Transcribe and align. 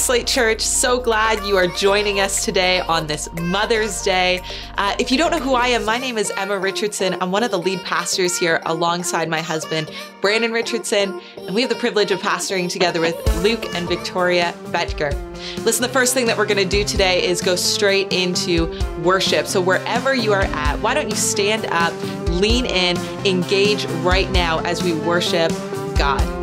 Slate 0.00 0.26
Church, 0.26 0.62
so 0.62 0.98
glad 0.98 1.44
you 1.44 1.58
are 1.58 1.66
joining 1.66 2.20
us 2.20 2.42
today 2.42 2.80
on 2.80 3.06
this 3.06 3.28
Mother's 3.34 4.00
Day. 4.00 4.40
Uh, 4.78 4.96
if 4.98 5.12
you 5.12 5.18
don't 5.18 5.30
know 5.30 5.38
who 5.38 5.52
I 5.52 5.68
am, 5.68 5.84
my 5.84 5.98
name 5.98 6.16
is 6.16 6.32
Emma 6.38 6.58
Richardson. 6.58 7.18
I'm 7.20 7.30
one 7.30 7.42
of 7.42 7.50
the 7.50 7.58
lead 7.58 7.80
pastors 7.84 8.38
here 8.38 8.62
alongside 8.64 9.28
my 9.28 9.42
husband, 9.42 9.90
Brandon 10.22 10.52
Richardson, 10.52 11.20
and 11.36 11.54
we 11.54 11.60
have 11.60 11.68
the 11.68 11.76
privilege 11.76 12.10
of 12.12 12.18
pastoring 12.20 12.70
together 12.70 12.98
with 12.98 13.14
Luke 13.42 13.74
and 13.74 13.86
Victoria 13.86 14.54
Betger. 14.68 15.12
Listen, 15.66 15.82
the 15.82 15.88
first 15.88 16.14
thing 16.14 16.24
that 16.26 16.38
we're 16.38 16.46
going 16.46 16.56
to 16.56 16.64
do 16.64 16.82
today 16.82 17.22
is 17.22 17.42
go 17.42 17.54
straight 17.54 18.10
into 18.10 18.72
worship. 19.02 19.46
So, 19.46 19.60
wherever 19.60 20.14
you 20.14 20.32
are 20.32 20.44
at, 20.44 20.80
why 20.80 20.94
don't 20.94 21.10
you 21.10 21.16
stand 21.16 21.66
up, 21.66 21.92
lean 22.30 22.64
in, 22.64 22.96
engage 23.26 23.84
right 24.02 24.30
now 24.30 24.60
as 24.60 24.82
we 24.82 24.94
worship 24.94 25.50
God. 25.98 26.39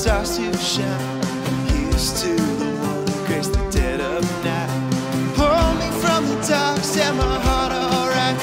Stars 0.00 0.38
to 0.38 0.56
shine. 0.56 1.20
Here's 1.68 2.22
to 2.22 2.34
the 2.34 2.70
one 2.88 3.06
who 3.06 3.26
graced 3.26 3.52
the 3.52 3.62
dead 3.70 4.00
of 4.00 4.24
night. 4.42 4.70
Pull 5.36 5.74
me 5.80 5.90
from 6.00 6.26
the 6.26 6.36
dark, 6.48 6.80
set 6.80 7.14
my 7.16 7.38
heart 7.46 7.72
alright. 7.72 8.38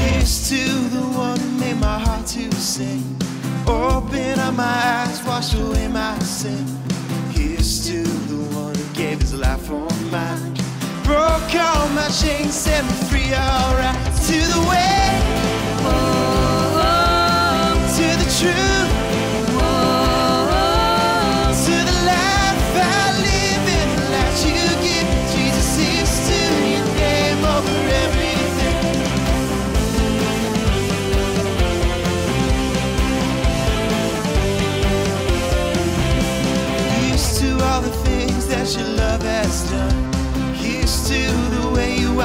Here's 0.00 0.48
to 0.48 0.62
the 0.96 1.04
one 1.14 1.38
who 1.38 1.50
made 1.60 1.78
my 1.78 1.98
heart 1.98 2.26
to 2.28 2.50
sing. 2.54 3.04
Open 3.66 4.38
up 4.40 4.54
my 4.54 4.64
eyes, 4.64 4.91
free, 13.32 13.38
alright. 13.38 13.96
To 14.26 14.32
the 14.32 14.68
way, 14.68 14.91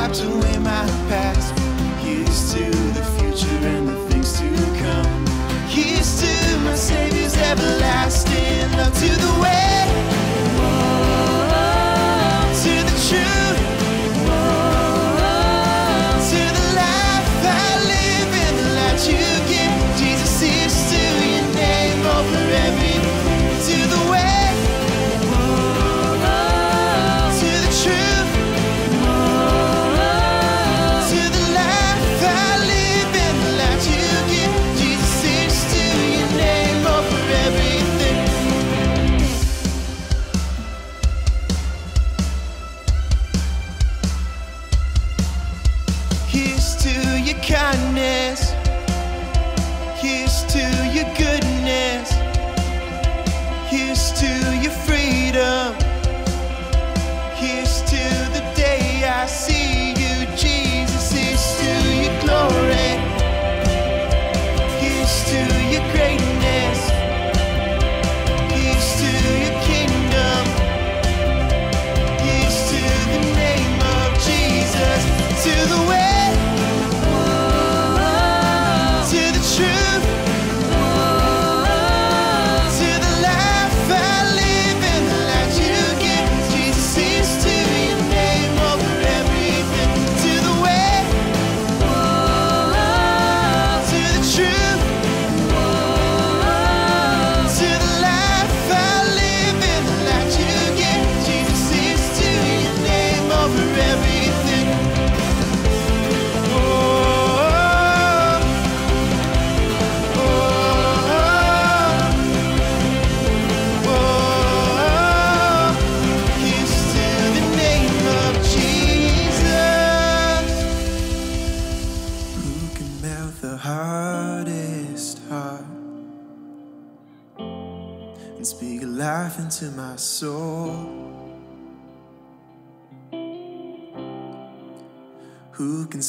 wiped 0.08 0.24
away 0.24 0.58
my 0.60 0.86
past. 1.10 1.58
Here's 2.00 2.54
to 2.54 2.64
the 2.94 3.04
future 3.18 3.68
and 3.68 3.88
the 3.88 3.96
things 4.10 4.40
to 4.40 4.48
come. 4.82 5.26
Here's 5.68 6.22
to 6.22 6.60
my 6.60 6.76
Savior's 6.76 7.36
everlasting 7.36 8.72
love. 8.78 8.94
To 8.94 9.10
the 9.10 9.42
way, 9.42 9.57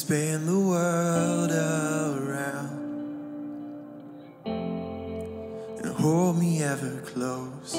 Span 0.09 0.41
the 0.47 0.59
world 0.59 1.50
around 1.53 2.73
and 4.47 5.95
hold 5.97 6.38
me 6.38 6.62
ever 6.62 7.03
close? 7.03 7.75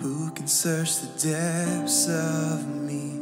Who 0.00 0.30
can 0.30 0.46
search 0.46 1.00
the 1.00 1.08
depths 1.20 2.08
of 2.08 2.66
me 2.66 3.20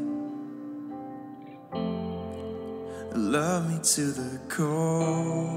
love 3.16 3.68
me 3.68 3.80
to 3.82 4.12
the 4.12 4.38
core? 4.48 5.50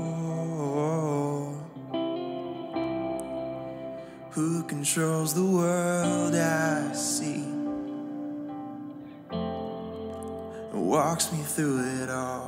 Who 4.31 4.63
controls 4.63 5.35
the 5.35 5.45
world 5.45 6.33
I 6.33 6.93
see 6.93 7.44
walks 10.85 11.31
me 11.31 11.39
through 11.39 12.03
it 12.03 12.09
all? 12.09 12.44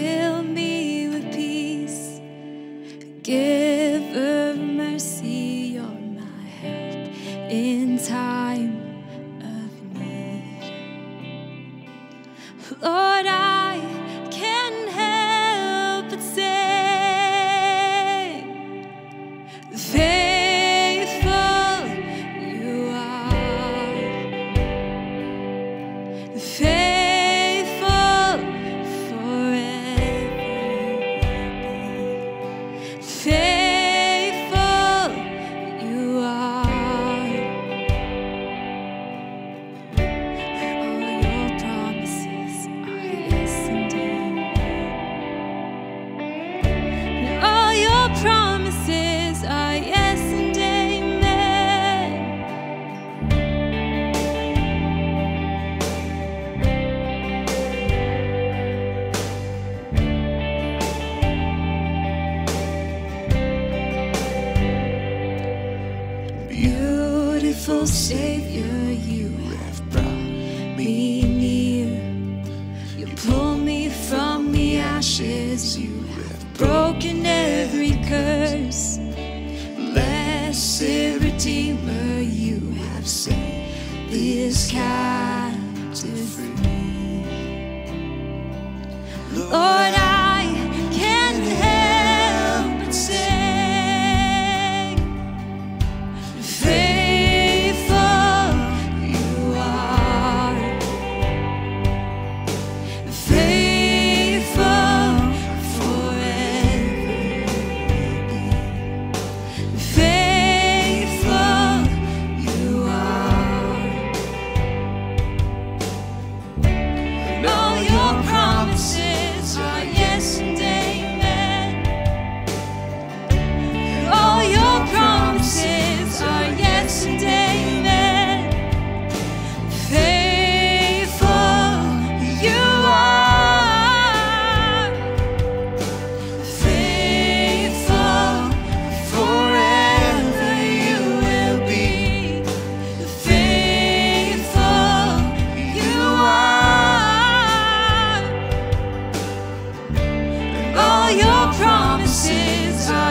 Have 0.00 0.21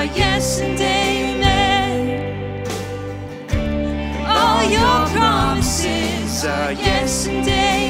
yes 0.03 0.61
and 0.61 0.79
amen. 0.79 2.65
All 4.25 4.63
your 4.63 5.07
promises 5.15 6.45
are 6.45 6.71
yes 6.73 7.27
and 7.27 7.47
amen. 7.47 7.80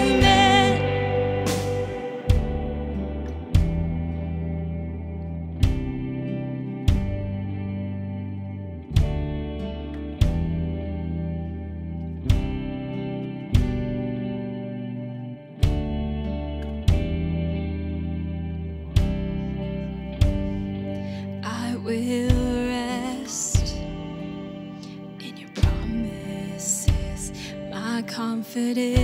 Confidence 28.62 29.01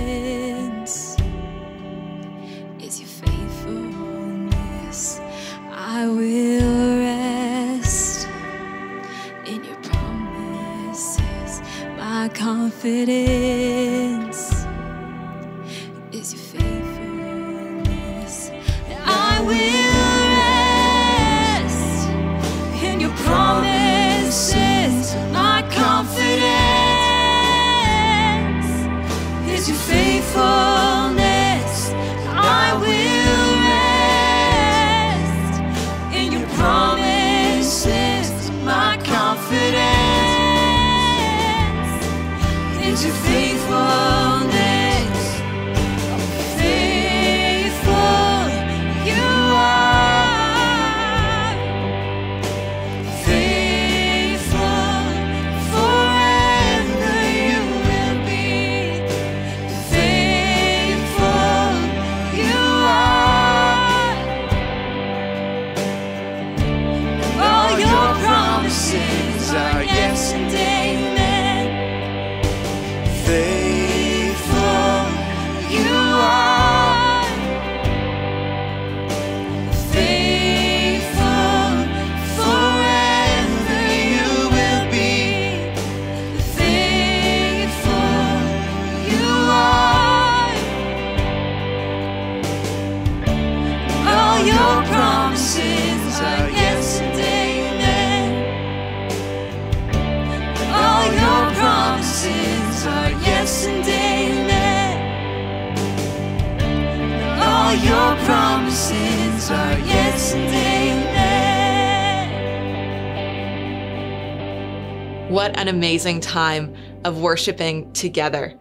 amazing 115.68 116.20
time 116.20 116.74
of 117.04 117.20
worshiping 117.20 117.92
together. 117.92 118.54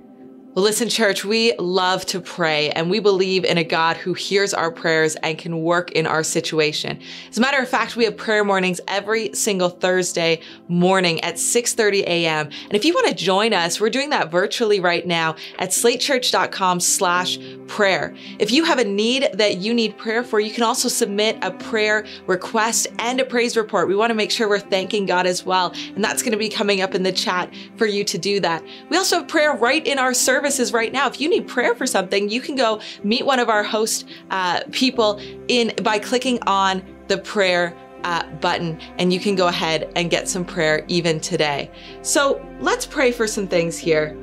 Well, 0.58 0.63
listen, 0.63 0.89
church, 0.89 1.24
we 1.24 1.56
love 1.60 2.04
to 2.08 2.20
pray 2.20 2.72
and 2.72 2.89
we 2.89 3.00
believe 3.00 3.46
in 3.46 3.60
a 3.60 3.63
God 3.63 3.96
who 3.96 4.15
hears 4.15 4.56
our 4.56 4.72
prayers 4.72 5.15
and 5.17 5.38
can 5.38 5.62
work 5.62 5.91
in 5.91 6.08
our 6.08 6.24
situation. 6.24 7.00
As 7.30 7.38
a 7.38 7.41
matter 7.41 7.60
of 7.60 7.70
fact, 7.70 7.96
we 7.96 8.06
have 8.06 8.17
prayer 8.17 8.43
mornings 8.43 8.82
every 8.88 9.36
single 9.36 9.70
Thursday 9.70 10.41
morning 10.67 11.22
at 11.22 11.36
6:30 11.36 12.00
a.m. 12.08 12.50
And 12.63 12.74
if 12.74 12.86
you 12.86 12.96
want 12.96 13.08
to 13.08 13.13
join 13.13 13.54
us, 13.54 13.80
we're 13.80 13.91
doing 13.91 14.10
that 14.10 14.32
virtually 14.32 14.80
right 14.80 15.06
now 15.06 15.36
at 15.60 15.70
slatechurch.com 15.70 16.80
slash 16.80 17.38
prayer. 17.67 18.15
If 18.39 18.50
you 18.50 18.63
have 18.63 18.80
a 18.80 18.84
need 18.84 19.30
that 19.34 19.58
you 19.58 19.76
need 19.76 19.96
prayer 19.96 20.24
for, 20.24 20.39
you 20.39 20.52
can 20.52 20.63
also 20.63 20.89
submit 20.89 21.38
a 21.43 21.52
prayer 21.52 22.04
request 22.26 22.88
and 22.98 23.20
a 23.20 23.26
praise 23.26 23.56
report. 23.56 23.88
We 23.88 23.96
want 23.96 24.10
to 24.10 24.15
make 24.15 24.32
sure 24.32 24.50
we're 24.50 24.58
thanking 24.58 25.06
God 25.06 25.28
as 25.28 25.46
well. 25.46 25.72
And 25.93 26.04
that's 26.04 26.24
going 26.24 26.32
to 26.32 26.38
be 26.39 26.50
coming 26.50 26.82
up 26.82 26.96
in 26.96 27.04
the 27.04 27.12
chat 27.12 27.54
for 27.76 27.86
you 27.86 28.04
to 28.06 28.17
do 28.17 28.39
that. 28.39 28.63
We 28.89 28.98
also 28.98 29.17
have 29.17 29.28
prayer 29.28 29.54
right 29.54 29.86
in 29.86 30.00
our 30.00 30.15
services 30.47 30.71
right 30.73 30.93
now. 30.93 31.07
If 31.07 31.19
you 31.19 31.29
need 31.29 31.47
prayer 31.47 31.75
for 31.75 31.86
something, 31.86 32.29
you 32.29 32.39
can 32.39 32.55
go 32.55 32.79
meet 33.03 33.25
one 33.25 33.39
of 33.39 33.49
our 33.49 33.63
host 33.63 34.05
uh, 34.31 34.62
people 34.71 35.19
in 35.49 35.73
by 35.83 35.99
clicking 35.99 36.39
on 36.47 36.81
the 37.07 37.17
prayer 37.17 37.75
uh, 38.03 38.25
button 38.36 38.79
and 38.97 39.12
you 39.12 39.19
can 39.19 39.36
go 39.36 39.47
ahead 39.47 39.91
and 39.97 40.10
get 40.10 40.29
some 40.29 40.45
prayer 40.45 40.86
even 40.88 41.19
today. 41.19 41.69
So 42.01 42.41
let's 42.62 42.86
pray 42.86 43.12
for 43.12 43.27
some 43.27 43.47
things 43.47 43.77
here 43.77 44.17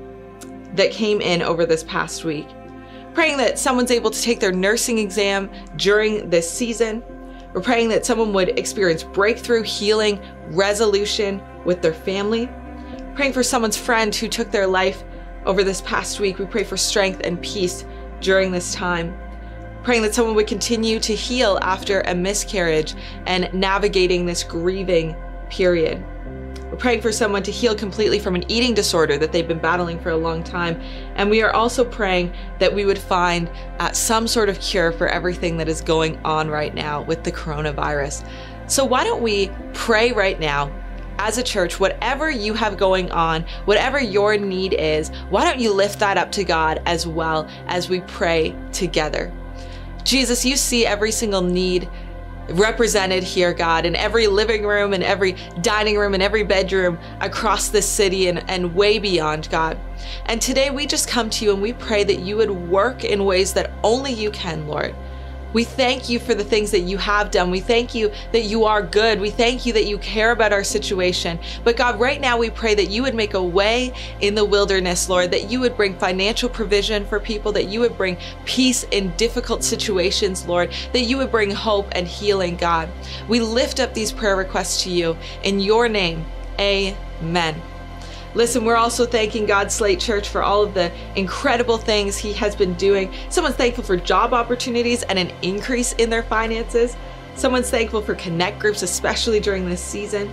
that 0.74 0.90
came 0.90 1.20
in 1.20 1.42
over 1.42 1.66
this 1.66 1.84
past 1.84 2.24
week. 2.24 2.46
Praying 3.12 3.36
that 3.36 3.58
someone's 3.58 3.90
able 3.90 4.10
to 4.10 4.22
take 4.22 4.40
their 4.40 4.52
nursing 4.52 4.98
exam 4.98 5.50
during 5.76 6.30
this 6.30 6.50
season. 6.50 7.04
We're 7.52 7.60
praying 7.60 7.90
that 7.90 8.06
someone 8.06 8.32
would 8.32 8.58
experience 8.58 9.04
breakthrough, 9.04 9.62
healing, 9.62 10.20
resolution 10.48 11.42
with 11.64 11.82
their 11.82 11.94
family. 11.94 12.48
Praying 13.14 13.34
for 13.34 13.42
someone's 13.42 13.76
friend 13.76 14.14
who 14.14 14.26
took 14.26 14.50
their 14.50 14.66
life 14.66 15.04
over 15.46 15.64
this 15.64 15.80
past 15.82 16.20
week. 16.20 16.38
We 16.38 16.46
pray 16.46 16.64
for 16.64 16.76
strength 16.76 17.20
and 17.24 17.40
peace 17.42 17.84
during 18.20 18.50
this 18.50 18.74
time. 18.74 19.16
Praying 19.82 20.02
that 20.02 20.14
someone 20.14 20.34
would 20.34 20.46
continue 20.46 20.98
to 21.00 21.14
heal 21.14 21.58
after 21.62 22.00
a 22.02 22.14
miscarriage 22.14 22.94
and 23.26 23.52
navigating 23.52 24.24
this 24.24 24.42
grieving 24.42 25.14
period. 25.50 26.02
We're 26.74 26.78
praying 26.78 27.02
for 27.02 27.12
someone 27.12 27.42
to 27.44 27.52
heal 27.52 27.74
completely 27.74 28.18
from 28.18 28.34
an 28.34 28.50
eating 28.50 28.74
disorder 28.74 29.16
that 29.18 29.30
they've 29.30 29.46
been 29.46 29.60
battling 29.60 30.00
for 30.00 30.10
a 30.10 30.16
long 30.16 30.42
time. 30.42 30.80
And 31.14 31.30
we 31.30 31.42
are 31.42 31.52
also 31.52 31.84
praying 31.84 32.32
that 32.58 32.74
we 32.74 32.84
would 32.84 32.98
find 32.98 33.48
uh, 33.78 33.92
some 33.92 34.26
sort 34.26 34.48
of 34.48 34.58
cure 34.58 34.90
for 34.90 35.06
everything 35.06 35.56
that 35.58 35.68
is 35.68 35.80
going 35.80 36.18
on 36.24 36.48
right 36.48 36.74
now 36.74 37.02
with 37.02 37.22
the 37.22 37.30
coronavirus. 37.30 38.28
So, 38.66 38.84
why 38.84 39.04
don't 39.04 39.22
we 39.22 39.50
pray 39.72 40.10
right 40.10 40.40
now? 40.40 40.72
As 41.18 41.38
a 41.38 41.42
church, 41.42 41.78
whatever 41.78 42.30
you 42.30 42.54
have 42.54 42.76
going 42.76 43.10
on, 43.10 43.42
whatever 43.64 44.00
your 44.00 44.36
need 44.36 44.74
is, 44.74 45.10
why 45.30 45.44
don't 45.44 45.60
you 45.60 45.72
lift 45.72 45.98
that 46.00 46.18
up 46.18 46.32
to 46.32 46.44
God 46.44 46.82
as 46.86 47.06
well 47.06 47.48
as 47.66 47.88
we 47.88 48.00
pray 48.00 48.54
together? 48.72 49.32
Jesus, 50.02 50.44
you 50.44 50.56
see 50.56 50.84
every 50.84 51.10
single 51.10 51.40
need 51.40 51.88
represented 52.50 53.22
here, 53.22 53.54
God, 53.54 53.86
in 53.86 53.96
every 53.96 54.26
living 54.26 54.66
room 54.66 54.92
in 54.92 55.02
every 55.02 55.32
dining 55.62 55.96
room 55.96 56.14
in 56.14 56.22
every 56.22 56.42
bedroom 56.42 56.98
across 57.20 57.68
this 57.68 57.88
city 57.88 58.28
and, 58.28 58.48
and 58.50 58.74
way 58.74 58.98
beyond, 58.98 59.48
God. 59.50 59.78
And 60.26 60.40
today 60.40 60.70
we 60.70 60.86
just 60.86 61.08
come 61.08 61.30
to 61.30 61.44
you 61.44 61.52
and 61.52 61.62
we 61.62 61.72
pray 61.72 62.04
that 62.04 62.20
you 62.20 62.36
would 62.36 62.50
work 62.50 63.04
in 63.04 63.24
ways 63.24 63.54
that 63.54 63.70
only 63.82 64.12
you 64.12 64.30
can, 64.30 64.66
Lord. 64.68 64.94
We 65.54 65.64
thank 65.64 66.10
you 66.10 66.18
for 66.18 66.34
the 66.34 66.44
things 66.44 66.70
that 66.72 66.80
you 66.80 66.98
have 66.98 67.30
done. 67.30 67.50
We 67.50 67.60
thank 67.60 67.94
you 67.94 68.12
that 68.32 68.42
you 68.42 68.64
are 68.64 68.82
good. 68.82 69.20
We 69.20 69.30
thank 69.30 69.64
you 69.64 69.72
that 69.72 69.86
you 69.86 69.96
care 69.98 70.32
about 70.32 70.52
our 70.52 70.64
situation. 70.64 71.38
But 71.62 71.76
God, 71.76 71.98
right 71.98 72.20
now 72.20 72.36
we 72.36 72.50
pray 72.50 72.74
that 72.74 72.90
you 72.90 73.02
would 73.02 73.14
make 73.14 73.34
a 73.34 73.42
way 73.42 73.92
in 74.20 74.34
the 74.34 74.44
wilderness, 74.44 75.08
Lord, 75.08 75.30
that 75.30 75.50
you 75.50 75.60
would 75.60 75.76
bring 75.76 75.96
financial 75.96 76.48
provision 76.48 77.06
for 77.06 77.20
people, 77.20 77.52
that 77.52 77.68
you 77.68 77.80
would 77.80 77.96
bring 77.96 78.18
peace 78.44 78.84
in 78.90 79.14
difficult 79.16 79.64
situations, 79.64 80.46
Lord, 80.46 80.72
that 80.92 81.02
you 81.02 81.16
would 81.16 81.30
bring 81.30 81.50
hope 81.50 81.86
and 81.92 82.06
healing, 82.06 82.56
God. 82.56 82.88
We 83.28 83.40
lift 83.40 83.80
up 83.80 83.94
these 83.94 84.12
prayer 84.12 84.36
requests 84.36 84.82
to 84.82 84.90
you 84.90 85.16
in 85.44 85.60
your 85.60 85.88
name. 85.88 86.26
Amen. 86.58 87.73
Listen, 88.34 88.64
we're 88.64 88.76
also 88.76 89.06
thanking 89.06 89.46
God 89.46 89.70
Slate 89.70 90.00
Church 90.00 90.28
for 90.28 90.42
all 90.42 90.62
of 90.62 90.74
the 90.74 90.90
incredible 91.14 91.78
things 91.78 92.16
He 92.16 92.32
has 92.32 92.56
been 92.56 92.74
doing. 92.74 93.12
Someone's 93.30 93.54
thankful 93.54 93.84
for 93.84 93.96
job 93.96 94.34
opportunities 94.34 95.04
and 95.04 95.18
an 95.18 95.32
increase 95.42 95.92
in 95.94 96.10
their 96.10 96.24
finances. 96.24 96.96
Someone's 97.36 97.70
thankful 97.70 98.02
for 98.02 98.16
connect 98.16 98.58
groups, 98.58 98.82
especially 98.82 99.38
during 99.38 99.68
this 99.68 99.80
season. 99.80 100.32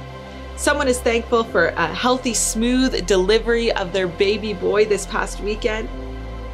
Someone 0.55 0.87
is 0.87 0.99
thankful 0.99 1.43
for 1.43 1.67
a 1.67 1.87
healthy, 1.87 2.33
smooth 2.33 3.05
delivery 3.05 3.71
of 3.73 3.93
their 3.93 4.07
baby 4.07 4.53
boy 4.53 4.85
this 4.85 5.05
past 5.05 5.39
weekend. 5.41 5.87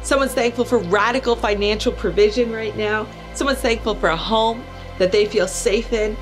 Someone's 0.02 0.34
thankful 0.34 0.64
for 0.66 0.78
radical 0.78 1.34
financial 1.34 1.92
provision 1.92 2.52
right 2.52 2.76
now. 2.76 3.06
Someone's 3.34 3.60
thankful 3.60 3.94
for 3.94 4.10
a 4.10 4.16
home 4.16 4.62
that 4.98 5.12
they 5.12 5.24
feel 5.24 5.48
safe 5.48 5.92
in. 5.94 6.16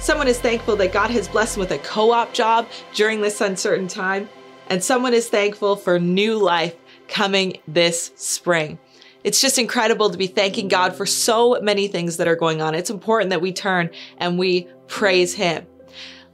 Someone 0.00 0.26
is 0.26 0.40
thankful 0.40 0.74
that 0.76 0.92
God 0.92 1.10
has 1.10 1.28
blessed 1.28 1.54
them 1.54 1.60
with 1.60 1.70
a 1.70 1.78
co 1.78 2.10
op 2.10 2.32
job 2.32 2.68
during 2.94 3.20
this 3.20 3.40
uncertain 3.40 3.86
time. 3.86 4.28
And 4.72 4.82
someone 4.82 5.12
is 5.12 5.28
thankful 5.28 5.76
for 5.76 5.98
new 5.98 6.38
life 6.38 6.74
coming 7.06 7.58
this 7.68 8.10
spring. 8.16 8.78
It's 9.22 9.38
just 9.38 9.58
incredible 9.58 10.08
to 10.08 10.16
be 10.16 10.26
thanking 10.26 10.68
God 10.68 10.96
for 10.96 11.04
so 11.04 11.60
many 11.60 11.88
things 11.88 12.16
that 12.16 12.26
are 12.26 12.36
going 12.36 12.62
on. 12.62 12.74
It's 12.74 12.88
important 12.88 13.28
that 13.30 13.42
we 13.42 13.52
turn 13.52 13.90
and 14.16 14.38
we 14.38 14.66
praise 14.88 15.34
Him. 15.34 15.66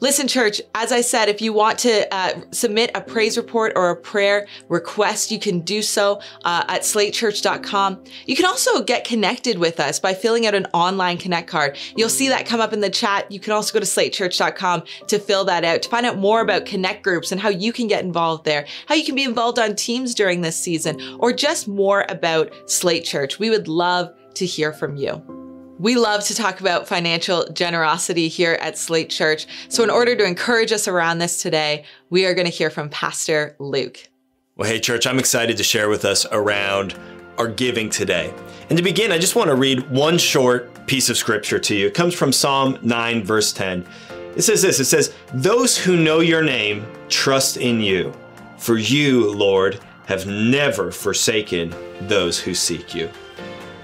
Listen, 0.00 0.28
church, 0.28 0.60
as 0.74 0.92
I 0.92 1.00
said, 1.00 1.28
if 1.28 1.42
you 1.42 1.52
want 1.52 1.78
to 1.80 2.14
uh, 2.14 2.40
submit 2.52 2.90
a 2.94 3.00
praise 3.00 3.36
report 3.36 3.72
or 3.74 3.90
a 3.90 3.96
prayer 3.96 4.46
request, 4.68 5.32
you 5.32 5.40
can 5.40 5.60
do 5.60 5.82
so 5.82 6.20
uh, 6.44 6.64
at 6.68 6.82
slatechurch.com. 6.82 8.04
You 8.26 8.36
can 8.36 8.44
also 8.44 8.82
get 8.82 9.04
connected 9.04 9.58
with 9.58 9.80
us 9.80 9.98
by 9.98 10.14
filling 10.14 10.46
out 10.46 10.54
an 10.54 10.66
online 10.66 11.18
connect 11.18 11.48
card. 11.48 11.76
You'll 11.96 12.08
see 12.08 12.28
that 12.28 12.46
come 12.46 12.60
up 12.60 12.72
in 12.72 12.80
the 12.80 12.90
chat. 12.90 13.30
You 13.32 13.40
can 13.40 13.52
also 13.52 13.72
go 13.72 13.80
to 13.80 13.86
slatechurch.com 13.86 14.84
to 15.08 15.18
fill 15.18 15.44
that 15.46 15.64
out, 15.64 15.82
to 15.82 15.88
find 15.88 16.06
out 16.06 16.16
more 16.16 16.40
about 16.40 16.64
connect 16.64 17.02
groups 17.02 17.32
and 17.32 17.40
how 17.40 17.48
you 17.48 17.72
can 17.72 17.88
get 17.88 18.04
involved 18.04 18.44
there, 18.44 18.66
how 18.86 18.94
you 18.94 19.04
can 19.04 19.16
be 19.16 19.24
involved 19.24 19.58
on 19.58 19.74
teams 19.74 20.14
during 20.14 20.42
this 20.42 20.56
season, 20.56 21.00
or 21.18 21.32
just 21.32 21.66
more 21.66 22.06
about 22.08 22.52
Slate 22.70 23.04
Church. 23.04 23.38
We 23.38 23.50
would 23.50 23.66
love 23.66 24.14
to 24.34 24.46
hear 24.46 24.72
from 24.72 24.96
you. 24.96 25.37
We 25.78 25.94
love 25.94 26.24
to 26.24 26.34
talk 26.34 26.58
about 26.60 26.88
financial 26.88 27.46
generosity 27.52 28.26
here 28.26 28.58
at 28.60 28.76
Slate 28.76 29.10
Church. 29.10 29.46
So, 29.68 29.84
in 29.84 29.90
order 29.90 30.16
to 30.16 30.24
encourage 30.24 30.72
us 30.72 30.88
around 30.88 31.18
this 31.18 31.40
today, 31.40 31.84
we 32.10 32.26
are 32.26 32.34
going 32.34 32.46
to 32.46 32.52
hear 32.52 32.68
from 32.68 32.88
Pastor 32.88 33.54
Luke. 33.60 34.08
Well, 34.56 34.68
hey, 34.68 34.80
church, 34.80 35.06
I'm 35.06 35.20
excited 35.20 35.56
to 35.56 35.62
share 35.62 35.88
with 35.88 36.04
us 36.04 36.26
around 36.32 36.98
our 37.38 37.46
giving 37.46 37.90
today. 37.90 38.34
And 38.68 38.76
to 38.76 38.82
begin, 38.82 39.12
I 39.12 39.18
just 39.18 39.36
want 39.36 39.50
to 39.50 39.54
read 39.54 39.88
one 39.88 40.18
short 40.18 40.88
piece 40.88 41.10
of 41.10 41.16
scripture 41.16 41.60
to 41.60 41.76
you. 41.76 41.86
It 41.86 41.94
comes 41.94 42.12
from 42.12 42.32
Psalm 42.32 42.76
9, 42.82 43.22
verse 43.22 43.52
10. 43.52 43.86
It 44.34 44.42
says 44.42 44.60
this 44.60 44.80
It 44.80 44.86
says, 44.86 45.14
Those 45.32 45.78
who 45.78 45.96
know 45.96 46.18
your 46.18 46.42
name 46.42 46.84
trust 47.08 47.56
in 47.56 47.80
you, 47.80 48.12
for 48.56 48.78
you, 48.78 49.32
Lord, 49.32 49.78
have 50.06 50.26
never 50.26 50.90
forsaken 50.90 51.72
those 52.08 52.40
who 52.40 52.52
seek 52.52 52.96
you. 52.96 53.08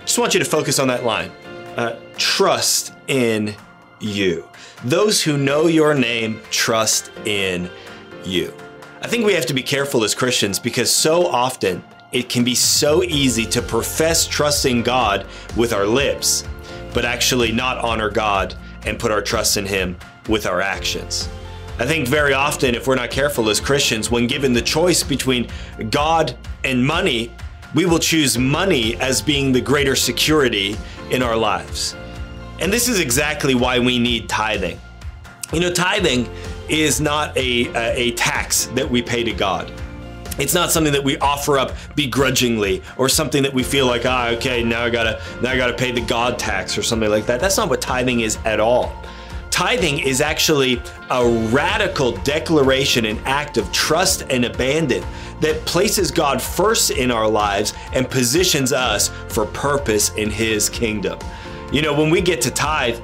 Just 0.04 0.18
want 0.18 0.34
you 0.34 0.40
to 0.40 0.44
focus 0.44 0.80
on 0.80 0.88
that 0.88 1.04
line 1.04 1.30
uh, 1.76 1.96
trust 2.16 2.92
in 3.08 3.54
you. 4.00 4.48
Those 4.84 5.22
who 5.22 5.36
know 5.36 5.66
your 5.66 5.94
name 5.94 6.40
trust 6.50 7.10
in 7.24 7.70
you. 8.24 8.52
I 9.02 9.06
think 9.06 9.26
we 9.26 9.34
have 9.34 9.46
to 9.46 9.54
be 9.54 9.62
careful 9.62 10.04
as 10.04 10.14
Christians 10.14 10.58
because 10.58 10.90
so 10.90 11.26
often 11.26 11.82
it 12.12 12.28
can 12.28 12.44
be 12.44 12.54
so 12.54 13.02
easy 13.02 13.44
to 13.46 13.60
profess 13.60 14.26
trusting 14.26 14.82
God 14.82 15.26
with 15.56 15.72
our 15.72 15.86
lips, 15.86 16.44
but 16.94 17.04
actually 17.04 17.52
not 17.52 17.78
honor 17.78 18.08
God 18.08 18.54
and 18.86 18.98
put 18.98 19.10
our 19.10 19.20
trust 19.20 19.56
in 19.56 19.66
Him 19.66 19.96
with 20.28 20.46
our 20.46 20.60
actions. 20.60 21.28
I 21.78 21.86
think 21.86 22.06
very 22.06 22.34
often, 22.34 22.76
if 22.76 22.86
we're 22.86 22.94
not 22.94 23.10
careful 23.10 23.50
as 23.50 23.58
Christians, 23.58 24.10
when 24.10 24.28
given 24.28 24.52
the 24.52 24.62
choice 24.62 25.02
between 25.02 25.48
God 25.90 26.36
and 26.62 26.86
money, 26.86 27.32
we 27.74 27.84
will 27.84 27.98
choose 27.98 28.38
money 28.38 28.94
as 28.96 29.20
being 29.20 29.50
the 29.50 29.60
greater 29.60 29.96
security 29.96 30.76
in 31.10 31.22
our 31.22 31.36
lives. 31.36 31.96
And 32.60 32.72
this 32.72 32.88
is 32.88 33.00
exactly 33.00 33.54
why 33.54 33.78
we 33.78 33.98
need 33.98 34.28
tithing. 34.28 34.80
You 35.52 35.60
know, 35.60 35.72
tithing 35.72 36.28
is 36.68 37.00
not 37.00 37.36
a, 37.36 37.66
a, 37.74 38.08
a 38.08 38.10
tax 38.12 38.66
that 38.74 38.88
we 38.88 39.02
pay 39.02 39.24
to 39.24 39.32
God. 39.32 39.70
It's 40.38 40.54
not 40.54 40.72
something 40.72 40.92
that 40.92 41.04
we 41.04 41.16
offer 41.18 41.58
up 41.58 41.72
begrudgingly 41.94 42.82
or 42.96 43.08
something 43.08 43.42
that 43.44 43.52
we 43.52 43.62
feel 43.62 43.86
like, 43.86 44.04
ah, 44.04 44.30
okay, 44.30 44.64
now 44.64 44.82
I 44.82 44.90
gotta 44.90 45.22
now 45.40 45.50
I 45.50 45.56
gotta 45.56 45.74
pay 45.74 45.92
the 45.92 46.00
God 46.00 46.38
tax 46.38 46.76
or 46.76 46.82
something 46.82 47.08
like 47.08 47.26
that. 47.26 47.40
That's 47.40 47.56
not 47.56 47.68
what 47.68 47.80
tithing 47.80 48.20
is 48.20 48.38
at 48.44 48.58
all. 48.58 49.00
Tithing 49.54 50.00
is 50.00 50.20
actually 50.20 50.82
a 51.10 51.24
radical 51.52 52.10
declaration 52.10 53.04
and 53.04 53.20
act 53.20 53.56
of 53.56 53.70
trust 53.70 54.24
and 54.28 54.46
abandon 54.46 55.04
that 55.38 55.64
places 55.64 56.10
God 56.10 56.42
first 56.42 56.90
in 56.90 57.12
our 57.12 57.28
lives 57.28 57.72
and 57.92 58.10
positions 58.10 58.72
us 58.72 59.10
for 59.28 59.46
purpose 59.46 60.12
in 60.14 60.28
His 60.28 60.68
kingdom. 60.68 61.20
You 61.70 61.82
know, 61.82 61.94
when 61.94 62.10
we 62.10 62.20
get 62.20 62.40
to 62.40 62.50
tithe, 62.50 62.98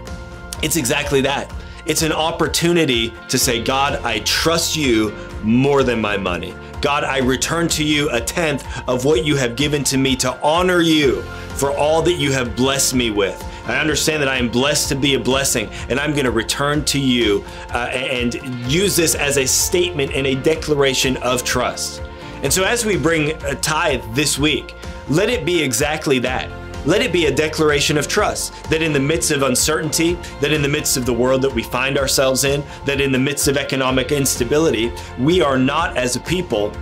it's 0.60 0.74
exactly 0.74 1.20
that. 1.20 1.54
It's 1.86 2.02
an 2.02 2.10
opportunity 2.10 3.14
to 3.28 3.38
say, 3.38 3.62
God, 3.62 4.04
I 4.04 4.18
trust 4.18 4.74
you 4.74 5.16
more 5.44 5.84
than 5.84 6.00
my 6.00 6.16
money. 6.16 6.52
God, 6.80 7.04
I 7.04 7.18
return 7.18 7.68
to 7.68 7.84
you 7.84 8.10
a 8.10 8.20
tenth 8.20 8.66
of 8.88 9.04
what 9.04 9.24
you 9.24 9.36
have 9.36 9.54
given 9.54 9.84
to 9.84 9.96
me 9.96 10.16
to 10.16 10.36
honor 10.42 10.80
you 10.80 11.22
for 11.54 11.70
all 11.70 12.02
that 12.02 12.14
you 12.14 12.32
have 12.32 12.56
blessed 12.56 12.96
me 12.96 13.12
with. 13.12 13.40
I 13.66 13.79
understand 13.79 14.23
that 14.23 14.29
I 14.29 14.37
am 14.37 14.49
blessed 14.49 14.88
to 14.90 14.94
be 14.94 15.14
a 15.14 15.20
blessing, 15.20 15.68
and 15.88 16.01
I'm 16.01 16.12
going 16.12 16.25
to 16.25 16.31
return 16.31 16.85
to 16.87 16.99
you 16.99 17.44
uh, 17.73 17.88
and 17.92 18.35
use 18.70 18.96
this 18.96 19.14
as 19.14 19.38
a 19.38 19.46
statement 19.46 20.12
and 20.14 20.27
a 20.27 20.35
declaration 20.35 21.16
of 21.18 21.44
trust. 21.44 22.03
And 22.42 22.53
so, 22.53 22.64
as 22.64 22.85
we 22.85 22.96
bring 22.96 23.31
a 23.44 23.55
tithe 23.55 24.03
this 24.14 24.38
week, 24.38 24.75
let 25.09 25.29
it 25.29 25.44
be 25.44 25.62
exactly 25.62 26.18
that. 26.20 26.51
Let 26.87 27.03
it 27.03 27.12
be 27.12 27.27
a 27.27 27.35
declaration 27.35 27.99
of 27.99 28.09
trust 28.09 28.55
that 28.70 28.81
in 28.81 28.94
the 28.94 29.01
midst 29.01 29.31
of 29.31 29.42
uncertainty, 29.42 30.14
that 30.40 30.51
in 30.51 30.62
the 30.62 30.68
midst 30.68 30.96
of 30.96 31.05
the 31.05 31.12
world 31.12 31.42
that 31.42 31.53
we 31.53 31.62
find 31.62 31.99
ourselves 31.99 32.44
in, 32.44 32.64
that 32.87 33.03
in 33.03 33.12
the 33.12 33.18
midst 33.18 33.49
of 33.49 33.59
economic 33.59 34.12
instability, 34.12 34.90
we 35.18 35.42
are 35.42 35.59
not 35.59 35.99
as 35.99 36.16
a 36.16 36.20
people 36.20 36.73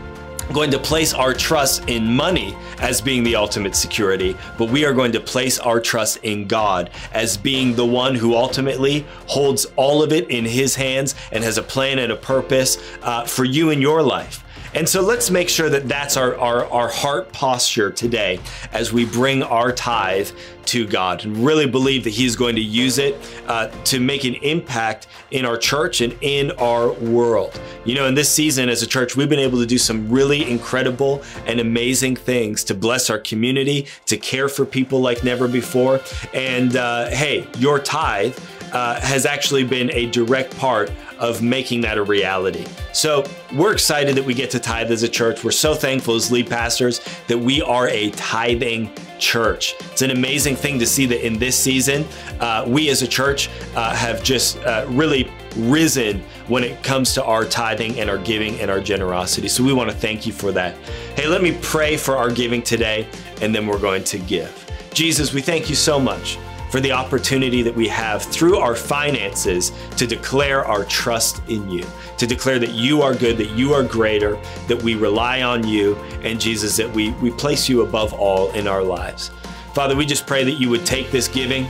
going 0.53 0.71
to 0.71 0.79
place 0.79 1.13
our 1.13 1.35
trust 1.35 1.89
in 1.89 2.15
money 2.15 2.57
as 2.81 3.01
being 3.01 3.23
the 3.23 3.37
ultimate 3.37 3.75
security, 3.75 4.37
but 4.57 4.71
we 4.71 4.85
are 4.85 4.93
going 4.93 5.13
to 5.13 5.21
place 5.21 5.59
our 5.59 5.81
trust 5.81 6.19
in 6.23 6.47
God 6.47 6.91
as 7.13 7.37
being 7.37 7.75
the 7.75 7.87
one 7.87 8.15
who 8.15 8.35
ultimately 8.35 9.07
holds 9.27 9.67
all 9.77 10.03
of 10.03 10.13
it 10.13 10.31
in 10.31 10.45
His 10.45 10.75
hands 10.75 11.15
and 11.33 11.45
has 11.45 11.59
a 11.59 11.63
plan 11.63 11.99
and 11.99 12.13
a 12.13 12.17
purpose 12.17 12.79
uh, 13.03 13.25
for 13.25 13.45
you 13.45 13.71
in 13.71 13.81
your 13.81 14.03
life. 14.03 14.45
And 14.75 14.89
so 14.89 15.01
let's 15.01 15.31
make 15.31 15.49
sure 15.49 15.71
that 15.71 15.89
that's 15.89 16.17
our, 16.17 16.37
our, 16.39 16.67
our 16.67 16.89
heart 16.89 17.33
posture 17.33 17.91
today 17.91 18.41
as 18.73 18.93
we 18.93 19.05
bring 19.05 19.43
our 19.43 19.73
tithe 19.73 20.31
to 20.67 20.87
God 20.87 21.25
and 21.25 21.37
really 21.39 21.67
believe 21.67 22.05
that 22.05 22.11
He's 22.11 22.37
going 22.37 22.55
to 22.57 22.61
use 22.61 22.99
it 22.99 23.17
uh, 23.47 23.69
to 23.85 24.01
make 24.01 24.25
an 24.25 24.35
impact 24.37 25.07
in 25.31 25.47
our 25.47 25.57
church 25.57 26.03
and 26.03 26.15
in 26.21 26.51
our 26.53 26.93
world. 26.93 27.59
You 27.87 27.95
know, 27.95 28.07
in 28.07 28.15
this 28.15 28.31
season 28.31 28.69
as 28.69 28.83
a 28.83 28.87
church, 28.87 29.17
we've 29.17 29.31
been 29.31 29.39
able 29.39 29.59
to 29.61 29.67
do 29.67 29.79
some 29.79 30.11
really 30.11 30.49
incredible 30.51 31.23
and 31.47 31.59
amazing 31.59 32.17
things 32.17 32.65
to 32.65 32.75
bless 32.75 33.09
our 33.09 33.19
community, 33.19 33.87
to 34.07 34.19
care 34.19 34.49
for 34.49 34.67
people 34.67 35.01
like 35.01 35.25
never 35.25 35.49
before. 35.49 36.01
And 36.35 36.77
uh, 36.77 37.09
hey, 37.09 37.49
your 37.59 37.79
tithe 37.79 38.39
uh, 38.73 39.01
has 39.01 39.27
actually 39.27 39.65
been 39.65 39.91
a 39.93 40.07
direct 40.07 40.57
part 40.59 40.91
of 41.19 41.43
making 41.43 41.81
that 41.83 41.99
a 41.99 42.03
reality. 42.03 42.65
So 42.93 43.25
we're 43.55 43.73
excited 43.73 44.17
that 44.17 44.25
we 44.25 44.35
get 44.35 44.51
to 44.51 44.61
tithe 44.61 44.91
as 44.91 45.03
a 45.03 45.09
church. 45.09 45.43
We're 45.43 45.51
so 45.51 45.75
thankful 45.75 46.15
as 46.15 46.31
lead 46.31 46.49
pastors 46.49 47.01
that 47.27 47.39
we 47.39 47.61
are 47.63 47.89
a 47.89 48.11
tithing 48.11 48.91
church. 49.19 49.75
It's 49.81 50.03
an 50.03 50.11
amazing 50.11 50.57
thing 50.57 50.79
to 50.79 50.87
see 50.87 51.07
that 51.07 51.27
in 51.27 51.39
this 51.39 51.59
season, 51.59 52.07
uh, 52.41 52.65
we 52.69 52.89
as 52.89 53.03
a 53.03 53.09
church 53.09 53.51
uh, 53.75 53.95
have 53.95 54.23
just 54.23 54.59
uh, 54.59 54.87
really 54.89 55.31
risen 55.57 56.23
when 56.47 56.63
it 56.63 56.83
comes 56.83 57.15
to 57.15 57.25
our 57.25 57.45
tithing 57.45 57.99
and 57.99 58.09
our 58.09 58.19
giving 58.19 58.61
and 58.61 58.71
our 58.71 58.81
generosity. 58.81 59.49
So 59.49 59.65
we 59.65 59.73
want 59.73 59.91
to 59.91 59.97
thank 59.97 60.27
you 60.27 60.33
for 60.33 60.53
that. 60.53 60.77
Hey, 61.17 61.27
let 61.27 61.43
me 61.43 61.59
pray 61.63 61.97
for 61.97 62.17
our 62.17 62.31
giving 62.31 62.63
today, 62.63 63.09
and 63.43 63.55
then 63.55 63.67
we're 63.67 63.81
going 63.81 64.05
to 64.05 64.19
give. 64.19 64.65
Jesus, 64.95 65.33
we 65.33 65.41
thank 65.41 65.69
you 65.69 65.75
so 65.75 65.99
much 65.99 66.39
for 66.71 66.81
the 66.81 66.93
opportunity 66.93 67.63
that 67.63 67.75
we 67.75 67.89
have 67.89 68.23
through 68.23 68.59
our 68.59 68.75
finances 68.75 69.73
to 69.97 70.07
declare 70.07 70.65
our 70.65 70.85
trust 70.85 71.43
in 71.49 71.69
you, 71.71 71.85
to 72.19 72.27
declare 72.27 72.59
that 72.59 72.71
you 72.71 73.03
are 73.03 73.15
good, 73.15 73.37
that 73.39 73.51
you 73.51 73.73
are 73.73 73.83
greater, 73.83 74.39
that 74.67 74.83
we 74.83 74.95
rely 74.95 75.43
on 75.43 75.67
you, 75.67 75.97
and 76.23 76.41
Jesus, 76.41 76.77
that 76.77 76.91
we, 76.93 77.11
we 77.13 77.31
place 77.31 77.69
you 77.69 77.83
above 77.83 78.13
all 78.13 78.51
in 78.53 78.67
our 78.67 78.83
lives. 78.83 79.31
Father, 79.75 79.97
we 79.97 80.05
just 80.05 80.27
pray 80.27 80.45
that 80.45 80.61
you 80.61 80.69
would 80.71 80.85
take 80.85 81.11
this 81.11 81.29
giving 81.29 81.67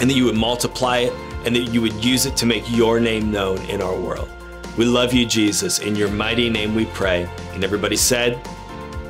and 0.00 0.10
that 0.10 0.14
you 0.14 0.24
would 0.24 0.36
multiply 0.36 0.98
it 0.98 1.12
and 1.44 1.54
that 1.54 1.72
you 1.72 1.80
would 1.80 2.04
use 2.04 2.26
it 2.26 2.36
to 2.36 2.46
make 2.46 2.64
your 2.70 2.98
name 2.98 3.30
known 3.30 3.58
in 3.66 3.80
our 3.80 3.94
world. 3.94 4.28
We 4.76 4.84
love 4.84 5.14
you, 5.14 5.24
Jesus. 5.24 5.78
In 5.78 5.96
your 5.96 6.10
mighty 6.10 6.50
name 6.50 6.74
we 6.74 6.86
pray. 6.86 7.28
And 7.52 7.64
everybody 7.64 7.96
said, 7.96 8.46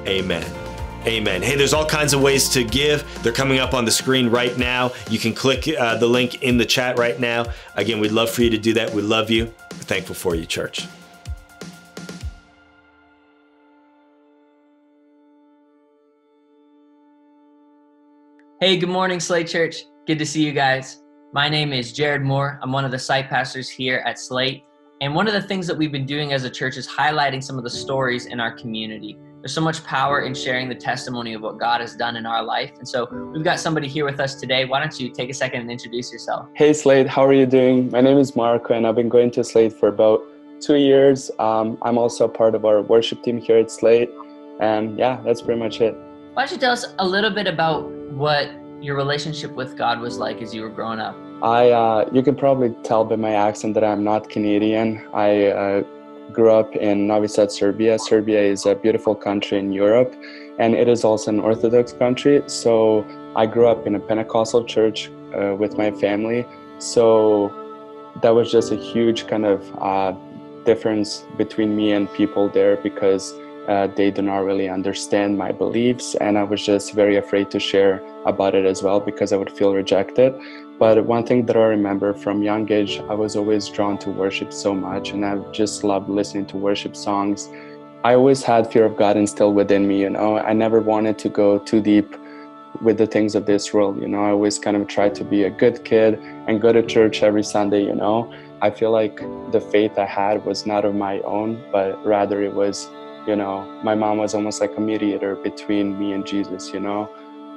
Amen. 0.06 0.65
Amen. 1.06 1.40
Hey, 1.40 1.54
there's 1.54 1.72
all 1.72 1.86
kinds 1.86 2.14
of 2.14 2.20
ways 2.20 2.48
to 2.48 2.64
give. 2.64 3.04
They're 3.22 3.32
coming 3.32 3.60
up 3.60 3.74
on 3.74 3.84
the 3.84 3.92
screen 3.92 4.28
right 4.28 4.58
now. 4.58 4.90
You 5.08 5.20
can 5.20 5.34
click 5.34 5.68
uh, 5.68 5.98
the 5.98 6.06
link 6.08 6.42
in 6.42 6.58
the 6.58 6.64
chat 6.64 6.98
right 6.98 7.20
now. 7.20 7.46
Again, 7.76 8.00
we'd 8.00 8.10
love 8.10 8.28
for 8.28 8.42
you 8.42 8.50
to 8.50 8.58
do 8.58 8.72
that. 8.72 8.92
We 8.92 9.02
love 9.02 9.30
you. 9.30 9.44
We're 9.44 9.84
thankful 9.84 10.16
for 10.16 10.34
you, 10.34 10.44
church. 10.44 10.88
Hey, 18.60 18.76
good 18.76 18.88
morning, 18.88 19.20
Slate 19.20 19.46
Church. 19.46 19.84
Good 20.08 20.18
to 20.18 20.26
see 20.26 20.44
you 20.44 20.50
guys. 20.50 21.02
My 21.32 21.48
name 21.48 21.72
is 21.72 21.92
Jared 21.92 22.22
Moore. 22.22 22.58
I'm 22.64 22.72
one 22.72 22.84
of 22.84 22.90
the 22.90 22.98
site 22.98 23.28
pastors 23.28 23.68
here 23.68 24.02
at 24.04 24.18
Slate. 24.18 24.64
And 25.00 25.14
one 25.14 25.28
of 25.28 25.34
the 25.34 25.42
things 25.42 25.68
that 25.68 25.76
we've 25.76 25.92
been 25.92 26.06
doing 26.06 26.32
as 26.32 26.42
a 26.42 26.50
church 26.50 26.76
is 26.76 26.88
highlighting 26.88 27.44
some 27.44 27.58
of 27.58 27.62
the 27.62 27.70
stories 27.70 28.26
in 28.26 28.40
our 28.40 28.50
community 28.50 29.16
There's 29.46 29.54
so 29.54 29.60
much 29.60 29.84
power 29.84 30.22
in 30.22 30.34
sharing 30.34 30.68
the 30.68 30.74
testimony 30.74 31.32
of 31.32 31.40
what 31.40 31.56
God 31.56 31.80
has 31.80 31.94
done 31.94 32.16
in 32.16 32.26
our 32.26 32.42
life. 32.42 32.72
And 32.80 32.88
so 32.88 33.06
we've 33.32 33.44
got 33.44 33.60
somebody 33.60 33.86
here 33.86 34.04
with 34.04 34.18
us 34.18 34.34
today. 34.34 34.64
Why 34.64 34.80
don't 34.80 34.98
you 34.98 35.08
take 35.08 35.30
a 35.30 35.34
second 35.34 35.60
and 35.60 35.70
introduce 35.70 36.10
yourself? 36.12 36.48
Hey 36.54 36.72
Slate, 36.72 37.06
how 37.06 37.24
are 37.24 37.32
you 37.32 37.46
doing? 37.46 37.88
My 37.92 38.00
name 38.00 38.18
is 38.18 38.34
Marco, 38.34 38.74
and 38.74 38.84
I've 38.84 38.96
been 38.96 39.08
going 39.08 39.30
to 39.30 39.44
Slate 39.44 39.72
for 39.72 39.88
about 39.88 40.20
two 40.60 40.74
years. 40.74 41.30
Um, 41.38 41.78
I'm 41.82 41.96
also 41.96 42.26
part 42.26 42.56
of 42.56 42.64
our 42.64 42.82
worship 42.82 43.22
team 43.22 43.38
here 43.38 43.58
at 43.58 43.70
Slate. 43.70 44.10
And 44.58 44.98
yeah, 44.98 45.20
that's 45.24 45.42
pretty 45.42 45.60
much 45.60 45.80
it. 45.80 45.94
Why 46.34 46.42
don't 46.42 46.50
you 46.50 46.58
tell 46.58 46.72
us 46.72 46.84
a 46.98 47.06
little 47.06 47.30
bit 47.30 47.46
about 47.46 47.88
what 48.14 48.50
your 48.82 48.96
relationship 48.96 49.52
with 49.52 49.78
God 49.78 50.00
was 50.00 50.18
like 50.18 50.42
as 50.42 50.52
you 50.52 50.62
were 50.62 50.70
growing 50.70 50.98
up? 50.98 51.16
I, 51.40 51.70
uh, 51.70 52.10
you 52.12 52.24
can 52.24 52.34
probably 52.34 52.70
tell 52.82 53.04
by 53.04 53.14
my 53.14 53.34
accent 53.34 53.74
that 53.74 53.84
I'm 53.84 54.02
not 54.02 54.28
Canadian. 54.28 55.06
I 55.14 55.46
uh, 55.46 55.82
grew 56.32 56.50
up 56.50 56.74
in 56.76 57.06
Novi 57.06 57.28
Sad, 57.28 57.50
Serbia. 57.50 57.98
Serbia 57.98 58.40
is 58.40 58.66
a 58.66 58.74
beautiful 58.74 59.14
country 59.14 59.58
in 59.58 59.72
Europe, 59.72 60.14
and 60.58 60.74
it 60.74 60.88
is 60.88 61.04
also 61.04 61.30
an 61.30 61.40
Orthodox 61.40 61.92
country. 61.92 62.42
So 62.46 63.06
I 63.36 63.46
grew 63.46 63.66
up 63.66 63.86
in 63.86 63.94
a 63.94 64.00
Pentecostal 64.00 64.64
church 64.64 65.10
uh, 65.34 65.54
with 65.54 65.76
my 65.76 65.90
family. 65.90 66.46
So 66.78 67.52
that 68.22 68.30
was 68.30 68.50
just 68.50 68.72
a 68.72 68.76
huge 68.76 69.26
kind 69.26 69.46
of 69.46 69.60
uh, 69.78 70.14
difference 70.64 71.24
between 71.36 71.76
me 71.76 71.92
and 71.92 72.12
people 72.12 72.48
there 72.48 72.76
because 72.76 73.32
uh, 73.68 73.88
they 73.96 74.10
do 74.10 74.22
not 74.22 74.38
really 74.38 74.68
understand 74.68 75.36
my 75.36 75.50
beliefs, 75.52 76.14
and 76.16 76.38
I 76.38 76.44
was 76.44 76.64
just 76.64 76.92
very 76.92 77.16
afraid 77.16 77.50
to 77.50 77.58
share 77.58 78.00
about 78.24 78.54
it 78.54 78.64
as 78.64 78.82
well 78.82 79.00
because 79.00 79.32
I 79.32 79.36
would 79.36 79.50
feel 79.50 79.74
rejected. 79.74 80.34
But 80.78 81.06
one 81.06 81.24
thing 81.24 81.46
that 81.46 81.56
I 81.56 81.64
remember 81.64 82.12
from 82.12 82.42
young 82.42 82.70
age, 82.70 83.00
I 83.08 83.14
was 83.14 83.34
always 83.34 83.66
drawn 83.68 83.96
to 83.98 84.10
worship 84.10 84.52
so 84.52 84.74
much, 84.74 85.10
and 85.10 85.24
I 85.24 85.38
just 85.50 85.84
loved 85.84 86.10
listening 86.10 86.44
to 86.46 86.58
worship 86.58 86.94
songs. 86.94 87.48
I 88.04 88.14
always 88.14 88.42
had 88.42 88.70
fear 88.70 88.84
of 88.84 88.94
God 88.94 89.16
instilled 89.16 89.56
within 89.56 89.88
me, 89.88 90.02
you 90.02 90.10
know. 90.10 90.36
I 90.36 90.52
never 90.52 90.80
wanted 90.80 91.18
to 91.20 91.30
go 91.30 91.58
too 91.58 91.80
deep 91.80 92.14
with 92.82 92.98
the 92.98 93.06
things 93.06 93.34
of 93.34 93.46
this 93.46 93.72
world, 93.72 94.02
you 94.02 94.06
know. 94.06 94.22
I 94.22 94.30
always 94.30 94.58
kind 94.58 94.76
of 94.76 94.86
tried 94.86 95.14
to 95.14 95.24
be 95.24 95.44
a 95.44 95.50
good 95.50 95.82
kid 95.82 96.18
and 96.46 96.60
go 96.60 96.72
to 96.72 96.82
church 96.82 97.22
every 97.22 97.42
Sunday, 97.42 97.82
you 97.82 97.94
know. 97.94 98.30
I 98.60 98.70
feel 98.70 98.90
like 98.90 99.16
the 99.52 99.60
faith 99.60 99.98
I 99.98 100.04
had 100.04 100.44
was 100.44 100.66
not 100.66 100.84
of 100.84 100.94
my 100.94 101.20
own, 101.20 101.64
but 101.72 102.04
rather 102.04 102.42
it 102.42 102.54
was, 102.54 102.86
you 103.26 103.34
know, 103.34 103.64
my 103.82 103.94
mom 103.94 104.18
was 104.18 104.34
almost 104.34 104.60
like 104.60 104.76
a 104.76 104.80
mediator 104.80 105.36
between 105.36 105.98
me 105.98 106.12
and 106.12 106.26
Jesus, 106.26 106.72
you 106.74 106.80
know. 106.80 107.08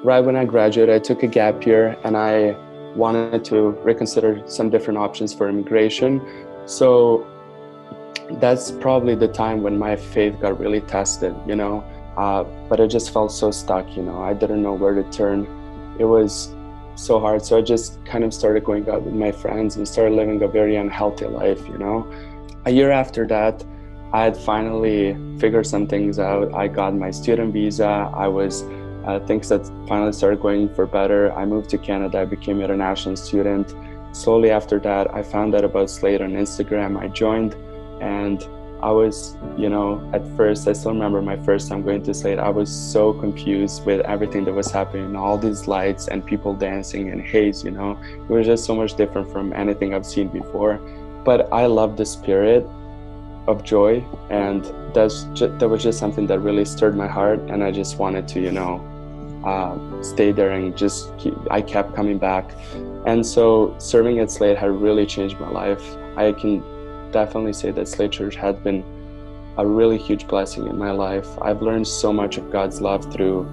Right 0.05 0.21
when 0.21 0.37
I 0.37 0.45
graduated, 0.45 0.95
I 0.95 0.99
took 0.99 1.23
a 1.23 1.27
gap 1.27 1.65
year 1.65 1.97
and 2.05 2.15
I 2.15 2.55
wanted 2.95 3.45
to 3.45 3.69
reconsider 3.83 4.43
some 4.47 4.69
different 4.69 4.97
options 4.97 5.33
for 5.33 5.49
immigration. 5.49 6.21
So 6.65 7.25
that's 8.33 8.71
probably 8.71 9.15
the 9.15 9.27
time 9.27 9.63
when 9.63 9.77
my 9.77 9.95
faith 9.95 10.39
got 10.39 10.59
really 10.59 10.81
tested, 10.81 11.35
you 11.47 11.55
know. 11.55 11.83
Uh, 12.17 12.43
but 12.67 12.79
I 12.81 12.87
just 12.87 13.11
felt 13.11 13.31
so 13.31 13.51
stuck, 13.51 13.95
you 13.95 14.03
know. 14.03 14.21
I 14.21 14.33
didn't 14.33 14.61
know 14.61 14.73
where 14.73 14.93
to 14.93 15.03
turn. 15.11 15.47
It 15.99 16.05
was 16.05 16.53
so 16.95 17.19
hard. 17.19 17.45
So 17.45 17.57
I 17.57 17.61
just 17.61 18.03
kind 18.05 18.23
of 18.23 18.33
started 18.33 18.63
going 18.65 18.89
out 18.89 19.03
with 19.03 19.13
my 19.13 19.31
friends 19.31 19.77
and 19.77 19.87
started 19.87 20.15
living 20.15 20.41
a 20.43 20.47
very 20.47 20.75
unhealthy 20.75 21.25
life, 21.25 21.65
you 21.67 21.77
know. 21.77 22.11
A 22.65 22.71
year 22.71 22.91
after 22.91 23.25
that, 23.27 23.63
I 24.11 24.23
had 24.23 24.35
finally 24.35 25.15
figured 25.39 25.67
some 25.67 25.87
things 25.87 26.19
out. 26.19 26.53
I 26.53 26.67
got 26.67 26.95
my 26.95 27.11
student 27.11 27.53
visa. 27.53 28.11
I 28.13 28.27
was 28.27 28.63
uh, 29.05 29.19
things 29.21 29.49
that 29.49 29.65
finally 29.87 30.13
started 30.13 30.41
going 30.41 30.73
for 30.73 30.85
better. 30.85 31.31
I 31.33 31.45
moved 31.45 31.69
to 31.71 31.77
Canada, 31.77 32.19
I 32.19 32.25
became 32.25 32.57
an 32.57 32.65
international 32.65 33.15
student. 33.15 33.73
Slowly 34.11 34.49
after 34.49 34.79
that, 34.79 35.13
I 35.13 35.21
found 35.23 35.55
out 35.55 35.63
about 35.63 35.89
Slate 35.89 36.21
on 36.21 36.31
Instagram. 36.31 36.99
I 36.99 37.07
joined, 37.07 37.53
and 38.01 38.43
I 38.81 38.91
was, 38.91 39.35
you 39.57 39.69
know, 39.69 40.09
at 40.13 40.25
first, 40.37 40.67
I 40.67 40.73
still 40.73 40.93
remember 40.93 41.21
my 41.21 41.37
first 41.37 41.67
time 41.67 41.83
going 41.83 42.01
to 42.03 42.13
Slate. 42.13 42.39
I 42.39 42.49
was 42.49 42.69
so 42.69 43.13
confused 43.13 43.85
with 43.85 44.01
everything 44.05 44.45
that 44.45 44.53
was 44.53 44.71
happening, 44.71 45.15
all 45.15 45.37
these 45.37 45.67
lights 45.67 46.07
and 46.07 46.25
people 46.25 46.53
dancing 46.53 47.09
and 47.09 47.21
haze, 47.21 47.63
you 47.63 47.71
know. 47.71 47.99
It 48.13 48.29
was 48.29 48.45
just 48.45 48.65
so 48.65 48.73
much 48.75 48.95
different 48.95 49.31
from 49.31 49.53
anything 49.53 49.93
I've 49.93 50.05
seen 50.05 50.29
before. 50.29 50.77
But 51.25 51.51
I 51.51 51.65
love 51.65 51.97
the 51.97 52.05
spirit 52.05 52.65
of 53.49 53.63
joy, 53.63 54.03
and 54.29 54.63
that's 54.93 55.23
just, 55.33 55.57
that 55.59 55.67
was 55.67 55.81
just 55.83 55.97
something 55.97 56.27
that 56.27 56.39
really 56.39 56.65
stirred 56.65 56.95
my 56.95 57.07
heart, 57.07 57.39
and 57.49 57.63
I 57.63 57.71
just 57.71 57.97
wanted 57.97 58.27
to, 58.29 58.39
you 58.39 58.51
know, 58.51 58.73
uh, 59.43 60.03
stay 60.03 60.31
there 60.31 60.51
and 60.51 60.77
just 60.77 61.17
keep, 61.17 61.33
I 61.49 61.61
kept 61.61 61.95
coming 61.95 62.17
back. 62.17 62.51
And 63.05 63.25
so 63.25 63.75
serving 63.79 64.19
at 64.19 64.29
Slate 64.29 64.57
had 64.57 64.71
really 64.71 65.05
changed 65.05 65.39
my 65.39 65.49
life. 65.49 65.83
I 66.15 66.33
can 66.33 66.61
definitely 67.11 67.53
say 67.53 67.71
that 67.71 67.87
Slate 67.87 68.11
Church 68.11 68.35
has 68.35 68.55
been 68.57 68.83
a 69.57 69.65
really 69.65 69.97
huge 69.97 70.27
blessing 70.27 70.67
in 70.67 70.77
my 70.77 70.91
life. 70.91 71.27
I've 71.41 71.61
learned 71.61 71.87
so 71.87 72.13
much 72.13 72.37
of 72.37 72.51
God's 72.51 72.81
love 72.81 73.11
through 73.11 73.47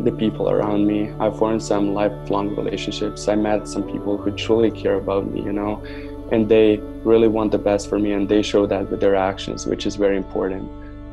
the 0.00 0.12
people 0.12 0.48
around 0.48 0.86
me. 0.86 1.10
I've 1.20 1.36
formed 1.38 1.62
some 1.62 1.94
lifelong 1.94 2.54
relationships. 2.56 3.28
I 3.28 3.34
met 3.34 3.68
some 3.68 3.82
people 3.82 4.16
who 4.16 4.30
truly 4.32 4.70
care 4.70 4.94
about 4.94 5.30
me, 5.30 5.42
you 5.42 5.52
know, 5.52 5.82
and 6.30 6.48
they 6.48 6.78
really 7.04 7.28
want 7.28 7.52
the 7.52 7.58
best 7.58 7.88
for 7.88 7.98
me 7.98 8.12
and 8.12 8.28
they 8.28 8.42
show 8.42 8.66
that 8.66 8.90
with 8.90 9.00
their 9.00 9.16
actions, 9.16 9.66
which 9.66 9.86
is 9.86 9.96
very 9.96 10.16
important. 10.16 10.70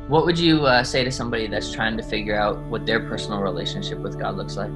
What 0.08 0.26
would 0.26 0.38
you 0.38 0.66
uh, 0.66 0.82
say 0.82 1.04
to 1.04 1.10
somebody 1.10 1.46
that's 1.46 1.72
trying 1.72 1.96
to 1.96 2.02
figure 2.02 2.36
out 2.36 2.58
what 2.64 2.86
their 2.86 3.00
personal 3.00 3.40
relationship 3.40 3.98
with 3.98 4.18
God 4.18 4.36
looks 4.36 4.56
like? 4.56 4.70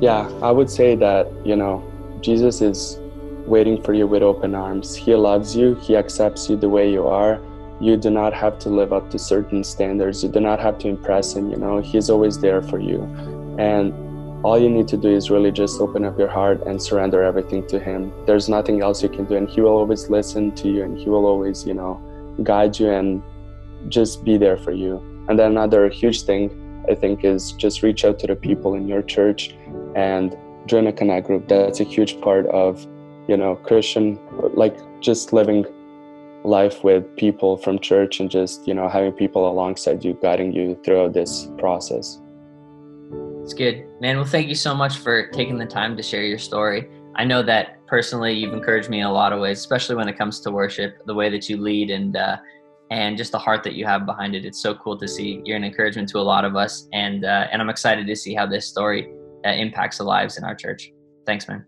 Yeah, 0.00 0.28
I 0.42 0.50
would 0.50 0.70
say 0.70 0.96
that, 0.96 1.28
you 1.44 1.54
know, 1.54 1.84
Jesus 2.20 2.60
is 2.60 2.98
waiting 3.46 3.82
for 3.82 3.92
you 3.92 4.06
with 4.06 4.22
open 4.22 4.54
arms. 4.54 4.96
He 4.96 5.14
loves 5.14 5.54
you, 5.54 5.74
He 5.76 5.96
accepts 5.96 6.48
you 6.48 6.56
the 6.56 6.68
way 6.68 6.90
you 6.90 7.06
are. 7.06 7.40
You 7.80 7.96
do 7.96 8.10
not 8.10 8.34
have 8.34 8.58
to 8.60 8.68
live 8.68 8.92
up 8.92 9.10
to 9.10 9.18
certain 9.18 9.62
standards, 9.64 10.22
you 10.22 10.28
do 10.28 10.40
not 10.40 10.58
have 10.60 10.78
to 10.78 10.88
impress 10.88 11.34
Him, 11.34 11.50
you 11.50 11.56
know, 11.56 11.80
He's 11.80 12.10
always 12.10 12.40
there 12.40 12.62
for 12.62 12.78
you. 12.78 13.02
And 13.58 13.92
all 14.42 14.58
you 14.58 14.70
need 14.70 14.88
to 14.88 14.96
do 14.96 15.08
is 15.08 15.30
really 15.30 15.52
just 15.52 15.80
open 15.80 16.04
up 16.04 16.18
your 16.18 16.28
heart 16.28 16.62
and 16.66 16.80
surrender 16.80 17.22
everything 17.22 17.66
to 17.68 17.78
Him. 17.78 18.12
There's 18.26 18.48
nothing 18.48 18.80
else 18.80 19.02
you 19.02 19.10
can 19.10 19.26
do, 19.26 19.36
and 19.36 19.48
He 19.48 19.60
will 19.60 19.76
always 19.76 20.08
listen 20.08 20.52
to 20.52 20.68
you 20.68 20.82
and 20.82 20.96
He 20.96 21.10
will 21.10 21.26
always, 21.26 21.66
you 21.66 21.74
know, 21.74 22.00
guide 22.42 22.78
you 22.78 22.90
and 22.90 23.22
just 23.88 24.24
be 24.24 24.38
there 24.38 24.56
for 24.56 24.72
you. 24.72 24.96
And 25.28 25.38
then 25.38 25.52
another 25.52 25.88
huge 25.88 26.22
thing 26.22 26.50
I 26.88 26.94
think 26.94 27.24
is 27.24 27.52
just 27.52 27.82
reach 27.82 28.04
out 28.04 28.18
to 28.20 28.26
the 28.26 28.36
people 28.36 28.74
in 28.74 28.88
your 28.88 29.02
church 29.02 29.54
and 29.94 30.36
join 30.66 30.86
a 30.86 30.92
connect 30.92 31.26
group. 31.26 31.46
That's 31.48 31.80
a 31.80 31.84
huge 31.84 32.20
part 32.22 32.46
of, 32.46 32.86
you 33.28 33.36
know, 33.36 33.56
Christian 33.56 34.18
like 34.54 34.76
just 35.00 35.34
living 35.34 35.66
life 36.44 36.82
with 36.82 37.04
people 37.16 37.58
from 37.58 37.78
church 37.78 38.20
and 38.20 38.30
just, 38.30 38.66
you 38.66 38.72
know, 38.72 38.88
having 38.88 39.12
people 39.12 39.50
alongside 39.50 40.02
you 40.02 40.18
guiding 40.22 40.52
you 40.52 40.80
throughout 40.82 41.12
this 41.12 41.48
process. 41.58 42.18
It's 43.50 43.58
good. 43.58 43.84
Man, 44.00 44.14
well 44.14 44.24
thank 44.24 44.48
you 44.48 44.54
so 44.54 44.76
much 44.76 44.98
for 44.98 45.26
taking 45.26 45.58
the 45.58 45.66
time 45.66 45.96
to 45.96 46.04
share 46.04 46.22
your 46.22 46.38
story. 46.38 46.88
I 47.16 47.24
know 47.24 47.42
that 47.42 47.84
personally 47.88 48.32
you've 48.32 48.52
encouraged 48.52 48.88
me 48.88 49.00
in 49.00 49.06
a 49.06 49.12
lot 49.12 49.32
of 49.32 49.40
ways, 49.40 49.58
especially 49.58 49.96
when 49.96 50.06
it 50.06 50.16
comes 50.16 50.38
to 50.42 50.52
worship, 50.52 51.04
the 51.06 51.14
way 51.14 51.30
that 51.30 51.48
you 51.48 51.56
lead 51.56 51.90
and 51.90 52.16
uh, 52.16 52.36
and 52.92 53.16
just 53.16 53.32
the 53.32 53.40
heart 53.40 53.64
that 53.64 53.74
you 53.74 53.84
have 53.86 54.06
behind 54.06 54.36
it. 54.36 54.44
It's 54.44 54.62
so 54.62 54.76
cool 54.76 54.96
to 54.98 55.08
see. 55.08 55.42
You're 55.44 55.56
an 55.56 55.64
encouragement 55.64 56.08
to 56.10 56.18
a 56.18 56.22
lot 56.22 56.44
of 56.44 56.54
us, 56.54 56.86
and 56.92 57.24
uh, 57.24 57.48
and 57.50 57.60
I'm 57.60 57.70
excited 57.70 58.06
to 58.06 58.14
see 58.14 58.34
how 58.34 58.46
this 58.46 58.68
story 58.68 59.12
uh, 59.44 59.48
impacts 59.48 59.98
the 59.98 60.04
lives 60.04 60.38
in 60.38 60.44
our 60.44 60.54
church. 60.54 60.92
Thanks, 61.26 61.48
man. 61.48 61.66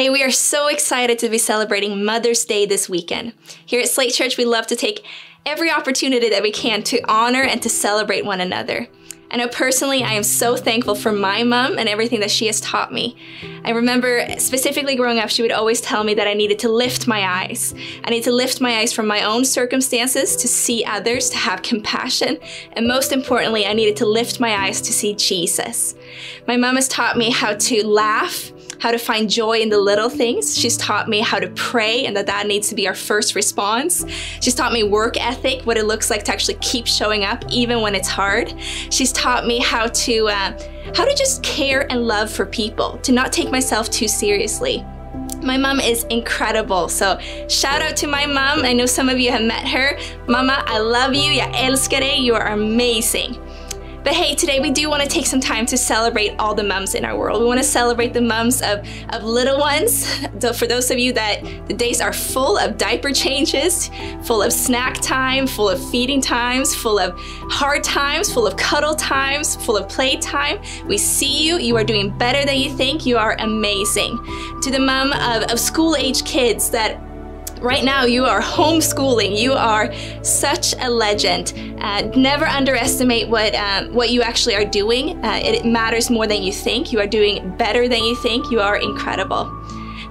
Hey, 0.00 0.08
we 0.08 0.22
are 0.22 0.30
so 0.30 0.68
excited 0.68 1.18
to 1.18 1.28
be 1.28 1.36
celebrating 1.36 2.06
Mother's 2.06 2.46
Day 2.46 2.64
this 2.64 2.88
weekend. 2.88 3.34
Here 3.66 3.82
at 3.82 3.88
Slate 3.90 4.14
Church, 4.14 4.38
we 4.38 4.46
love 4.46 4.66
to 4.68 4.74
take 4.74 5.04
every 5.44 5.70
opportunity 5.70 6.30
that 6.30 6.42
we 6.42 6.52
can 6.52 6.82
to 6.84 7.02
honor 7.06 7.42
and 7.42 7.62
to 7.62 7.68
celebrate 7.68 8.24
one 8.24 8.40
another. 8.40 8.88
I 9.30 9.36
know 9.36 9.48
personally, 9.48 10.02
I 10.02 10.14
am 10.14 10.22
so 10.22 10.56
thankful 10.56 10.94
for 10.94 11.12
my 11.12 11.42
mom 11.42 11.78
and 11.78 11.86
everything 11.86 12.20
that 12.20 12.30
she 12.30 12.46
has 12.46 12.62
taught 12.62 12.94
me. 12.94 13.14
I 13.62 13.72
remember 13.72 14.24
specifically 14.38 14.96
growing 14.96 15.18
up, 15.18 15.28
she 15.28 15.42
would 15.42 15.52
always 15.52 15.82
tell 15.82 16.02
me 16.02 16.14
that 16.14 16.26
I 16.26 16.32
needed 16.32 16.58
to 16.60 16.70
lift 16.70 17.06
my 17.06 17.42
eyes. 17.42 17.74
I 18.02 18.08
need 18.08 18.24
to 18.24 18.32
lift 18.32 18.58
my 18.58 18.78
eyes 18.78 18.94
from 18.94 19.06
my 19.06 19.22
own 19.22 19.44
circumstances 19.44 20.34
to 20.36 20.48
see 20.48 20.82
others, 20.82 21.28
to 21.28 21.36
have 21.36 21.60
compassion, 21.60 22.38
and 22.72 22.88
most 22.88 23.12
importantly, 23.12 23.66
I 23.66 23.74
needed 23.74 23.96
to 23.96 24.06
lift 24.06 24.40
my 24.40 24.64
eyes 24.64 24.80
to 24.80 24.94
see 24.94 25.14
Jesus. 25.14 25.94
My 26.48 26.56
mom 26.56 26.76
has 26.76 26.88
taught 26.88 27.18
me 27.18 27.30
how 27.30 27.54
to 27.54 27.86
laugh 27.86 28.50
how 28.80 28.90
to 28.90 28.98
find 28.98 29.30
joy 29.30 29.58
in 29.58 29.68
the 29.68 29.78
little 29.78 30.08
things. 30.08 30.58
She's 30.58 30.76
taught 30.76 31.08
me 31.08 31.20
how 31.20 31.38
to 31.38 31.48
pray 31.50 32.04
and 32.06 32.16
that 32.16 32.26
that 32.26 32.46
needs 32.46 32.68
to 32.70 32.74
be 32.74 32.88
our 32.88 32.94
first 32.94 33.34
response. 33.34 34.04
She's 34.40 34.54
taught 34.54 34.72
me 34.72 34.82
work 34.82 35.20
ethic, 35.20 35.62
what 35.66 35.76
it 35.76 35.84
looks 35.84 36.10
like 36.10 36.24
to 36.24 36.32
actually 36.32 36.58
keep 36.60 36.86
showing 36.86 37.24
up 37.24 37.44
even 37.50 37.82
when 37.82 37.94
it's 37.94 38.08
hard. 38.08 38.54
She's 38.90 39.12
taught 39.12 39.46
me 39.46 39.58
how 39.60 39.86
to 39.86 40.28
uh, 40.28 40.58
how 40.94 41.04
to 41.04 41.14
just 41.14 41.42
care 41.42 41.90
and 41.92 42.06
love 42.06 42.30
for 42.30 42.46
people, 42.46 42.98
to 42.98 43.12
not 43.12 43.32
take 43.32 43.50
myself 43.50 43.90
too 43.90 44.08
seriously. 44.08 44.84
My 45.42 45.56
mom 45.56 45.80
is 45.80 46.04
incredible. 46.04 46.88
So 46.88 47.18
shout 47.48 47.80
out 47.80 47.96
to 47.98 48.06
my 48.06 48.26
mom. 48.26 48.64
I 48.64 48.72
know 48.72 48.86
some 48.86 49.08
of 49.08 49.18
you 49.18 49.30
have 49.30 49.42
met 49.42 49.66
her. 49.68 49.98
Mama, 50.28 50.62
I 50.66 50.78
love 50.78 51.14
you. 51.14 51.40
Älskar 51.40 52.00
dig. 52.00 52.20
You 52.20 52.34
are 52.34 52.48
amazing. 52.48 53.38
But 54.02 54.14
hey, 54.14 54.34
today 54.34 54.60
we 54.60 54.70
do 54.70 54.88
want 54.88 55.02
to 55.02 55.08
take 55.08 55.26
some 55.26 55.40
time 55.40 55.66
to 55.66 55.76
celebrate 55.76 56.34
all 56.38 56.54
the 56.54 56.62
mums 56.62 56.94
in 56.94 57.04
our 57.04 57.18
world. 57.18 57.38
We 57.42 57.46
want 57.46 57.60
to 57.60 57.64
celebrate 57.64 58.14
the 58.14 58.22
mums 58.22 58.62
of, 58.62 58.86
of 59.10 59.24
little 59.24 59.58
ones. 59.58 60.06
So 60.40 60.54
for 60.54 60.66
those 60.66 60.90
of 60.90 60.98
you 60.98 61.12
that 61.12 61.44
the 61.68 61.74
days 61.74 62.00
are 62.00 62.14
full 62.14 62.56
of 62.56 62.78
diaper 62.78 63.12
changes, 63.12 63.90
full 64.22 64.42
of 64.42 64.54
snack 64.54 64.98
time, 65.02 65.46
full 65.46 65.68
of 65.68 65.90
feeding 65.90 66.22
times, 66.22 66.74
full 66.74 66.98
of 66.98 67.12
hard 67.50 67.84
times, 67.84 68.32
full 68.32 68.46
of 68.46 68.56
cuddle 68.56 68.94
times, 68.94 69.56
full 69.56 69.76
of 69.76 69.86
play 69.86 70.16
time, 70.16 70.58
we 70.86 70.96
see 70.96 71.46
you. 71.46 71.58
You 71.58 71.76
are 71.76 71.84
doing 71.84 72.16
better 72.16 72.46
than 72.46 72.56
you 72.56 72.74
think. 72.74 73.04
You 73.04 73.18
are 73.18 73.36
amazing. 73.38 74.16
To 74.62 74.70
the 74.70 74.78
mom 74.78 75.12
of, 75.12 75.50
of 75.50 75.60
school 75.60 75.94
age 75.94 76.24
kids 76.24 76.70
that 76.70 76.98
Right 77.60 77.84
now, 77.84 78.04
you 78.04 78.24
are 78.24 78.40
homeschooling. 78.40 79.36
You 79.36 79.52
are 79.52 79.92
such 80.24 80.74
a 80.80 80.88
legend. 80.88 81.52
Uh, 81.78 82.02
never 82.16 82.46
underestimate 82.46 83.28
what 83.28 83.54
um, 83.54 83.92
what 83.92 84.08
you 84.08 84.22
actually 84.22 84.54
are 84.54 84.64
doing. 84.64 85.22
Uh, 85.22 85.40
it 85.44 85.66
matters 85.66 86.08
more 86.08 86.26
than 86.26 86.42
you 86.42 86.54
think. 86.54 86.90
You 86.90 87.00
are 87.00 87.06
doing 87.06 87.54
better 87.58 87.86
than 87.86 88.02
you 88.02 88.16
think. 88.16 88.50
You 88.50 88.60
are 88.60 88.76
incredible 88.76 89.44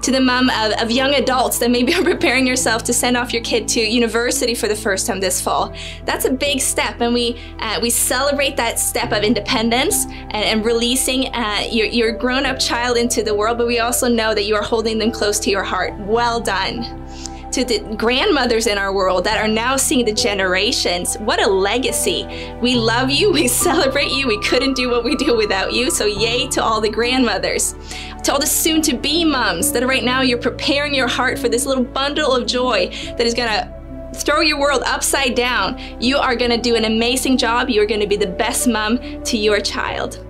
to 0.03 0.11
the 0.11 0.21
mom 0.21 0.49
of, 0.51 0.73
of, 0.79 0.91
young 0.91 1.15
adults 1.15 1.59
that 1.59 1.69
maybe 1.71 1.93
are 1.95 2.03
preparing 2.03 2.47
yourself 2.47 2.83
to 2.83 2.93
send 2.93 3.17
off 3.17 3.33
your 3.33 3.43
kid 3.43 3.67
to 3.67 3.81
university 3.81 4.55
for 4.55 4.67
the 4.67 4.75
first 4.75 5.07
time 5.07 5.19
this 5.19 5.41
fall. 5.41 5.73
That's 6.05 6.25
a 6.25 6.31
big 6.31 6.61
step, 6.61 7.01
and 7.01 7.15
we 7.15 7.41
uh, 7.57 7.79
we 7.81 7.89
celebrate 7.89 8.57
that 8.57 8.77
step 8.77 9.11
of 9.11 9.23
independence 9.23 10.05
and, 10.05 10.35
and 10.35 10.65
releasing 10.65 11.33
uh, 11.33 11.63
your, 11.71 11.87
your 11.87 12.11
grown 12.11 12.45
up 12.45 12.59
child 12.59 12.95
into 12.95 13.23
the 13.23 13.33
world. 13.33 13.57
But 13.57 13.65
we 13.65 13.79
also 13.79 14.07
know 14.07 14.35
that 14.35 14.43
you 14.43 14.55
are 14.55 14.63
holding 14.63 14.99
them 14.99 15.11
close 15.11 15.39
to 15.39 15.49
your 15.49 15.63
heart. 15.63 15.97
Well 15.97 16.39
done 16.39 17.08
to 17.51 17.65
the 17.65 17.79
grandmothers 17.95 18.67
in 18.67 18.77
our 18.77 18.93
world 18.93 19.23
that 19.23 19.39
are 19.39 19.47
now 19.47 19.75
seeing 19.77 20.05
the 20.05 20.13
generations. 20.13 21.17
What 21.17 21.41
a 21.41 21.49
legacy. 21.49 22.25
We 22.61 22.75
love 22.75 23.09
you, 23.09 23.31
we 23.33 23.47
celebrate 23.47 24.11
you, 24.11 24.27
we 24.27 24.41
couldn't 24.41 24.75
do 24.75 24.89
what 24.89 25.03
we 25.03 25.15
do 25.15 25.35
without 25.35 25.73
you. 25.73 25.89
So, 25.89 26.05
yay 26.05 26.47
to 26.49 26.63
all 26.63 26.81
the 26.81 26.89
grandmothers. 26.89 27.75
To 28.23 28.33
all 28.33 28.39
the 28.39 28.47
soon 28.47 28.81
to 28.83 28.95
be 28.95 29.23
moms 29.23 29.71
that 29.71 29.85
right 29.87 30.03
now 30.03 30.21
you're 30.21 30.37
preparing 30.37 30.93
your 30.93 31.07
heart 31.07 31.39
for 31.39 31.49
this 31.49 31.65
little 31.65 31.83
bundle 31.83 32.35
of 32.35 32.45
joy 32.45 32.89
that 33.17 33.21
is 33.21 33.33
going 33.33 33.49
to 33.49 33.79
throw 34.15 34.41
your 34.41 34.59
world 34.59 34.83
upside 34.85 35.35
down. 35.35 35.79
You 36.01 36.17
are 36.17 36.35
going 36.35 36.51
to 36.51 36.57
do 36.57 36.75
an 36.75 36.85
amazing 36.85 37.37
job. 37.37 37.69
You 37.69 37.81
are 37.81 37.85
going 37.85 38.01
to 38.01 38.07
be 38.07 38.17
the 38.17 38.27
best 38.27 38.67
mom 38.67 39.23
to 39.23 39.37
your 39.37 39.59
child. 39.59 40.25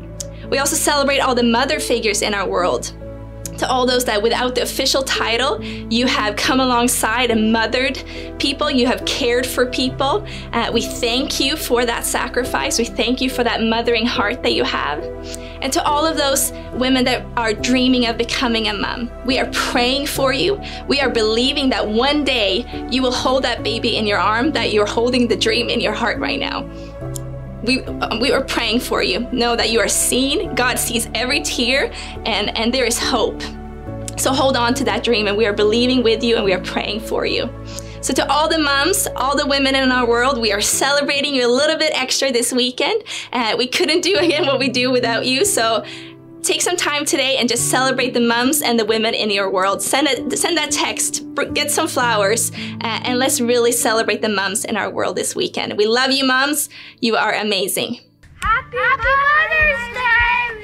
We 0.49 0.57
also 0.57 0.75
celebrate 0.75 1.19
all 1.19 1.35
the 1.35 1.43
mother 1.43 1.79
figures 1.79 2.21
in 2.21 2.33
our 2.33 2.47
world 2.47 2.93
to 3.59 3.69
all 3.69 3.85
those 3.85 4.05
that 4.05 4.21
without 4.21 4.55
the 4.55 4.61
official 4.61 5.03
title, 5.03 5.63
you 5.63 6.07
have 6.07 6.35
come 6.35 6.59
alongside 6.59 7.29
and 7.31 7.51
mothered 7.51 8.03
people, 8.39 8.71
you 8.71 8.87
have 8.87 9.03
cared 9.05 9.45
for 9.45 9.65
people. 9.65 10.25
Uh, 10.53 10.71
we 10.73 10.81
thank 10.81 11.39
you 11.39 11.55
for 11.55 11.85
that 11.85 12.05
sacrifice. 12.05 12.79
We 12.79 12.85
thank 12.85 13.21
you 13.21 13.29
for 13.29 13.43
that 13.43 13.61
mothering 13.61 14.05
heart 14.05 14.43
that 14.43 14.53
you 14.53 14.63
have. 14.63 15.03
And 15.61 15.73
to 15.73 15.83
all 15.83 16.05
of 16.05 16.15
those 16.15 16.53
women 16.73 17.03
that 17.03 17.25
are 17.35 17.53
dreaming 17.53 18.07
of 18.07 18.17
becoming 18.17 18.69
a 18.69 18.73
mom, 18.73 19.11
we 19.25 19.39
are 19.39 19.49
praying 19.51 20.07
for 20.07 20.31
you. 20.31 20.61
We 20.87 21.01
are 21.01 21.09
believing 21.09 21.69
that 21.69 21.85
one 21.85 22.23
day 22.23 22.65
you 22.89 23.01
will 23.01 23.11
hold 23.11 23.43
that 23.43 23.61
baby 23.61 23.97
in 23.97 24.07
your 24.07 24.19
arm, 24.19 24.51
that 24.53 24.71
you're 24.71 24.85
holding 24.85 25.27
the 25.27 25.35
dream 25.35 25.69
in 25.69 25.81
your 25.81 25.93
heart 25.93 26.17
right 26.19 26.39
now 26.39 26.69
we 27.63 27.81
we 28.19 28.31
are 28.31 28.43
praying 28.43 28.79
for 28.79 29.03
you. 29.03 29.27
Know 29.31 29.55
that 29.55 29.69
you 29.69 29.79
are 29.79 29.87
seen. 29.87 30.55
God 30.55 30.79
sees 30.79 31.09
every 31.13 31.41
tear, 31.41 31.91
and 32.25 32.57
and 32.57 32.73
there 32.73 32.85
is 32.85 32.97
hope. 32.97 33.41
So 34.17 34.33
hold 34.33 34.57
on 34.57 34.73
to 34.75 34.83
that 34.85 35.03
dream, 35.03 35.27
and 35.27 35.37
we 35.37 35.45
are 35.45 35.53
believing 35.53 36.03
with 36.03 36.23
you, 36.23 36.35
and 36.35 36.43
we 36.43 36.53
are 36.53 36.61
praying 36.63 37.01
for 37.01 37.25
you. 37.25 37.49
So 38.01 38.13
to 38.13 38.31
all 38.31 38.47
the 38.47 38.57
moms, 38.57 39.07
all 39.15 39.35
the 39.35 39.45
women 39.45 39.75
in 39.75 39.91
our 39.91 40.07
world, 40.07 40.39
we 40.39 40.53
are 40.53 40.61
celebrating 40.61 41.35
you 41.35 41.45
a 41.45 41.51
little 41.51 41.77
bit 41.77 41.91
extra 41.93 42.31
this 42.31 42.53
weekend. 42.53 43.03
Uh, 43.33 43.55
we 43.57 43.67
couldn't 43.67 44.01
do 44.01 44.15
again 44.17 44.45
what 44.45 44.57
we 44.57 44.69
do 44.69 44.89
without 44.89 45.25
you. 45.25 45.43
So 45.43 45.83
take 46.43 46.61
some 46.61 46.75
time 46.75 47.05
today 47.05 47.37
and 47.37 47.49
just 47.49 47.69
celebrate 47.69 48.13
the 48.13 48.19
moms 48.19 48.61
and 48.61 48.79
the 48.79 48.85
women 48.85 49.13
in 49.13 49.29
your 49.29 49.49
world. 49.49 49.81
Send 49.81 50.07
a, 50.07 50.37
send 50.37 50.57
that 50.57 50.71
text, 50.71 51.23
get 51.53 51.71
some 51.71 51.87
flowers, 51.87 52.51
uh, 52.51 53.01
and 53.03 53.19
let's 53.19 53.41
really 53.41 53.71
celebrate 53.71 54.21
the 54.21 54.29
moms 54.29 54.65
in 54.65 54.77
our 54.77 54.89
world 54.89 55.15
this 55.15 55.35
weekend. 55.35 55.77
We 55.77 55.85
love 55.85 56.11
you, 56.11 56.25
moms. 56.25 56.69
You 56.99 57.15
are 57.15 57.33
amazing. 57.33 57.99
Happy, 58.41 58.77
Happy 58.77 59.03
Mother's 59.03 59.93
Day! 59.93 60.09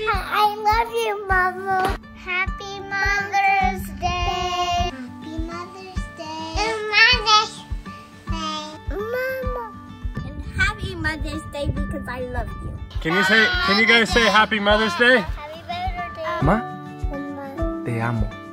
I 0.07 0.55
love 0.55 0.91
you, 0.91 1.27
Mama. 1.27 1.99
Happy 2.15 2.79
Mother's 2.79 3.87
Day. 3.99 4.91
Happy 4.91 5.37
Mother's 5.39 6.03
Day. 6.17 6.55
Mother's 6.91 7.53
Day. 8.27 8.95
Mama. 8.95 9.73
And 10.25 10.45
happy 10.57 10.95
Mother's 10.95 11.43
Day 11.51 11.67
because 11.67 12.07
I 12.07 12.21
love 12.21 12.49
you. 12.63 12.77
Can 13.01 13.13
you 13.13 13.23
say? 13.23 13.45
Can 13.65 13.79
you 13.79 13.85
guys 13.85 14.09
say 14.09 14.21
Happy 14.21 14.59
Mother's 14.59 14.95
Day? 14.95 15.23
Mamá, 16.41 17.83
te 17.85 17.99
amo. 17.99 18.45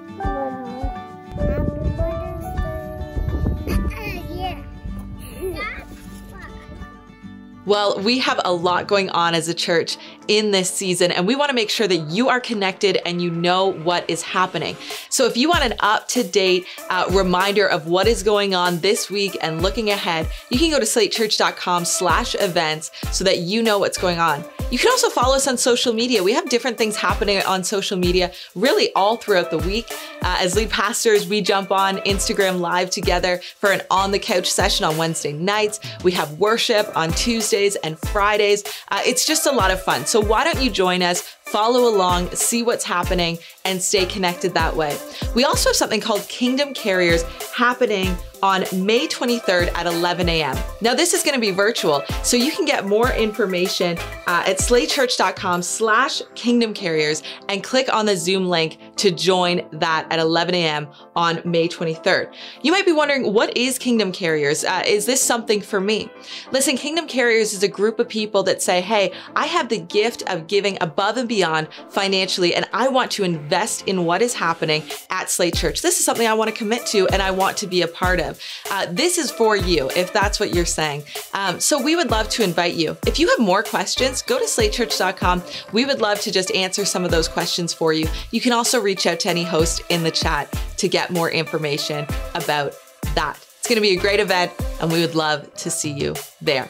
Well, 7.64 8.00
we 8.00 8.18
have 8.18 8.40
a 8.44 8.52
lot 8.52 8.88
going 8.88 9.08
on 9.10 9.34
as 9.34 9.48
a 9.48 9.54
church 9.54 9.96
in 10.26 10.50
this 10.50 10.68
season, 10.68 11.12
and 11.12 11.28
we 11.28 11.36
want 11.36 11.50
to 11.50 11.54
make 11.54 11.70
sure 11.70 11.86
that 11.86 12.10
you 12.10 12.28
are 12.28 12.40
connected 12.40 12.98
and 13.06 13.22
you 13.22 13.30
know 13.30 13.66
what 13.66 14.08
is 14.10 14.20
happening. 14.22 14.76
So, 15.10 15.26
if 15.26 15.36
you 15.36 15.48
want 15.48 15.62
an 15.62 15.74
up 15.78 16.08
to 16.08 16.24
date 16.24 16.66
uh, 16.90 17.06
reminder 17.10 17.66
of 17.68 17.86
what 17.86 18.08
is 18.08 18.24
going 18.24 18.54
on 18.54 18.80
this 18.80 19.08
week 19.10 19.36
and 19.40 19.62
looking 19.62 19.90
ahead, 19.90 20.28
you 20.50 20.58
can 20.58 20.70
go 20.70 20.80
to 20.80 20.84
slatechurch.com/slash 20.84 22.34
events 22.40 22.90
so 23.12 23.22
that 23.24 23.38
you 23.38 23.62
know 23.62 23.78
what's 23.78 23.98
going 23.98 24.18
on. 24.18 24.44
You 24.72 24.78
can 24.78 24.88
also 24.88 25.10
follow 25.10 25.36
us 25.36 25.46
on 25.46 25.58
social 25.58 25.92
media. 25.92 26.22
We 26.22 26.32
have 26.32 26.48
different 26.48 26.78
things 26.78 26.96
happening 26.96 27.42
on 27.42 27.62
social 27.62 27.98
media 27.98 28.32
really 28.54 28.90
all 28.94 29.18
throughout 29.18 29.50
the 29.50 29.58
week. 29.58 29.84
Uh, 30.22 30.38
as 30.40 30.56
lead 30.56 30.70
pastors, 30.70 31.28
we 31.28 31.42
jump 31.42 31.70
on 31.70 31.98
Instagram 31.98 32.58
Live 32.58 32.88
together 32.88 33.42
for 33.58 33.70
an 33.70 33.82
on 33.90 34.12
the 34.12 34.18
couch 34.18 34.50
session 34.50 34.86
on 34.86 34.96
Wednesday 34.96 35.34
nights. 35.34 35.78
We 36.02 36.12
have 36.12 36.38
worship 36.38 36.90
on 36.96 37.10
Tuesdays 37.10 37.76
and 37.76 37.98
Fridays. 37.98 38.64
Uh, 38.88 39.02
it's 39.04 39.26
just 39.26 39.46
a 39.46 39.52
lot 39.52 39.70
of 39.70 39.82
fun. 39.82 40.06
So 40.06 40.20
why 40.20 40.42
don't 40.42 40.62
you 40.62 40.70
join 40.70 41.02
us? 41.02 41.36
Follow 41.52 41.86
along, 41.86 42.30
see 42.30 42.62
what's 42.62 42.82
happening, 42.82 43.36
and 43.66 43.82
stay 43.82 44.06
connected 44.06 44.54
that 44.54 44.74
way. 44.74 44.96
We 45.34 45.44
also 45.44 45.68
have 45.68 45.76
something 45.76 46.00
called 46.00 46.26
Kingdom 46.26 46.72
Carriers 46.72 47.24
happening 47.54 48.16
on 48.42 48.64
May 48.72 49.06
23rd 49.06 49.70
at 49.74 49.86
11 49.86 50.30
a.m. 50.30 50.56
Now 50.80 50.94
this 50.94 51.12
is 51.12 51.22
going 51.22 51.34
to 51.34 51.40
be 51.40 51.50
virtual, 51.50 52.02
so 52.22 52.38
you 52.38 52.52
can 52.52 52.64
get 52.64 52.86
more 52.86 53.12
information 53.12 53.98
uh, 54.26 54.44
at 54.46 54.60
slatechurch.com 54.60 55.60
slash 55.60 56.22
kingdom 56.34 56.72
carriers 56.72 57.22
and 57.50 57.62
click 57.62 57.92
on 57.92 58.06
the 58.06 58.16
Zoom 58.16 58.46
link 58.46 58.78
to 58.96 59.10
join 59.10 59.66
that 59.72 60.06
at 60.10 60.18
11 60.18 60.54
a.m. 60.54 60.88
on 61.16 61.40
May 61.44 61.68
23rd. 61.68 62.32
You 62.62 62.72
might 62.72 62.86
be 62.86 62.92
wondering, 62.92 63.32
what 63.32 63.56
is 63.56 63.78
Kingdom 63.78 64.12
Carriers? 64.12 64.64
Uh, 64.64 64.82
is 64.86 65.06
this 65.06 65.20
something 65.22 65.60
for 65.60 65.80
me? 65.80 66.10
Listen, 66.50 66.76
Kingdom 66.76 67.06
Carriers 67.06 67.52
is 67.52 67.62
a 67.62 67.68
group 67.68 67.98
of 67.98 68.08
people 68.08 68.42
that 68.44 68.62
say, 68.62 68.80
hey, 68.80 69.12
I 69.34 69.46
have 69.46 69.68
the 69.68 69.78
gift 69.78 70.22
of 70.28 70.46
giving 70.46 70.78
above 70.80 71.16
and 71.16 71.28
beyond 71.28 71.68
financially, 71.90 72.54
and 72.54 72.68
I 72.72 72.88
want 72.88 73.10
to 73.12 73.24
invest 73.24 73.86
in 73.88 74.04
what 74.04 74.22
is 74.22 74.34
happening 74.34 74.82
at 75.10 75.30
Slate 75.30 75.54
Church. 75.54 75.82
This 75.82 75.98
is 75.98 76.04
something 76.04 76.26
I 76.26 76.34
want 76.34 76.50
to 76.50 76.56
commit 76.56 76.86
to 76.86 77.08
and 77.08 77.22
I 77.22 77.30
want 77.30 77.56
to 77.58 77.66
be 77.66 77.82
a 77.82 77.88
part 77.88 78.20
of. 78.20 78.40
Uh, 78.70 78.86
this 78.90 79.18
is 79.18 79.30
for 79.30 79.56
you, 79.56 79.90
if 79.96 80.12
that's 80.12 80.38
what 80.38 80.54
you're 80.54 80.64
saying. 80.64 81.02
Um, 81.32 81.60
so 81.60 81.82
we 81.82 81.96
would 81.96 82.10
love 82.10 82.28
to 82.30 82.42
invite 82.42 82.74
you. 82.74 82.96
If 83.06 83.18
you 83.18 83.28
have 83.28 83.38
more 83.38 83.62
questions, 83.62 84.22
go 84.22 84.38
to 84.38 84.44
slatechurch.com. 84.44 85.42
We 85.72 85.84
would 85.84 86.00
love 86.00 86.20
to 86.20 86.32
just 86.32 86.50
answer 86.52 86.84
some 86.84 87.04
of 87.04 87.10
those 87.10 87.28
questions 87.28 87.72
for 87.72 87.92
you. 87.92 88.06
You 88.30 88.40
can 88.40 88.52
also 88.52 88.81
reach 88.82 89.06
out 89.06 89.20
to 89.20 89.28
any 89.28 89.44
host 89.44 89.82
in 89.88 90.02
the 90.02 90.10
chat 90.10 90.52
to 90.78 90.88
get 90.88 91.10
more 91.10 91.30
information 91.30 92.06
about 92.34 92.74
that. 93.14 93.36
It's 93.58 93.68
going 93.68 93.76
to 93.76 93.82
be 93.82 93.96
a 93.96 94.00
great 94.00 94.20
event, 94.20 94.52
and 94.80 94.90
we 94.90 95.00
would 95.00 95.14
love 95.14 95.52
to 95.54 95.70
see 95.70 95.92
you 95.92 96.14
there. 96.40 96.68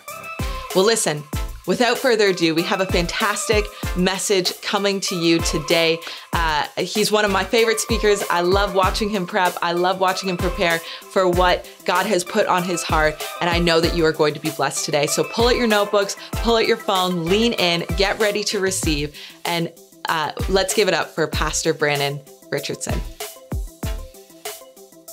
Well, 0.75 0.85
listen, 0.85 1.23
Without 1.65 1.97
further 1.97 2.29
ado, 2.29 2.57
we 2.57 2.63
have 2.63 2.81
a 2.81 2.87
fantastic 2.87 3.65
message 3.97 4.61
coming 4.63 4.99
to 4.99 5.15
you 5.15 5.39
today. 5.39 5.99
Uh, 6.33 6.67
he's 6.77 7.13
one 7.13 7.25
of 7.25 7.31
my 7.31 7.45
favorite 7.45 7.79
speakers. 7.79 8.25
I 8.31 8.41
love 8.41 8.75
watching 8.75 9.09
him 9.09 9.27
prep. 9.27 9.57
I 9.63 9.71
love 9.71 10.01
watching 10.01 10.29
him 10.29 10.37
prepare 10.37 10.81
for 10.81 11.29
what 11.29 11.71
God 11.85 12.07
has 12.07 12.25
put 12.25 12.47
on 12.47 12.65
his 12.65 12.83
heart. 12.83 13.25
And 13.41 13.49
I 13.49 13.61
know 13.61 13.81
that 13.81 13.95
you 13.95 14.05
are 14.05 14.13
going 14.13 14.35
to 14.35 14.41
be 14.41 14.51
blessed 14.51 14.85
today. 14.85 15.07
So 15.07 15.23
pull 15.23 15.49
out 15.49 15.57
your 15.57 15.69
notebooks, 15.69 16.17
pull 16.33 16.57
out 16.57 16.67
your 16.67 16.77
phone, 16.77 17.27
lean 17.27 17.53
in, 17.53 17.85
get 17.97 18.19
ready 18.19 18.43
to 18.45 18.59
receive. 18.59 19.17
And 19.45 19.73
uh, 20.09 20.33
let's 20.49 20.75
give 20.75 20.89
it 20.89 20.95
up 20.95 21.09
for 21.09 21.27
Pastor 21.27 21.75
Brandon 21.75 22.21
Richardson. 22.51 23.01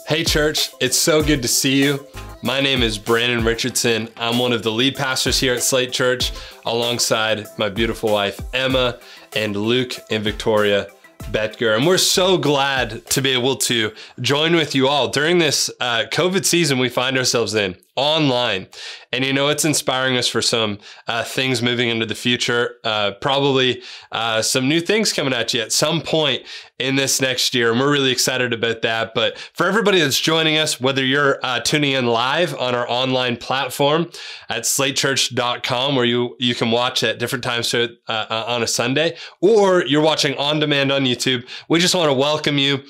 Hey, 0.08 0.24
church, 0.24 0.72
it's 0.80 0.98
so 0.98 1.22
good 1.22 1.42
to 1.44 1.48
see 1.48 1.84
you. 1.84 2.06
My 2.42 2.62
name 2.62 2.82
is 2.82 2.98
Brandon 2.98 3.44
Richardson. 3.44 4.10
I'm 4.18 4.40
one 4.40 4.54
of 4.54 4.64
the 4.64 4.72
lead 4.72 4.96
pastors 4.96 5.40
here 5.40 5.54
at 5.54 5.62
Slate 5.62 5.92
Church, 5.92 6.32
alongside 6.66 7.46
my 7.58 7.70
beautiful 7.70 8.12
wife, 8.12 8.40
Emma, 8.54 8.98
and 9.36 9.56
Luke 9.56 9.94
and 10.10 10.24
Victoria 10.24 10.88
Betger. 11.32 11.76
And 11.76 11.86
we're 11.86 11.98
so 11.98 12.38
glad 12.38 13.06
to 13.08 13.22
be 13.22 13.32
able 13.32 13.58
to 13.58 13.92
join 14.22 14.56
with 14.56 14.74
you 14.74 14.88
all 14.88 15.10
during 15.10 15.38
this 15.38 15.70
uh, 15.80 16.06
COVID 16.12 16.46
season 16.46 16.80
we 16.80 16.90
find 16.90 17.18
ourselves 17.18 17.54
in. 17.54 17.76
Online. 18.00 18.68
And 19.12 19.26
you 19.26 19.34
know, 19.34 19.50
it's 19.50 19.66
inspiring 19.66 20.18
us 20.18 20.28
for 20.28 20.41
some 20.41 20.80
uh, 21.08 21.24
things 21.24 21.62
moving 21.62 21.89
into 21.89 22.06
the 22.06 22.16
future. 22.16 22.76
Uh, 22.84 23.12
probably 23.20 23.82
uh, 24.12 24.41
some 24.41 24.70
new 24.70 24.80
things 24.80 25.12
coming 25.12 25.34
at 25.34 25.54
you 25.54 25.62
at 25.62 25.72
some 25.72 26.02
point 26.02 26.43
in 26.78 26.95
this 26.95 27.20
next 27.20 27.54
year. 27.54 27.72
And 27.72 27.80
we're 27.80 27.91
really 27.91 28.12
excited 28.12 28.54
about 28.54 28.84
that. 28.84 29.14
But 29.14 29.38
for 29.38 29.66
everybody 29.66 30.00
that's 30.00 30.20
joining 30.20 30.58
us, 30.58 30.80
whether 30.80 31.04
you're 31.04 31.39
uh, 31.43 31.60
tuning 31.60 31.93
in 31.93 32.06
live 32.06 32.56
on 32.56 32.74
our 32.74 32.89
online 32.89 33.36
platform 33.36 34.10
at 34.47 34.64
slatechurch.com, 34.64 35.95
where 35.95 36.06
you, 36.06 36.36
you 36.39 36.56
can 36.56 36.72
watch 36.72 37.04
at 37.04 37.20
different 37.20 37.43
times 37.43 37.74
uh, 37.74 37.88
uh, 38.08 38.45
on 38.47 38.64
a 38.64 38.68
Sunday, 38.68 39.18
or 39.41 39.84
you're 39.86 40.02
watching 40.02 40.38
on 40.38 40.60
demand 40.60 40.91
on 40.91 41.04
YouTube, 41.04 41.47
we 41.68 41.80
just 41.80 41.95
want 41.95 42.10
to 42.10 42.14
welcome 42.14 42.58
you 42.58 42.84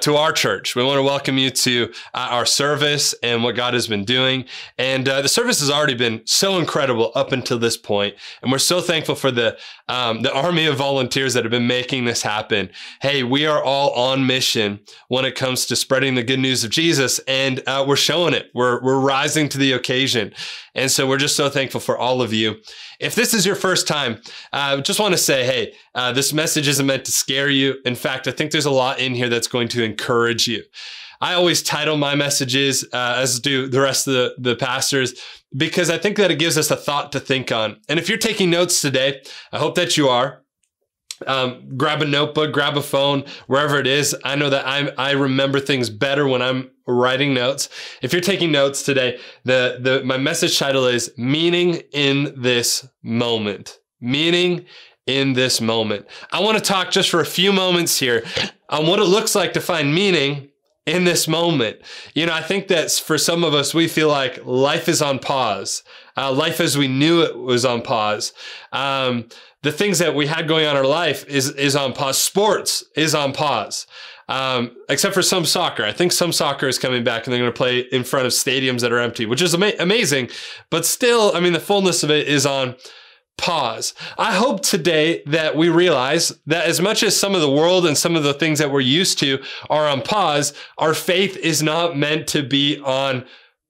to 0.00 0.16
our 0.16 0.32
church. 0.32 0.74
We 0.74 0.82
want 0.82 0.98
to 0.98 1.02
welcome 1.02 1.36
you 1.36 1.50
to 1.50 1.92
our 2.14 2.46
service 2.46 3.14
and 3.22 3.44
what 3.44 3.56
God 3.56 3.74
has 3.74 3.86
been 3.86 4.04
doing. 4.04 4.46
And 4.78 5.08
uh, 5.08 5.22
the 5.22 5.28
service 5.28 5.60
has 5.60 5.70
already 5.70 5.94
been 5.94 6.22
so 6.26 6.58
incredible 6.58 7.12
up 7.14 7.32
until 7.32 7.58
this 7.58 7.76
point, 7.76 8.14
and 8.42 8.50
we're 8.50 8.58
so 8.58 8.80
thankful 8.80 9.14
for 9.14 9.30
the 9.30 9.58
um, 9.88 10.22
the 10.22 10.32
army 10.32 10.66
of 10.66 10.76
volunteers 10.76 11.34
that 11.34 11.44
have 11.44 11.50
been 11.50 11.66
making 11.66 12.04
this 12.04 12.22
happen. 12.22 12.70
Hey, 13.02 13.22
we 13.22 13.46
are 13.46 13.62
all 13.62 13.90
on 13.92 14.26
mission 14.26 14.80
when 15.08 15.24
it 15.24 15.34
comes 15.34 15.66
to 15.66 15.76
spreading 15.76 16.14
the 16.14 16.22
good 16.22 16.40
news 16.40 16.64
of 16.64 16.70
Jesus, 16.70 17.18
and 17.20 17.62
uh, 17.66 17.84
we're 17.86 17.96
showing 17.96 18.34
it. 18.34 18.50
We're 18.54 18.82
we're 18.82 19.00
rising 19.00 19.48
to 19.50 19.58
the 19.58 19.72
occasion, 19.72 20.32
and 20.74 20.90
so 20.90 21.06
we're 21.06 21.18
just 21.18 21.36
so 21.36 21.48
thankful 21.48 21.80
for 21.80 21.96
all 21.96 22.22
of 22.22 22.32
you. 22.32 22.56
If 23.00 23.14
this 23.14 23.34
is 23.34 23.44
your 23.44 23.56
first 23.56 23.86
time, 23.86 24.20
I 24.52 24.74
uh, 24.74 24.80
just 24.80 25.00
want 25.00 25.12
to 25.12 25.18
say, 25.18 25.44
hey, 25.44 25.74
uh, 25.94 26.12
this 26.12 26.32
message 26.32 26.68
isn't 26.68 26.86
meant 26.86 27.04
to 27.04 27.12
scare 27.12 27.50
you. 27.50 27.76
In 27.84 27.94
fact, 27.94 28.26
I 28.26 28.30
think 28.30 28.50
there's 28.50 28.66
a 28.66 28.70
lot 28.70 28.98
in 28.98 29.14
here 29.14 29.28
that's 29.28 29.48
going 29.48 29.68
to 29.68 29.82
encourage 29.82 30.46
you. 30.46 30.62
I 31.20 31.34
always 31.34 31.62
title 31.62 31.96
my 31.96 32.14
messages, 32.14 32.84
uh, 32.92 33.14
as 33.18 33.40
do 33.40 33.68
the 33.68 33.80
rest 33.80 34.06
of 34.06 34.14
the, 34.14 34.34
the 34.38 34.56
pastors, 34.56 35.14
because 35.56 35.90
I 35.90 35.98
think 35.98 36.16
that 36.16 36.30
it 36.30 36.38
gives 36.38 36.58
us 36.58 36.70
a 36.70 36.76
thought 36.76 37.12
to 37.12 37.20
think 37.20 37.52
on. 37.52 37.80
And 37.88 37.98
if 37.98 38.08
you're 38.08 38.18
taking 38.18 38.50
notes 38.50 38.80
today, 38.80 39.22
I 39.52 39.58
hope 39.58 39.74
that 39.76 39.96
you 39.96 40.08
are. 40.08 40.42
Um, 41.26 41.76
grab 41.76 42.02
a 42.02 42.06
notebook, 42.06 42.52
grab 42.52 42.76
a 42.76 42.82
phone, 42.82 43.24
wherever 43.46 43.78
it 43.78 43.86
is. 43.86 44.16
I 44.24 44.34
know 44.34 44.50
that 44.50 44.66
I 44.66 44.90
I 44.98 45.12
remember 45.12 45.60
things 45.60 45.88
better 45.88 46.26
when 46.26 46.42
I'm 46.42 46.70
writing 46.86 47.32
notes. 47.32 47.68
If 48.02 48.12
you're 48.12 48.20
taking 48.20 48.50
notes 48.50 48.82
today, 48.82 49.20
the 49.44 49.78
the 49.80 50.04
my 50.04 50.18
message 50.18 50.58
title 50.58 50.86
is 50.86 51.12
meaning 51.16 51.82
in 51.92 52.34
this 52.36 52.86
moment. 53.02 53.78
Meaning 54.00 54.66
in 55.06 55.34
this 55.34 55.60
moment. 55.60 56.06
I 56.32 56.40
want 56.40 56.58
to 56.58 56.64
talk 56.64 56.90
just 56.90 57.10
for 57.10 57.20
a 57.20 57.26
few 57.26 57.52
moments 57.52 57.98
here 57.98 58.24
on 58.68 58.86
what 58.86 58.98
it 58.98 59.04
looks 59.04 59.34
like 59.34 59.52
to 59.52 59.60
find 59.60 59.94
meaning 59.94 60.50
in 60.86 61.04
this 61.04 61.26
moment. 61.26 61.78
You 62.14 62.26
know, 62.26 62.34
I 62.34 62.42
think 62.42 62.68
that 62.68 62.90
for 62.90 63.16
some 63.16 63.42
of 63.42 63.54
us, 63.54 63.74
we 63.74 63.88
feel 63.88 64.08
like 64.08 64.44
life 64.44 64.88
is 64.88 65.00
on 65.00 65.18
pause. 65.18 65.82
Uh, 66.16 66.32
life 66.32 66.60
as 66.60 66.76
we 66.76 66.88
knew 66.88 67.22
it 67.22 67.38
was 67.38 67.64
on 67.64 67.82
pause. 67.82 68.32
Um, 68.72 69.28
the 69.62 69.72
things 69.72 69.98
that 69.98 70.14
we 70.14 70.26
had 70.26 70.46
going 70.46 70.66
on 70.66 70.72
in 70.72 70.76
our 70.76 70.86
life 70.86 71.26
is 71.26 71.50
is 71.50 71.74
on 71.74 71.94
pause. 71.94 72.18
Sports 72.18 72.84
is 72.94 73.14
on 73.14 73.32
pause. 73.32 73.86
Um, 74.26 74.74
except 74.88 75.14
for 75.14 75.22
some 75.22 75.44
soccer. 75.44 75.84
I 75.84 75.92
think 75.92 76.10
some 76.10 76.32
soccer 76.32 76.66
is 76.66 76.78
coming 76.78 77.04
back 77.04 77.26
and 77.26 77.32
they're 77.32 77.40
going 77.40 77.52
to 77.52 77.56
play 77.56 77.80
in 77.80 78.04
front 78.04 78.24
of 78.24 78.32
stadiums 78.32 78.80
that 78.80 78.90
are 78.90 78.98
empty, 78.98 79.26
which 79.26 79.42
is 79.42 79.54
ama- 79.54 79.74
amazing. 79.78 80.30
But 80.70 80.86
still, 80.86 81.32
I 81.34 81.40
mean, 81.40 81.52
the 81.52 81.60
fullness 81.60 82.02
of 82.02 82.10
it 82.10 82.26
is 82.26 82.46
on 82.46 82.76
pause. 83.36 83.94
I 84.16 84.32
hope 84.34 84.62
today 84.62 85.22
that 85.26 85.56
we 85.56 85.68
realize 85.68 86.32
that 86.46 86.66
as 86.66 86.80
much 86.80 87.02
as 87.02 87.16
some 87.16 87.34
of 87.34 87.40
the 87.40 87.50
world 87.50 87.86
and 87.86 87.96
some 87.96 88.16
of 88.16 88.22
the 88.22 88.34
things 88.34 88.58
that 88.58 88.70
we're 88.70 88.80
used 88.80 89.18
to 89.20 89.42
are 89.68 89.88
on 89.88 90.02
pause, 90.02 90.52
our 90.78 90.94
faith 90.94 91.36
is 91.36 91.62
not 91.62 91.96
meant 91.96 92.26
to 92.28 92.42
be 92.42 92.78
on 92.78 93.24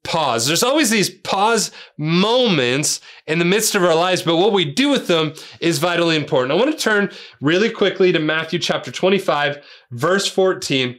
pause. 0.05 0.47
There's 0.47 0.63
always 0.63 0.91
these 0.91 1.11
pause 1.11 1.73
moments 1.99 3.01
in 3.27 3.39
the 3.39 3.45
midst 3.45 3.75
of 3.75 3.83
our 3.83 3.95
lives, 3.95 4.23
but 4.23 4.37
what 4.37 4.53
we 4.53 4.65
do 4.71 4.91
with 4.91 5.09
them 5.09 5.33
is 5.61 5.79
vitally 5.79 6.15
important. 6.15 6.53
I 6.53 6.63
want 6.63 6.71
to 6.71 6.79
turn 6.79 7.11
really 7.41 7.71
quickly 7.71 8.13
to 8.13 8.19
Matthew 8.19 8.59
chapter 8.59 8.93
25, 8.93 9.65
verse 9.91 10.29
14, 10.29 10.97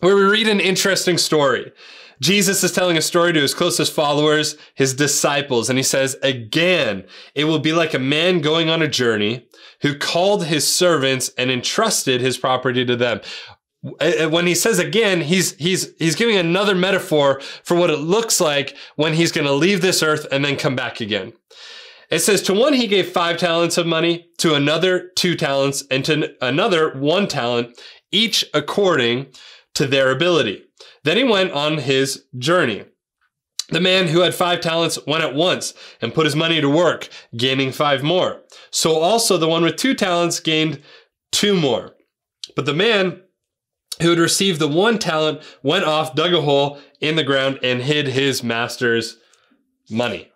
where 0.00 0.16
we 0.16 0.22
read 0.24 0.48
an 0.48 0.60
interesting 0.60 1.16
story. 1.16 1.72
Jesus 2.20 2.64
is 2.64 2.72
telling 2.72 2.96
a 2.96 3.02
story 3.02 3.32
to 3.32 3.40
his 3.40 3.54
closest 3.54 3.92
followers, 3.92 4.56
his 4.74 4.94
disciples, 4.94 5.68
and 5.68 5.78
he 5.78 5.82
says, 5.82 6.16
Again, 6.22 7.04
it 7.34 7.44
will 7.44 7.58
be 7.58 7.72
like 7.72 7.94
a 7.94 7.98
man 7.98 8.40
going 8.40 8.68
on 8.68 8.82
a 8.82 8.88
journey 8.88 9.46
who 9.82 9.98
called 9.98 10.46
his 10.46 10.66
servants 10.66 11.30
and 11.36 11.50
entrusted 11.50 12.20
his 12.20 12.38
property 12.38 12.84
to 12.84 12.96
them. 12.96 13.20
Uh, 14.00 14.24
uh, 14.24 14.28
when 14.28 14.46
he 14.46 14.54
says 14.54 14.78
again, 14.78 15.20
he's 15.20 15.54
he's 15.56 15.92
he's 15.98 16.16
giving 16.16 16.36
another 16.36 16.74
metaphor 16.74 17.40
for 17.62 17.76
what 17.76 17.90
it 17.90 17.98
looks 17.98 18.40
like 18.40 18.76
when 18.96 19.14
he's 19.14 19.30
going 19.30 19.46
to 19.46 19.52
leave 19.52 19.80
this 19.80 20.02
earth 20.02 20.26
and 20.32 20.44
then 20.44 20.56
come 20.56 20.74
back 20.74 21.00
again. 21.00 21.32
It 22.10 22.20
says, 22.20 22.42
To 22.42 22.54
one 22.54 22.72
he 22.72 22.86
gave 22.86 23.10
five 23.10 23.36
talents 23.36 23.78
of 23.78 23.86
money, 23.86 24.28
to 24.38 24.54
another 24.54 25.10
two 25.16 25.34
talents, 25.34 25.84
and 25.90 26.04
to 26.04 26.34
another 26.44 26.96
one 26.98 27.26
talent, 27.26 27.78
each 28.12 28.44
according 28.54 29.26
to 29.76 29.86
their 29.86 30.10
ability. 30.10 30.64
Then 31.04 31.16
he 31.16 31.24
went 31.24 31.52
on 31.52 31.78
his 31.78 32.24
journey. 32.36 32.84
The 33.68 33.80
man 33.80 34.08
who 34.08 34.20
had 34.20 34.34
five 34.34 34.60
talents 34.60 34.98
went 35.06 35.24
at 35.24 35.34
once 35.34 35.74
and 36.00 36.14
put 36.14 36.24
his 36.24 36.36
money 36.36 36.60
to 36.60 36.68
work, 36.68 37.08
gaining 37.36 37.72
five 37.72 38.02
more. 38.02 38.42
So 38.70 38.98
also 38.98 39.36
the 39.36 39.48
one 39.48 39.62
with 39.62 39.76
two 39.76 39.94
talents 39.94 40.40
gained 40.40 40.82
two 41.32 41.54
more. 41.54 41.94
But 42.54 42.64
the 42.64 42.74
man 42.74 43.22
who 44.00 44.10
had 44.10 44.18
received 44.18 44.60
the 44.60 44.68
one 44.68 44.98
talent 44.98 45.42
went 45.62 45.84
off, 45.84 46.14
dug 46.14 46.32
a 46.32 46.42
hole 46.42 46.78
in 47.00 47.16
the 47.16 47.24
ground, 47.24 47.58
and 47.62 47.82
hid 47.82 48.08
his 48.08 48.42
master's 48.42 49.16
money. 49.90 50.30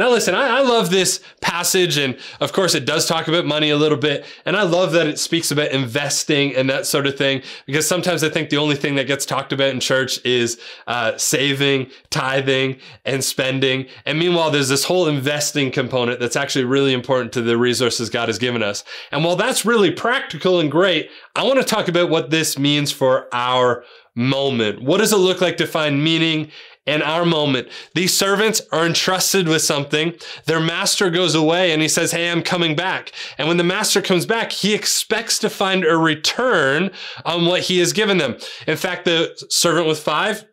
Now, 0.00 0.08
listen, 0.08 0.34
I, 0.34 0.60
I, 0.60 0.62
love 0.62 0.88
this 0.88 1.20
passage, 1.42 1.98
and 1.98 2.16
of 2.40 2.54
course, 2.54 2.74
it 2.74 2.86
does 2.86 3.04
talk 3.04 3.28
about 3.28 3.44
money 3.44 3.68
a 3.68 3.76
little 3.76 3.98
bit. 3.98 4.24
And 4.46 4.56
I 4.56 4.62
love 4.62 4.92
that 4.92 5.06
it 5.06 5.18
speaks 5.18 5.50
about 5.50 5.72
investing 5.72 6.56
and 6.56 6.70
that 6.70 6.86
sort 6.86 7.06
of 7.06 7.18
thing, 7.18 7.42
because 7.66 7.86
sometimes 7.86 8.24
I 8.24 8.30
think 8.30 8.48
the 8.48 8.56
only 8.56 8.76
thing 8.76 8.94
that 8.94 9.06
gets 9.06 9.26
talked 9.26 9.52
about 9.52 9.68
in 9.68 9.78
church 9.78 10.18
is 10.24 10.58
uh, 10.86 11.18
saving, 11.18 11.90
tithing, 12.08 12.78
and 13.04 13.22
spending. 13.22 13.88
And 14.06 14.18
meanwhile, 14.18 14.50
there's 14.50 14.70
this 14.70 14.84
whole 14.84 15.06
investing 15.06 15.70
component 15.70 16.18
that's 16.18 16.34
actually 16.34 16.64
really 16.64 16.94
important 16.94 17.34
to 17.34 17.42
the 17.42 17.58
resources 17.58 18.08
God 18.08 18.30
has 18.30 18.38
given 18.38 18.62
us. 18.62 18.84
And 19.12 19.22
while 19.22 19.36
that's 19.36 19.66
really 19.66 19.90
practical 19.90 20.60
and 20.60 20.70
great, 20.70 21.10
I 21.36 21.42
want 21.42 21.58
to 21.58 21.64
talk 21.64 21.88
about 21.88 22.08
what 22.08 22.30
this 22.30 22.58
means 22.58 22.90
for 22.90 23.28
our 23.34 23.84
moment. 24.14 24.82
What 24.82 24.98
does 24.98 25.12
it 25.12 25.16
look 25.16 25.40
like 25.40 25.56
to 25.58 25.66
find 25.66 26.02
meaning 26.02 26.50
in 26.86 27.02
our 27.02 27.24
moment. 27.24 27.68
These 27.94 28.14
servants 28.14 28.62
are 28.72 28.86
entrusted 28.86 29.46
with 29.46 29.62
something. 29.62 30.14
Their 30.46 30.60
master 30.60 31.10
goes 31.10 31.34
away 31.34 31.72
and 31.72 31.82
he 31.82 31.88
says, 31.88 32.12
Hey, 32.12 32.30
I'm 32.30 32.42
coming 32.42 32.74
back. 32.74 33.12
And 33.38 33.48
when 33.48 33.58
the 33.58 33.64
master 33.64 34.00
comes 34.00 34.26
back, 34.26 34.52
he 34.52 34.74
expects 34.74 35.38
to 35.40 35.50
find 35.50 35.84
a 35.84 35.96
return 35.96 36.90
on 37.24 37.46
what 37.46 37.62
he 37.62 37.78
has 37.78 37.92
given 37.92 38.18
them. 38.18 38.36
In 38.66 38.76
fact, 38.76 39.04
the 39.04 39.36
servant 39.50 39.86
with 39.86 40.00
five 40.00 40.44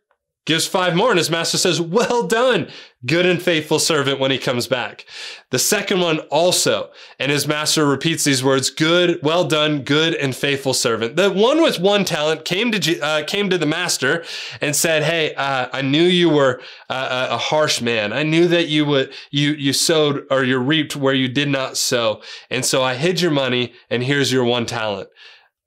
gives 0.47 0.65
five 0.65 0.95
more, 0.95 1.11
and 1.11 1.19
his 1.19 1.29
master 1.29 1.57
says, 1.57 1.79
Well 1.79 2.25
done, 2.25 2.69
good 3.05 3.25
and 3.25 3.39
faithful 3.39 3.77
servant, 3.77 4.19
when 4.19 4.31
he 4.31 4.39
comes 4.39 4.65
back. 4.65 5.05
The 5.51 5.59
second 5.59 5.99
one 5.99 6.19
also, 6.31 6.89
and 7.19 7.31
his 7.31 7.47
master 7.47 7.85
repeats 7.85 8.23
these 8.23 8.43
words, 8.43 8.69
Good, 8.71 9.19
well 9.21 9.43
done, 9.43 9.83
good 9.83 10.15
and 10.15 10.35
faithful 10.35 10.73
servant. 10.73 11.17
The 11.17 11.29
one 11.29 11.61
with 11.61 11.79
one 11.79 12.05
talent 12.05 12.45
came 12.45 12.71
to, 12.71 12.99
uh, 13.01 13.23
came 13.25 13.49
to 13.49 13.57
the 13.57 13.65
master 13.65 14.23
and 14.61 14.75
said, 14.75 15.03
Hey, 15.03 15.35
uh, 15.35 15.67
I 15.71 15.81
knew 15.81 16.03
you 16.03 16.29
were 16.29 16.61
uh, 16.89 17.27
a 17.31 17.37
harsh 17.37 17.81
man. 17.81 18.13
I 18.13 18.23
knew 18.23 18.47
that 18.47 18.69
you 18.69 18.85
would, 18.85 19.13
you, 19.29 19.51
you 19.51 19.73
sowed 19.73 20.25
or 20.31 20.45
you 20.45 20.57
reaped 20.57 20.95
where 20.95 21.13
you 21.13 21.27
did 21.27 21.49
not 21.49 21.77
sow. 21.77 22.21
And 22.49 22.65
so 22.65 22.81
I 22.81 22.95
hid 22.95 23.21
your 23.21 23.31
money, 23.31 23.73
and 23.89 24.01
here's 24.01 24.31
your 24.31 24.45
one 24.45 24.65
talent. 24.65 25.09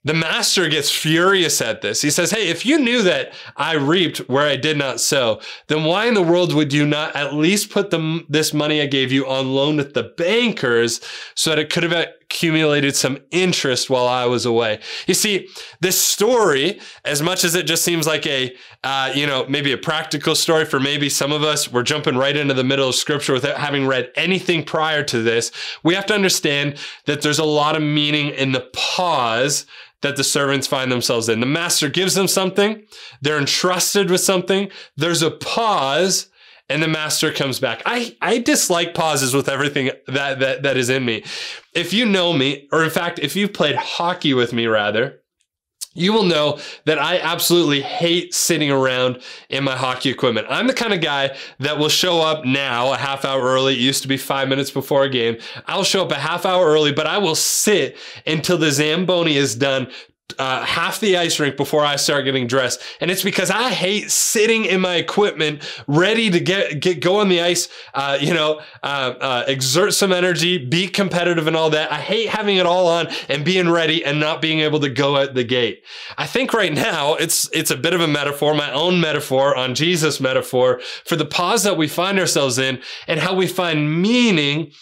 The 0.03 0.15
master 0.15 0.69
gets 0.69 0.91
furious 0.91 1.61
at 1.61 1.83
this. 1.83 2.01
He 2.01 2.11
says, 2.11 2.31
Hey, 2.31 2.49
if 2.49 2.65
you 2.65 2.79
knew 2.79 3.03
that 3.03 3.35
I 3.57 3.75
reaped 3.75 4.19
where 4.29 4.47
I 4.47 4.57
did 4.57 4.79
not 4.79 5.01
sow, 5.01 5.41
then 5.67 5.85
why 5.85 6.07
in 6.07 6.15
the 6.15 6.23
world 6.23 6.55
would 6.55 6.73
you 6.73 6.87
not 6.87 7.15
at 7.15 7.35
least 7.35 7.71
put 7.71 7.91
the, 7.91 8.25
this 8.29 8.55
money 8.55 8.81
I 8.81 8.87
gave 8.87 9.13
you 9.13 9.27
on 9.27 9.53
loan 9.53 9.77
with 9.77 9.93
the 9.93 10.05
bankers 10.17 11.01
so 11.35 11.51
that 11.51 11.59
it 11.59 11.71
could 11.71 11.83
have 11.83 12.07
accumulated 12.31 12.95
some 12.95 13.19
interest 13.33 13.91
while 13.91 14.07
I 14.07 14.25
was 14.27 14.47
away? 14.47 14.79
You 15.09 15.15
see, 15.15 15.49
this 15.81 16.01
story, 16.01 16.81
as 17.05 17.21
much 17.23 17.43
as 17.43 17.57
it 17.57 17.67
just 17.67 17.85
seems 17.85 18.07
like 18.07 18.25
a, 18.27 18.55
uh, 18.85 19.11
you 19.15 19.27
know, 19.27 19.45
maybe 19.49 19.73
a 19.73 19.79
practical 19.79 20.37
story 20.37 20.65
for 20.65 20.79
maybe 20.79 21.09
some 21.09 21.33
of 21.33 21.43
us, 21.43 21.71
we're 21.71 21.83
jumping 21.83 22.17
right 22.17 22.37
into 22.37 22.55
the 22.55 22.65
middle 22.65 22.89
of 22.89 22.95
scripture 22.95 23.33
without 23.33 23.59
having 23.59 23.87
read 23.87 24.11
anything 24.15 24.63
prior 24.63 25.03
to 25.03 25.23
this. 25.23 25.51
We 25.83 25.95
have 25.95 26.07
to 26.07 26.15
understand 26.15 26.79
that 27.07 27.23
there's 27.23 27.41
a 27.41 27.45
lot 27.45 27.75
of 27.75 27.83
meaning 27.83 28.29
in 28.29 28.53
the 28.53 28.71
pause 28.73 29.67
that 30.03 30.17
the 30.17 30.25
servants 30.25 30.67
find 30.67 30.91
themselves 30.91 31.29
in. 31.29 31.41
The 31.41 31.47
master 31.47 31.89
gives 31.89 32.15
them 32.15 32.29
something, 32.29 32.85
they're 33.21 33.39
entrusted 33.39 34.09
with 34.09 34.21
something, 34.21 34.71
there's 34.97 35.23
a 35.23 35.33
pause, 35.33 36.29
and 36.71 36.83
the 36.83 36.89
master 36.89 37.33
comes 37.33 37.59
back. 37.59 37.83
I, 37.85 38.17
I 38.23 38.39
dislike 38.39 38.95
pauses 38.95 39.35
with 39.35 39.49
everything 39.49 39.91
that, 40.07 40.39
that, 40.39 40.63
that 40.63 40.77
is 40.77 40.89
in 40.89 41.05
me. 41.05 41.25
If 41.75 41.93
you 41.93 42.07
know 42.07 42.33
me, 42.33 42.69
or 42.73 42.85
in 42.85 42.91
fact, 42.91 43.19
if 43.19 43.37
you've 43.37 43.53
played 43.53 43.77
hockey 43.77 44.33
with 44.33 44.53
me, 44.53 44.67
rather, 44.67 45.21
you 45.93 46.13
will 46.13 46.23
know 46.23 46.61
that 46.87 47.01
I 47.01 47.19
absolutely 47.19 47.81
hate 47.81 48.33
sitting 48.33 48.71
around 48.71 49.21
in 49.49 49.65
my 49.65 49.77
hockey 49.77 50.09
equipment. 50.09 50.47
I'm 50.49 50.69
the 50.69 50.73
kind 50.73 50.95
of 50.95 51.01
guy 51.01 51.37
that 51.59 51.79
will 51.79 51.89
show 51.89 52.21
up 52.21 52.45
now 52.45 52.93
a 52.93 52.97
half 52.97 53.25
hour 53.25 53.43
early. 53.43 53.75
It 53.75 53.81
used 53.81 54.03
to 54.03 54.09
be 54.09 54.17
five 54.17 54.49
minutes 54.49 54.71
before 54.71 55.03
a 55.03 55.11
game. 55.11 55.39
I'll 55.67 55.83
show 55.83 56.05
up 56.05 56.13
a 56.13 56.15
half 56.15 56.47
hour 56.47 56.65
early, 56.67 56.93
but 56.93 57.09
I 57.09 57.19
will 57.19 57.35
sit 57.35 57.99
until 58.25 58.57
the 58.57 58.71
Zamboni 58.71 59.37
is 59.37 59.57
done 59.57 59.91
uh, 60.39 60.65
half 60.65 61.01
the 61.01 61.17
ice 61.17 61.39
rink 61.41 61.57
before 61.57 61.85
I 61.85 61.97
start 61.97 62.25
getting 62.25 62.47
dressed. 62.47 62.81
And 63.01 63.11
it's 63.11 63.23
because 63.23 63.51
I 63.51 63.71
hate 63.71 64.11
sitting 64.11 64.65
in 64.65 64.81
my 64.81 64.97
equipment 64.97 65.63
ready 65.87 66.31
to 66.31 66.41
get, 66.41 66.81
get 66.81 67.01
go 67.01 67.21
on 67.21 67.29
the 67.29 67.41
ice, 67.41 67.69
uh, 67.95 68.19
you 68.21 68.35
know, 68.35 68.61
uh, 68.83 69.15
uh, 69.21 69.45
exert 69.47 69.95
some 69.95 70.13
energy, 70.13 70.59
be 70.59 70.89
competitive 70.89 71.47
and 71.47 71.57
all 71.57 71.71
that. 71.71 71.91
I 71.93 72.01
hate 72.01 72.29
having 72.29 72.57
it 72.57 72.67
all 72.67 72.87
on 72.87 73.09
and 73.29 73.45
being 73.45 73.71
ready 73.71 74.05
and 74.05 74.21
not 74.21 74.41
being 74.41 74.61
able 74.61 74.81
to 74.81 74.89
go 74.91 75.17
at 75.17 75.35
the 75.35 75.45
gate. 75.45 75.85
I 76.19 76.27
think 76.27 76.53
right 76.53 76.73
now 76.73 77.15
it's, 77.15 77.49
it's 77.53 77.71
a 77.71 77.77
bit 77.77 77.95
of 77.95 78.01
a 78.01 78.09
metaphor, 78.09 78.55
my 78.55 78.73
own 78.73 79.01
metaphor 79.01 79.57
on 79.57 79.75
Jesus 79.75 80.21
metaphor 80.21 80.81
for 81.05 81.17
the 81.17 81.25
pause 81.25 81.63
that 81.65 81.77
we 81.77 81.89
find 81.89 82.19
ourselves 82.19 82.59
in 82.59 82.81
and 83.07 83.21
how 83.21 83.35
we 83.35 83.47
find 83.47 84.03
meaning 84.03 84.73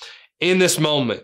in 0.41 0.59
this 0.59 0.79
moment. 0.79 1.23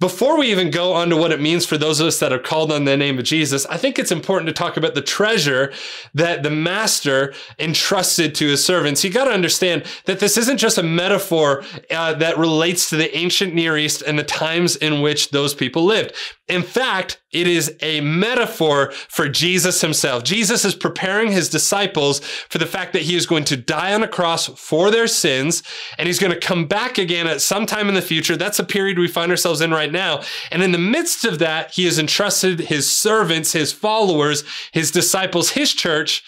Before 0.00 0.38
we 0.38 0.50
even 0.50 0.70
go 0.70 0.92
on 0.92 1.10
to 1.10 1.16
what 1.16 1.32
it 1.32 1.40
means 1.40 1.66
for 1.66 1.78
those 1.78 2.00
of 2.00 2.06
us 2.06 2.18
that 2.20 2.32
are 2.32 2.38
called 2.38 2.70
on 2.70 2.84
the 2.84 2.96
name 2.96 3.18
of 3.18 3.24
Jesus, 3.24 3.66
I 3.66 3.76
think 3.76 3.98
it's 3.98 4.12
important 4.12 4.46
to 4.46 4.52
talk 4.52 4.76
about 4.76 4.94
the 4.94 5.02
treasure 5.02 5.72
that 6.14 6.42
the 6.42 6.50
master 6.50 7.34
entrusted 7.58 8.34
to 8.36 8.48
his 8.48 8.64
servants. 8.64 9.02
You 9.02 9.10
got 9.10 9.24
to 9.24 9.32
understand 9.32 9.84
that 10.04 10.20
this 10.20 10.36
isn't 10.36 10.58
just 10.58 10.78
a 10.78 10.82
metaphor 10.82 11.64
uh, 11.90 12.14
that 12.14 12.38
relates 12.38 12.90
to 12.90 12.96
the 12.96 13.16
ancient 13.16 13.54
Near 13.54 13.76
East 13.76 14.02
and 14.02 14.18
the 14.18 14.24
times 14.24 14.76
in 14.76 15.00
which 15.00 15.30
those 15.30 15.54
people 15.54 15.84
lived. 15.84 16.14
In 16.48 16.62
fact, 16.62 17.20
it 17.30 17.46
is 17.46 17.76
a 17.82 18.00
metaphor 18.00 18.90
for 19.08 19.28
Jesus 19.28 19.82
himself. 19.82 20.24
Jesus 20.24 20.64
is 20.64 20.74
preparing 20.74 21.30
his 21.30 21.50
disciples 21.50 22.20
for 22.20 22.56
the 22.56 22.66
fact 22.66 22.94
that 22.94 23.02
he 23.02 23.16
is 23.16 23.26
going 23.26 23.44
to 23.44 23.56
die 23.56 23.92
on 23.92 24.02
a 24.02 24.08
cross 24.08 24.46
for 24.46 24.90
their 24.90 25.06
sins 25.06 25.62
and 25.98 26.06
he's 26.06 26.18
going 26.18 26.32
to 26.32 26.40
come 26.40 26.66
back 26.66 26.96
again 26.96 27.26
at 27.26 27.42
some 27.42 27.66
time 27.66 27.88
in 27.88 27.94
the 27.94 28.00
future. 28.00 28.36
That's 28.36 28.58
a 28.58 28.64
period 28.64 28.98
we 28.98 29.08
find 29.08 29.30
ourselves 29.30 29.60
in 29.60 29.70
right 29.70 29.92
now. 29.92 30.22
And 30.50 30.62
in 30.62 30.72
the 30.72 30.78
midst 30.78 31.26
of 31.26 31.38
that, 31.40 31.74
he 31.74 31.84
has 31.84 31.98
entrusted 31.98 32.60
his 32.60 32.90
servants, 32.90 33.52
his 33.52 33.72
followers, 33.72 34.42
his 34.72 34.90
disciples, 34.90 35.50
his 35.50 35.74
church 35.74 36.22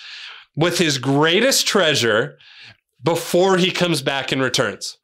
with 0.54 0.78
his 0.78 0.98
greatest 0.98 1.66
treasure 1.66 2.36
before 3.02 3.56
he 3.56 3.70
comes 3.70 4.02
back 4.02 4.32
and 4.32 4.42
returns. 4.42 4.98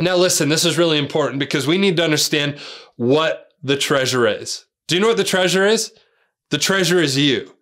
Now, 0.00 0.16
listen, 0.16 0.48
this 0.48 0.64
is 0.64 0.76
really 0.76 0.98
important 0.98 1.38
because 1.38 1.66
we 1.66 1.78
need 1.78 1.96
to 1.96 2.04
understand 2.04 2.58
what 2.96 3.46
the 3.62 3.76
treasure 3.76 4.26
is. 4.26 4.65
Do 4.88 4.94
you 4.94 5.00
know 5.00 5.08
what 5.08 5.16
the 5.16 5.24
treasure 5.24 5.66
is? 5.66 5.92
The 6.50 6.58
treasure 6.58 7.00
is 7.00 7.18
you. 7.18 7.52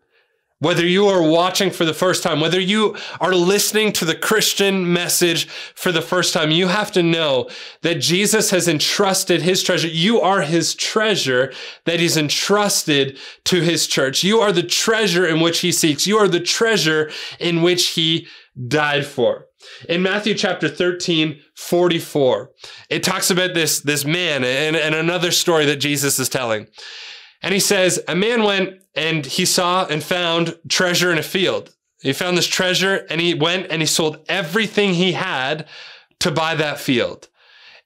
Whether 0.60 0.86
you 0.86 1.08
are 1.08 1.22
watching 1.22 1.70
for 1.70 1.84
the 1.84 1.92
first 1.92 2.22
time, 2.22 2.40
whether 2.40 2.60
you 2.60 2.96
are 3.20 3.34
listening 3.34 3.92
to 3.94 4.04
the 4.04 4.14
Christian 4.14 4.90
message 4.90 5.46
for 5.74 5.90
the 5.92 6.00
first 6.00 6.32
time, 6.32 6.50
you 6.50 6.68
have 6.68 6.92
to 6.92 7.02
know 7.02 7.50
that 7.82 7.96
Jesus 7.96 8.50
has 8.50 8.68
entrusted 8.68 9.42
his 9.42 9.62
treasure. 9.62 9.88
You 9.88 10.20
are 10.20 10.42
his 10.42 10.74
treasure 10.74 11.52
that 11.84 12.00
he's 12.00 12.16
entrusted 12.16 13.18
to 13.44 13.60
his 13.60 13.86
church. 13.86 14.22
You 14.22 14.40
are 14.40 14.52
the 14.52 14.62
treasure 14.62 15.26
in 15.26 15.40
which 15.40 15.58
he 15.58 15.72
seeks. 15.72 16.06
You 16.06 16.18
are 16.18 16.28
the 16.28 16.40
treasure 16.40 17.10
in 17.38 17.60
which 17.60 17.88
he 17.88 18.26
died 18.68 19.04
for. 19.04 19.48
In 19.88 20.02
Matthew 20.02 20.34
chapter 20.34 20.68
13, 20.68 21.40
44, 21.56 22.50
it 22.90 23.02
talks 23.02 23.30
about 23.30 23.54
this, 23.54 23.80
this 23.80 24.04
man 24.04 24.44
and, 24.44 24.76
and 24.76 24.94
another 24.94 25.30
story 25.30 25.64
that 25.66 25.76
Jesus 25.76 26.18
is 26.18 26.28
telling. 26.28 26.68
And 27.42 27.52
he 27.52 27.60
says, 27.60 28.02
A 28.08 28.14
man 28.14 28.42
went 28.42 28.80
and 28.94 29.26
he 29.26 29.44
saw 29.44 29.86
and 29.86 30.02
found 30.02 30.58
treasure 30.68 31.12
in 31.12 31.18
a 31.18 31.22
field. 31.22 31.74
He 32.02 32.12
found 32.12 32.36
this 32.36 32.46
treasure 32.46 33.06
and 33.10 33.20
he 33.20 33.34
went 33.34 33.68
and 33.70 33.82
he 33.82 33.86
sold 33.86 34.24
everything 34.28 34.94
he 34.94 35.12
had 35.12 35.66
to 36.20 36.30
buy 36.30 36.54
that 36.54 36.78
field. 36.78 37.28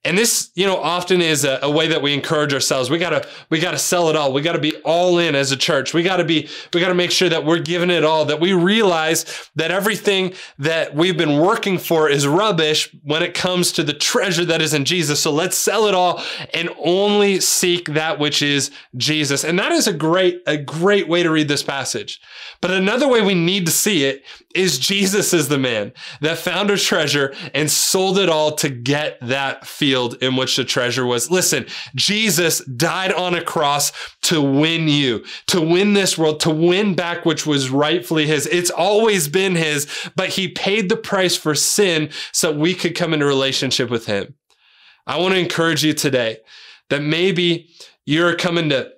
And 0.05 0.17
this, 0.17 0.53
you 0.55 0.65
know, 0.65 0.77
often 0.77 1.21
is 1.21 1.45
a, 1.45 1.59
a, 1.61 1.71
way 1.71 1.89
that 1.89 2.01
we 2.01 2.15
encourage 2.15 2.55
ourselves. 2.55 2.89
We 2.89 2.99
gotta, 2.99 3.27
we 3.51 3.59
gotta 3.59 3.79
sell 3.79 4.09
it 4.09 4.15
all. 4.17 4.33
We 4.33 4.43
gotta 4.43 4.61
be 4.61 4.77
all 4.83 5.19
in 5.19 5.35
as 5.35 5.51
a 5.51 5.57
church. 5.57 5.93
We 5.93 6.05
gotta 6.05 6.23
be, 6.23 6.49
we 6.73 6.81
gotta 6.81 6.95
make 6.95 7.11
sure 7.11 7.29
that 7.29 7.45
we're 7.45 7.59
giving 7.59 7.91
it 7.91 8.05
all, 8.05 8.25
that 8.27 8.39
we 8.39 8.53
realize 8.53 9.51
that 9.57 9.73
everything 9.73 10.35
that 10.59 10.95
we've 10.95 11.17
been 11.17 11.41
working 11.41 11.79
for 11.79 12.09
is 12.09 12.29
rubbish 12.29 12.95
when 13.03 13.25
it 13.25 13.35
comes 13.35 13.73
to 13.73 13.83
the 13.83 13.93
treasure 13.93 14.45
that 14.45 14.63
is 14.63 14.73
in 14.73 14.85
Jesus. 14.85 15.19
So 15.19 15.33
let's 15.33 15.57
sell 15.57 15.89
it 15.89 15.95
all 15.95 16.23
and 16.55 16.71
only 16.79 17.41
seek 17.41 17.89
that 17.95 18.21
which 18.21 18.41
is 18.41 18.71
Jesus. 18.97 19.43
And 19.43 19.59
that 19.59 19.73
is 19.73 19.89
a 19.89 19.93
great, 19.93 20.43
a 20.47 20.57
great 20.57 21.09
way 21.09 21.25
to 21.25 21.31
read 21.31 21.49
this 21.49 21.65
passage. 21.65 22.21
But 22.61 22.73
another 22.73 23.07
way 23.07 23.23
we 23.23 23.35
need 23.35 23.67
to 23.67 23.73
see 23.73 24.05
it 24.05 24.25
is 24.53 24.81
Jesus 24.81 25.33
is 25.33 25.49
the 25.49 25.59
man 25.59 25.93
that 26.21 26.39
found 26.39 26.71
a 26.71 26.77
treasure 26.77 27.33
and 27.55 27.71
sold 27.71 28.19
it 28.19 28.29
all 28.29 28.53
to 28.57 28.69
get 28.69 29.17
that 29.21 29.65
field 29.65 30.21
in 30.21 30.35
which 30.35 30.57
the 30.57 30.65
treasure 30.65 31.07
was. 31.07 31.31
Listen, 31.31 31.67
Jesus 31.95 32.65
died 32.65 33.13
on 33.13 33.35
a 33.35 33.45
cross 33.45 33.93
to 34.23 34.43
win 34.43 34.89
you, 34.89 35.25
to 35.47 35.61
win 35.61 35.93
this 35.93 36.19
world, 36.19 36.41
to 36.41 36.51
win 36.51 36.95
back 36.95 37.25
which 37.25 37.47
was 37.47 37.71
rightfully 37.71 38.27
his. 38.27 38.47
It's 38.47 38.71
always 38.71 39.29
been 39.29 39.55
his, 39.55 39.87
but 40.17 40.31
he 40.31 40.49
paid 40.49 40.89
the 40.89 40.97
price 40.97 41.37
for 41.37 41.55
sin 41.55 42.11
so 42.33 42.51
we 42.51 42.75
could 42.75 42.97
come 42.97 43.15
into 43.15 43.27
relationship 43.27 43.89
with 43.89 44.07
him. 44.07 44.35
I 45.07 45.19
want 45.19 45.35
to 45.35 45.41
encourage 45.41 45.85
you 45.85 45.95
today 45.95 46.39
that 46.91 47.03
maybe 47.03 47.71
you're 48.05 48.35
coming 48.35 48.69
to 48.71 48.91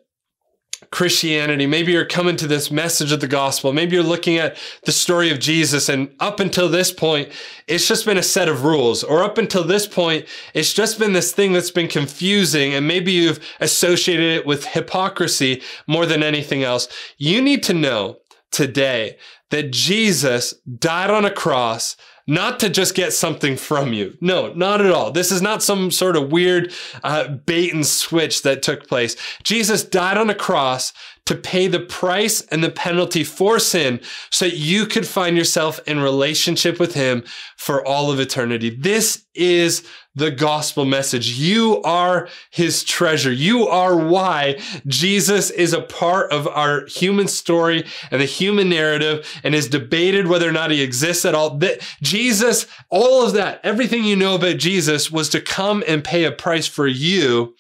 Christianity. 0.91 1.67
Maybe 1.67 1.93
you're 1.93 2.07
coming 2.07 2.37
to 2.37 2.47
this 2.47 2.71
message 2.71 3.13
of 3.13 3.21
the 3.21 3.29
gospel. 3.29 3.73
Maybe 3.73 3.95
you're 3.95 4.05
looking 4.05 4.39
at 4.39 4.57
the 4.85 4.93
story 4.93 5.31
of 5.31 5.39
Jesus 5.39 5.89
and 5.89 6.11
up 6.21 6.41
until 6.41 6.69
this 6.69 6.91
point, 6.91 7.31
it's 7.67 7.87
just 7.87 8.07
been 8.07 8.17
a 8.17 8.23
set 8.23 8.49
of 8.49 8.65
rules. 8.65 9.05
Or 9.05 9.23
up 9.23 9.37
until 9.37 9.63
this 9.63 9.87
point, 9.87 10.27
it's 10.55 10.73
just 10.73 10.99
been 10.99 11.13
this 11.13 11.33
thing 11.33 11.53
that's 11.53 11.71
been 11.71 11.89
confusing 11.89 12.73
and 12.75 12.89
maybe 12.89 13.13
you've 13.13 13.41
associated 13.61 14.39
it 14.39 14.47
with 14.47 14.67
hypocrisy 14.67 15.63
more 15.87 16.07
than 16.07 16.23
anything 16.23 16.63
else. 16.63 16.89
You 17.19 17.43
need 17.43 17.63
to 17.65 17.75
know 17.75 18.19
today 18.51 19.17
that 19.51 19.73
Jesus 19.73 20.55
died 20.63 21.11
on 21.11 21.25
a 21.25 21.31
cross 21.31 21.97
not 22.31 22.61
to 22.61 22.71
just 22.71 22.95
get 22.95 23.13
something 23.13 23.57
from 23.57 23.93
you. 23.93 24.17
No, 24.21 24.53
not 24.53 24.81
at 24.81 24.93
all. 24.93 25.11
This 25.11 25.33
is 25.33 25.43
not 25.43 25.65
some 25.65 25.91
sort 25.91 26.15
of 26.15 26.31
weird 26.31 26.73
uh, 27.03 27.27
bait 27.27 27.75
and 27.75 27.85
switch 27.85 28.43
that 28.43 28.63
took 28.63 28.87
place. 28.87 29.17
Jesus 29.43 29.83
died 29.83 30.17
on 30.17 30.31
a 30.31 30.35
cross 30.35 30.93
to 31.31 31.37
pay 31.37 31.69
the 31.69 31.79
price 31.79 32.41
and 32.49 32.65
the 32.65 32.69
penalty 32.69 33.23
for 33.23 33.61
sin 33.61 34.01
so 34.31 34.47
that 34.47 34.57
you 34.57 34.85
could 34.85 35.07
find 35.07 35.37
yourself 35.37 35.79
in 35.87 36.01
relationship 36.01 36.81
with 36.81 36.95
him 36.95 37.23
for 37.57 37.87
all 37.87 38.11
of 38.11 38.19
eternity. 38.19 38.69
This 38.69 39.25
is 39.33 39.87
the 40.17 40.33
gospel 40.33 40.85
message. 40.85 41.31
You 41.39 41.81
are 41.83 42.29
his 42.51 42.83
treasure. 42.83 43.31
You 43.31 43.69
are 43.69 43.97
why 43.97 44.59
Jesus 44.89 45.51
is 45.51 45.73
a 45.73 45.83
part 45.83 46.33
of 46.33 46.49
our 46.49 46.85
human 46.87 47.29
story 47.29 47.87
and 48.11 48.21
the 48.21 48.27
human 48.27 48.69
narrative 48.69 49.25
and 49.45 49.55
is 49.55 49.69
debated 49.69 50.27
whether 50.27 50.49
or 50.49 50.53
not 50.53 50.73
he 50.73 50.83
exists 50.83 51.25
at 51.25 51.37
all. 51.37 51.59
That 51.59 51.81
Jesus, 52.03 52.67
all 52.89 53.25
of 53.25 53.35
that, 53.35 53.61
everything 53.63 54.03
you 54.03 54.17
know 54.17 54.35
about 54.35 54.57
Jesus 54.57 55.13
was 55.13 55.29
to 55.29 55.41
come 55.41 55.85
and 55.87 56.03
pay 56.03 56.25
a 56.25 56.33
price 56.33 56.67
for 56.67 56.89
you, 56.89 57.55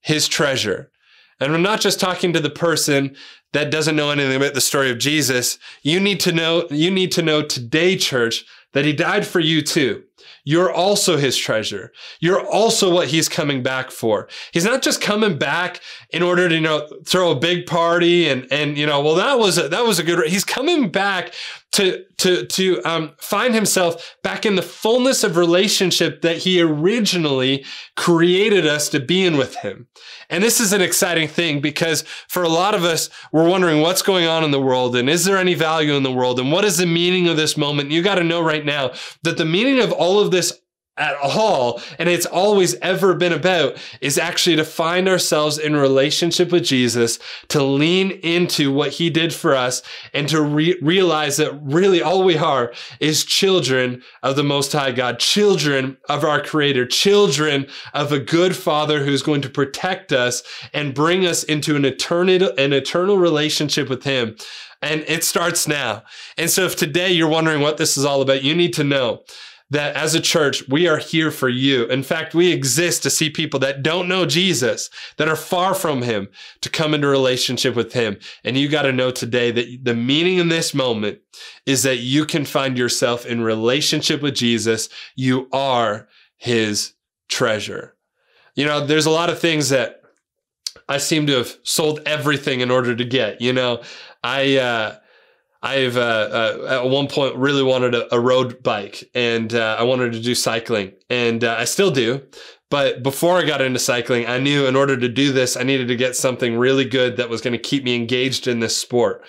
his 0.00 0.26
treasure. 0.26 0.89
And 1.40 1.54
I'm 1.54 1.62
not 1.62 1.80
just 1.80 1.98
talking 1.98 2.32
to 2.32 2.40
the 2.40 2.50
person 2.50 3.16
that 3.52 3.70
doesn't 3.70 3.96
know 3.96 4.10
anything 4.10 4.36
about 4.36 4.54
the 4.54 4.60
story 4.60 4.90
of 4.90 4.98
Jesus. 4.98 5.58
You 5.82 5.98
need 5.98 6.20
to 6.20 6.32
know, 6.32 6.66
you 6.70 6.90
need 6.90 7.10
to 7.12 7.22
know 7.22 7.42
today, 7.42 7.96
church, 7.96 8.44
that 8.72 8.84
he 8.84 8.92
died 8.92 9.26
for 9.26 9.40
you 9.40 9.62
too. 9.62 10.04
You're 10.44 10.72
also 10.72 11.16
his 11.16 11.36
treasure. 11.36 11.92
You're 12.20 12.46
also 12.46 12.92
what 12.92 13.08
he's 13.08 13.28
coming 13.28 13.62
back 13.62 13.90
for. 13.90 14.28
He's 14.52 14.64
not 14.64 14.82
just 14.82 15.00
coming 15.00 15.38
back 15.38 15.80
in 16.10 16.22
order 16.22 16.48
to, 16.48 16.54
you 16.54 16.60
know, 16.60 16.88
throw 17.04 17.30
a 17.30 17.38
big 17.38 17.66
party 17.66 18.28
and, 18.28 18.46
and, 18.50 18.78
you 18.78 18.86
know, 18.86 19.00
well, 19.00 19.16
that 19.16 19.38
was 19.38 19.58
a, 19.58 19.68
that 19.68 19.84
was 19.84 19.98
a 19.98 20.02
good, 20.02 20.26
he's 20.28 20.44
coming 20.44 20.90
back 20.90 21.34
to, 21.72 22.04
to, 22.18 22.46
to, 22.46 22.82
um, 22.84 23.12
find 23.18 23.54
himself 23.54 24.16
back 24.22 24.44
in 24.44 24.56
the 24.56 24.62
fullness 24.62 25.22
of 25.22 25.36
relationship 25.36 26.22
that 26.22 26.38
he 26.38 26.60
originally 26.60 27.64
created 27.96 28.66
us 28.66 28.88
to 28.88 29.00
be 29.00 29.24
in 29.24 29.36
with 29.36 29.56
him. 29.56 29.86
And 30.28 30.42
this 30.42 30.60
is 30.60 30.72
an 30.72 30.80
exciting 30.80 31.28
thing 31.28 31.60
because 31.60 32.02
for 32.28 32.42
a 32.42 32.48
lot 32.48 32.74
of 32.74 32.84
us, 32.84 33.08
we're 33.32 33.48
wondering 33.48 33.80
what's 33.80 34.02
going 34.02 34.26
on 34.26 34.44
in 34.44 34.50
the 34.50 34.60
world 34.60 34.96
and 34.96 35.08
is 35.08 35.24
there 35.24 35.36
any 35.36 35.54
value 35.54 35.94
in 35.94 36.02
the 36.02 36.12
world 36.12 36.40
and 36.40 36.50
what 36.50 36.64
is 36.64 36.76
the 36.76 36.86
meaning 36.86 37.28
of 37.28 37.36
this 37.36 37.56
moment? 37.56 37.90
You 37.90 38.02
got 38.02 38.16
to 38.16 38.24
know 38.24 38.40
right 38.40 38.64
now 38.64 38.92
that 39.22 39.38
the 39.38 39.44
meaning 39.44 39.80
of 39.80 39.92
all 39.92 40.20
of 40.20 40.30
this 40.30 40.59
at 40.96 41.16
all 41.16 41.80
and 41.98 42.08
it's 42.08 42.26
always 42.26 42.74
ever 42.76 43.14
been 43.14 43.32
about 43.32 43.76
is 44.00 44.18
actually 44.18 44.56
to 44.56 44.64
find 44.64 45.08
ourselves 45.08 45.58
in 45.58 45.74
relationship 45.74 46.52
with 46.52 46.64
Jesus, 46.64 47.18
to 47.48 47.62
lean 47.62 48.10
into 48.10 48.72
what 48.72 48.92
he 48.92 49.08
did 49.08 49.32
for 49.32 49.54
us 49.54 49.82
and 50.12 50.28
to 50.28 50.42
re- 50.42 50.78
realize 50.82 51.38
that 51.38 51.58
really 51.62 52.02
all 52.02 52.22
we 52.22 52.36
are 52.36 52.72
is 53.00 53.24
children 53.24 54.02
of 54.22 54.36
the 54.36 54.44
most 54.44 54.72
high 54.72 54.92
God, 54.92 55.18
children 55.18 55.96
of 56.08 56.24
our 56.24 56.42
creator, 56.42 56.86
children 56.86 57.66
of 57.94 58.12
a 58.12 58.18
good 58.18 58.54
father 58.54 59.04
who's 59.04 59.22
going 59.22 59.42
to 59.42 59.48
protect 59.48 60.12
us 60.12 60.42
and 60.74 60.94
bring 60.94 61.24
us 61.26 61.42
into 61.44 61.76
an 61.76 61.84
eternal, 61.84 62.52
an 62.58 62.72
eternal 62.72 63.16
relationship 63.16 63.88
with 63.88 64.04
him. 64.04 64.36
And 64.82 65.04
it 65.06 65.24
starts 65.24 65.68
now. 65.68 66.04
And 66.38 66.48
so 66.48 66.64
if 66.64 66.74
today 66.74 67.10
you're 67.12 67.28
wondering 67.28 67.60
what 67.60 67.76
this 67.76 67.96
is 67.96 68.04
all 68.04 68.22
about, 68.22 68.42
you 68.42 68.54
need 68.54 68.72
to 68.74 68.84
know 68.84 69.22
that 69.70 69.94
as 69.96 70.14
a 70.14 70.20
church, 70.20 70.68
we 70.68 70.88
are 70.88 70.98
here 70.98 71.30
for 71.30 71.48
you. 71.48 71.84
In 71.86 72.02
fact, 72.02 72.34
we 72.34 72.52
exist 72.52 73.02
to 73.04 73.10
see 73.10 73.30
people 73.30 73.60
that 73.60 73.82
don't 73.82 74.08
know 74.08 74.26
Jesus, 74.26 74.90
that 75.16 75.28
are 75.28 75.36
far 75.36 75.74
from 75.74 76.02
him, 76.02 76.28
to 76.60 76.68
come 76.68 76.92
into 76.92 77.06
relationship 77.06 77.76
with 77.76 77.92
him. 77.92 78.18
And 78.44 78.56
you 78.56 78.68
got 78.68 78.82
to 78.82 78.92
know 78.92 79.10
today 79.10 79.50
that 79.52 79.84
the 79.84 79.94
meaning 79.94 80.38
in 80.38 80.48
this 80.48 80.74
moment 80.74 81.20
is 81.66 81.84
that 81.84 81.98
you 81.98 82.24
can 82.24 82.44
find 82.44 82.76
yourself 82.76 83.24
in 83.24 83.42
relationship 83.42 84.22
with 84.22 84.34
Jesus. 84.34 84.88
You 85.14 85.48
are 85.52 86.08
his 86.36 86.94
treasure. 87.28 87.96
You 88.56 88.66
know, 88.66 88.84
there's 88.84 89.06
a 89.06 89.10
lot 89.10 89.30
of 89.30 89.38
things 89.38 89.68
that 89.68 90.02
I 90.88 90.98
seem 90.98 91.26
to 91.28 91.34
have 91.34 91.56
sold 91.62 92.00
everything 92.04 92.60
in 92.60 92.70
order 92.70 92.96
to 92.96 93.04
get. 93.04 93.40
You 93.40 93.52
know, 93.52 93.82
I, 94.24 94.56
uh, 94.56 94.96
I've 95.62 95.96
uh, 95.96 96.00
uh, 96.00 96.82
at 96.82 96.90
one 96.90 97.06
point 97.06 97.36
really 97.36 97.62
wanted 97.62 97.94
a, 97.94 98.14
a 98.14 98.20
road 98.20 98.62
bike 98.62 99.04
and 99.14 99.52
uh, 99.52 99.76
I 99.78 99.82
wanted 99.82 100.12
to 100.12 100.20
do 100.20 100.34
cycling 100.34 100.92
and 101.10 101.44
uh, 101.44 101.56
I 101.58 101.64
still 101.64 101.90
do. 101.90 102.22
But 102.70 103.02
before 103.02 103.36
I 103.36 103.44
got 103.44 103.60
into 103.60 103.80
cycling, 103.80 104.26
I 104.26 104.38
knew 104.38 104.66
in 104.66 104.76
order 104.76 104.96
to 104.96 105.08
do 105.08 105.32
this, 105.32 105.56
I 105.56 105.64
needed 105.64 105.88
to 105.88 105.96
get 105.96 106.14
something 106.14 106.56
really 106.56 106.84
good 106.84 107.16
that 107.16 107.28
was 107.28 107.40
going 107.40 107.52
to 107.52 107.58
keep 107.58 107.82
me 107.82 107.96
engaged 107.96 108.46
in 108.46 108.60
this 108.60 108.76
sport. 108.76 109.24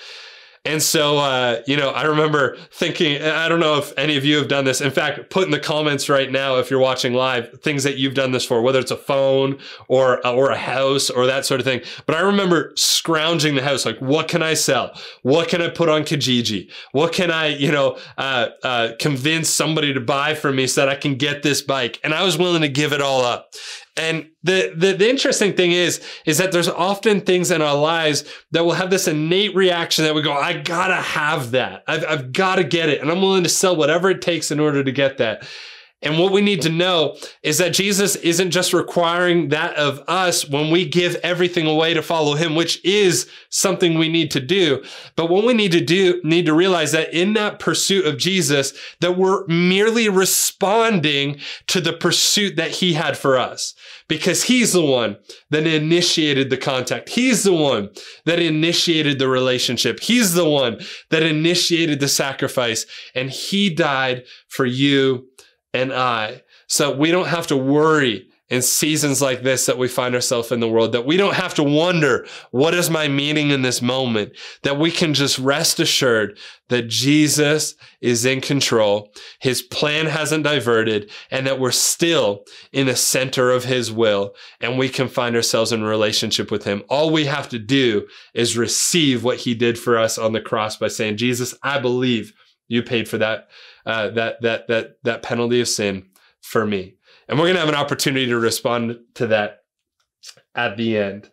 And 0.64 0.82
so, 0.82 1.18
uh, 1.18 1.64
you 1.66 1.76
know, 1.76 1.90
I 1.90 2.04
remember 2.04 2.56
thinking, 2.72 3.20
I 3.20 3.50
don't 3.50 3.60
know 3.60 3.80
if 3.80 3.92
any 3.98 4.16
of 4.16 4.24
you 4.24 4.38
have 4.38 4.48
done 4.48 4.64
this. 4.64 4.80
In 4.80 4.92
fact, 4.92 5.32
put 5.32 5.46
in 5.46 5.50
the 5.50 5.60
comments 5.60 6.08
right 6.08 6.32
now 6.32 6.58
if 6.58 6.70
you're 6.70 6.80
watching 6.80 7.14
live 7.14 7.60
things 7.62 7.84
that 7.84 7.98
you've 7.98 8.14
done 8.14 8.32
this 8.32 8.46
for, 8.46 8.62
whether 8.62 8.78
it's 8.78 8.92
a 8.92 8.98
phone 8.98 9.58
or 9.88 10.26
or 10.26 10.52
a 10.52 10.58
house 10.58 11.10
or 11.10 11.26
that 11.26 11.48
sort 11.48 11.60
of 11.60 11.66
thing. 11.66 11.82
But 12.06 12.16
I 12.16 12.20
remember 12.20 12.74
scrounging 12.76 13.56
the 13.56 13.64
house, 13.64 13.88
like, 13.88 13.98
what 13.98 14.28
can 14.28 14.44
I 14.44 14.54
sell? 14.54 14.92
What 15.24 15.50
can 15.50 15.64
I 15.64 15.70
put 15.70 15.90
on 15.90 16.04
Kijiji? 16.04 16.70
What 16.92 17.12
can 17.12 17.32
I, 17.32 17.48
you 17.48 17.72
know, 17.72 17.98
uh, 18.20 18.50
uh, 18.64 18.90
convince 19.00 19.50
somebody 19.50 19.96
to 19.96 20.00
buy 20.00 20.36
for 20.36 20.52
me 20.52 20.68
so 20.68 20.82
that 20.82 20.90
I 20.90 20.96
can 20.96 21.16
get 21.16 21.42
this 21.42 21.64
bike? 21.64 22.00
And 22.04 22.14
I 22.14 22.24
was 22.24 22.38
willing 22.38 22.62
to 22.62 22.70
give 22.70 22.94
it 22.94 23.02
all 23.02 23.22
up. 23.22 23.56
And 23.98 24.30
the, 24.42 24.74
the, 24.76 24.94
the 24.94 25.10
interesting 25.10 25.54
thing 25.54 25.72
is, 25.72 26.02
is 26.26 26.38
that 26.38 26.52
there's 26.52 26.70
often 26.70 27.22
things 27.22 27.52
in 27.52 27.62
our 27.62 27.76
lives 27.76 28.24
that 28.52 28.64
will 28.64 28.74
have 28.74 28.90
this 28.90 29.08
innate 29.08 29.54
reaction 29.54 30.06
that 30.06 30.16
we 30.16 30.22
go, 30.22 30.34
I 30.34 30.62
gotta 30.62 30.96
have 30.96 31.52
that. 31.52 31.84
I've, 31.88 32.06
I've 32.06 32.32
gotta 32.32 32.64
get 32.64 32.88
it. 32.88 33.02
And 33.02 33.12
I'm 33.12 33.22
willing 33.22 33.44
to 33.44 33.50
sell 33.50 33.76
whatever 33.76 34.10
it 34.10 34.22
takes 34.22 34.50
in 34.50 34.60
order 34.60 34.84
to 34.84 34.92
get 34.92 35.18
that. 35.18 35.46
And 36.02 36.18
what 36.18 36.32
we 36.32 36.42
need 36.42 36.62
to 36.64 36.70
know 36.70 37.16
is 37.44 37.60
that 37.60 37.74
Jesus 37.74 38.16
isn't 38.18 38.52
just 38.52 38.74
requiring 38.74 39.50
that 39.50 39.76
of 39.76 40.02
us 40.08 40.50
when 40.50 40.72
we 40.72 40.88
give 40.88 41.16
everything 41.18 41.68
away 41.68 41.94
to 41.94 42.02
follow 42.02 42.34
him, 42.34 42.56
which 42.56 42.84
is 42.84 43.30
something 43.50 43.98
we 43.98 44.10
need 44.10 44.32
to 44.32 44.40
do. 44.40 44.84
But 45.16 45.30
what 45.30 45.46
we 45.46 45.54
need 45.54 45.72
to 45.74 45.84
do, 45.84 46.20
need 46.24 46.48
to 46.48 46.54
realize 46.54 46.92
that 46.94 47.14
in 47.14 47.34
that 47.34 47.60
pursuit 47.60 48.08
of 48.08 48.18
Jesus, 48.18 48.74
that 49.00 49.18
we're 49.18 49.46
merely 49.46 50.10
responding 50.10 51.40
to 51.68 51.80
the 51.80 51.94
pursuit 51.94 52.56
that 52.56 52.72
he 52.72 52.94
had 52.94 53.16
for 53.16 53.38
us 53.38 53.76
because 54.08 54.44
he's 54.44 54.74
the 54.74 54.86
one 54.86 55.18
that 55.52 55.68
initiated 55.68 56.50
the 56.50 56.58
contact. 56.58 57.10
He's 57.10 57.44
the 57.44 57.54
one 57.54 57.90
that 58.26 58.40
initiated 58.40 59.20
the 59.20 59.30
relationship. 59.30 60.00
He's 60.00 60.34
the 60.34 60.50
one 60.50 60.82
that 61.12 61.24
initiated 61.24 62.00
the 62.00 62.08
sacrifice 62.08 62.86
and 63.16 63.30
he 63.30 63.74
died 63.74 64.26
for 64.48 64.66
you 64.66 65.28
and 65.74 65.94
I. 65.94 66.44
So 66.68 66.96
we 66.96 67.12
don't 67.12 67.28
have 67.28 67.48
to 67.48 67.58
worry 67.58 68.28
in 68.52 68.62
seasons 68.62 69.22
like 69.22 69.44
this 69.44 69.66
that 69.66 69.78
we 69.78 69.88
find 69.88 70.14
ourselves 70.14 70.52
in 70.52 70.60
the 70.60 70.68
world, 70.68 70.92
that 70.92 71.06
we 71.06 71.16
don't 71.16 71.36
have 71.36 71.54
to 71.54 71.64
wonder, 71.64 72.28
what 72.52 72.74
is 72.74 72.90
my 72.90 73.08
meaning 73.08 73.50
in 73.50 73.62
this 73.62 73.82
moment? 73.82 74.34
That 74.64 74.78
we 74.78 74.92
can 74.92 75.14
just 75.14 75.40
rest 75.40 75.80
assured 75.80 76.38
that 76.68 76.90
Jesus 76.90 77.76
is 78.02 78.26
in 78.26 78.42
control. 78.42 79.14
His 79.40 79.62
plan 79.62 80.06
hasn't 80.06 80.44
diverted 80.44 81.10
and 81.32 81.48
that 81.48 81.62
we're 81.62 81.72
still 81.72 82.44
in 82.74 82.88
the 82.88 82.96
center 82.98 83.52
of 83.52 83.64
his 83.64 83.90
will 83.90 84.36
and 84.60 84.78
we 84.78 84.90
can 84.90 85.08
find 85.08 85.34
ourselves 85.34 85.72
in 85.72 85.82
relationship 85.82 86.52
with 86.52 86.66
him. 86.66 86.84
All 86.90 87.10
we 87.10 87.26
have 87.26 87.48
to 87.50 87.60
do 87.60 88.06
is 88.34 88.58
receive 88.58 89.24
what 89.24 89.38
he 89.38 89.56
did 89.56 89.80
for 89.80 89.98
us 89.98 90.18
on 90.18 90.34
the 90.34 90.42
cross 90.42 90.76
by 90.76 90.90
saying, 90.90 91.16
Jesus, 91.16 91.56
I 91.64 91.80
believe 91.80 92.34
you 92.68 92.84
paid 92.84 93.08
for 93.08 93.18
that 93.20 93.48
uh, 93.86 94.10
that 94.10 94.42
that 94.42 94.68
that 94.68 94.98
that 95.04 95.24
penalty 95.24 95.62
of 95.62 95.68
sin 95.68 96.08
for 96.42 96.66
me. 96.66 96.96
And 97.28 97.38
we're 97.38 97.46
going 97.46 97.56
to 97.56 97.62
have 97.62 97.70
an 97.70 97.76
opportunity 97.76 98.26
to 98.28 98.38
respond 98.38 99.00
to 99.16 99.28
that 99.28 99.60
at 100.56 100.78
the 100.78 100.98
end. 100.98 101.30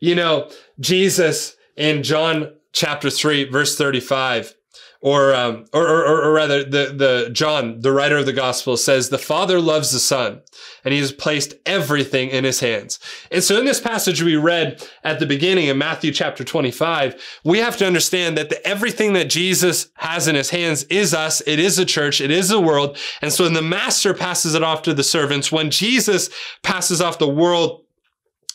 You 0.00 0.14
know, 0.14 0.50
Jesus 0.80 1.56
in 1.76 2.02
John 2.02 2.54
chapter 2.72 3.10
3 3.10 3.44
verse 3.44 3.76
35 3.76 4.54
or, 5.02 5.34
um, 5.34 5.64
or, 5.72 5.86
or, 5.86 6.22
or 6.22 6.32
rather, 6.32 6.62
the, 6.62 6.94
the 6.96 7.30
John, 7.32 7.80
the 7.80 7.92
writer 7.92 8.18
of 8.18 8.24
the 8.24 8.32
gospel, 8.32 8.76
says 8.76 9.08
the 9.08 9.18
Father 9.18 9.60
loves 9.60 9.90
the 9.90 9.98
Son, 9.98 10.40
and 10.84 10.94
He 10.94 11.00
has 11.00 11.10
placed 11.10 11.54
everything 11.66 12.30
in 12.30 12.44
His 12.44 12.60
hands. 12.60 13.00
And 13.32 13.42
so, 13.42 13.58
in 13.58 13.64
this 13.64 13.80
passage 13.80 14.22
we 14.22 14.36
read 14.36 14.80
at 15.02 15.18
the 15.18 15.26
beginning 15.26 15.66
in 15.66 15.76
Matthew 15.76 16.12
chapter 16.12 16.44
25, 16.44 17.20
we 17.42 17.58
have 17.58 17.76
to 17.78 17.86
understand 17.86 18.38
that 18.38 18.48
the, 18.48 18.64
everything 18.64 19.12
that 19.14 19.28
Jesus 19.28 19.88
has 19.94 20.28
in 20.28 20.36
His 20.36 20.50
hands 20.50 20.84
is 20.84 21.12
us. 21.12 21.42
It 21.48 21.58
is 21.58 21.76
the 21.76 21.84
church. 21.84 22.20
It 22.20 22.30
is 22.30 22.48
the 22.48 22.60
world. 22.60 22.96
And 23.20 23.32
so, 23.32 23.42
when 23.42 23.54
the 23.54 23.60
Master 23.60 24.14
passes 24.14 24.54
it 24.54 24.62
off 24.62 24.82
to 24.82 24.94
the 24.94 25.02
servants, 25.02 25.50
when 25.50 25.72
Jesus 25.72 26.30
passes 26.62 27.00
off 27.00 27.18
the 27.18 27.28
world 27.28 27.82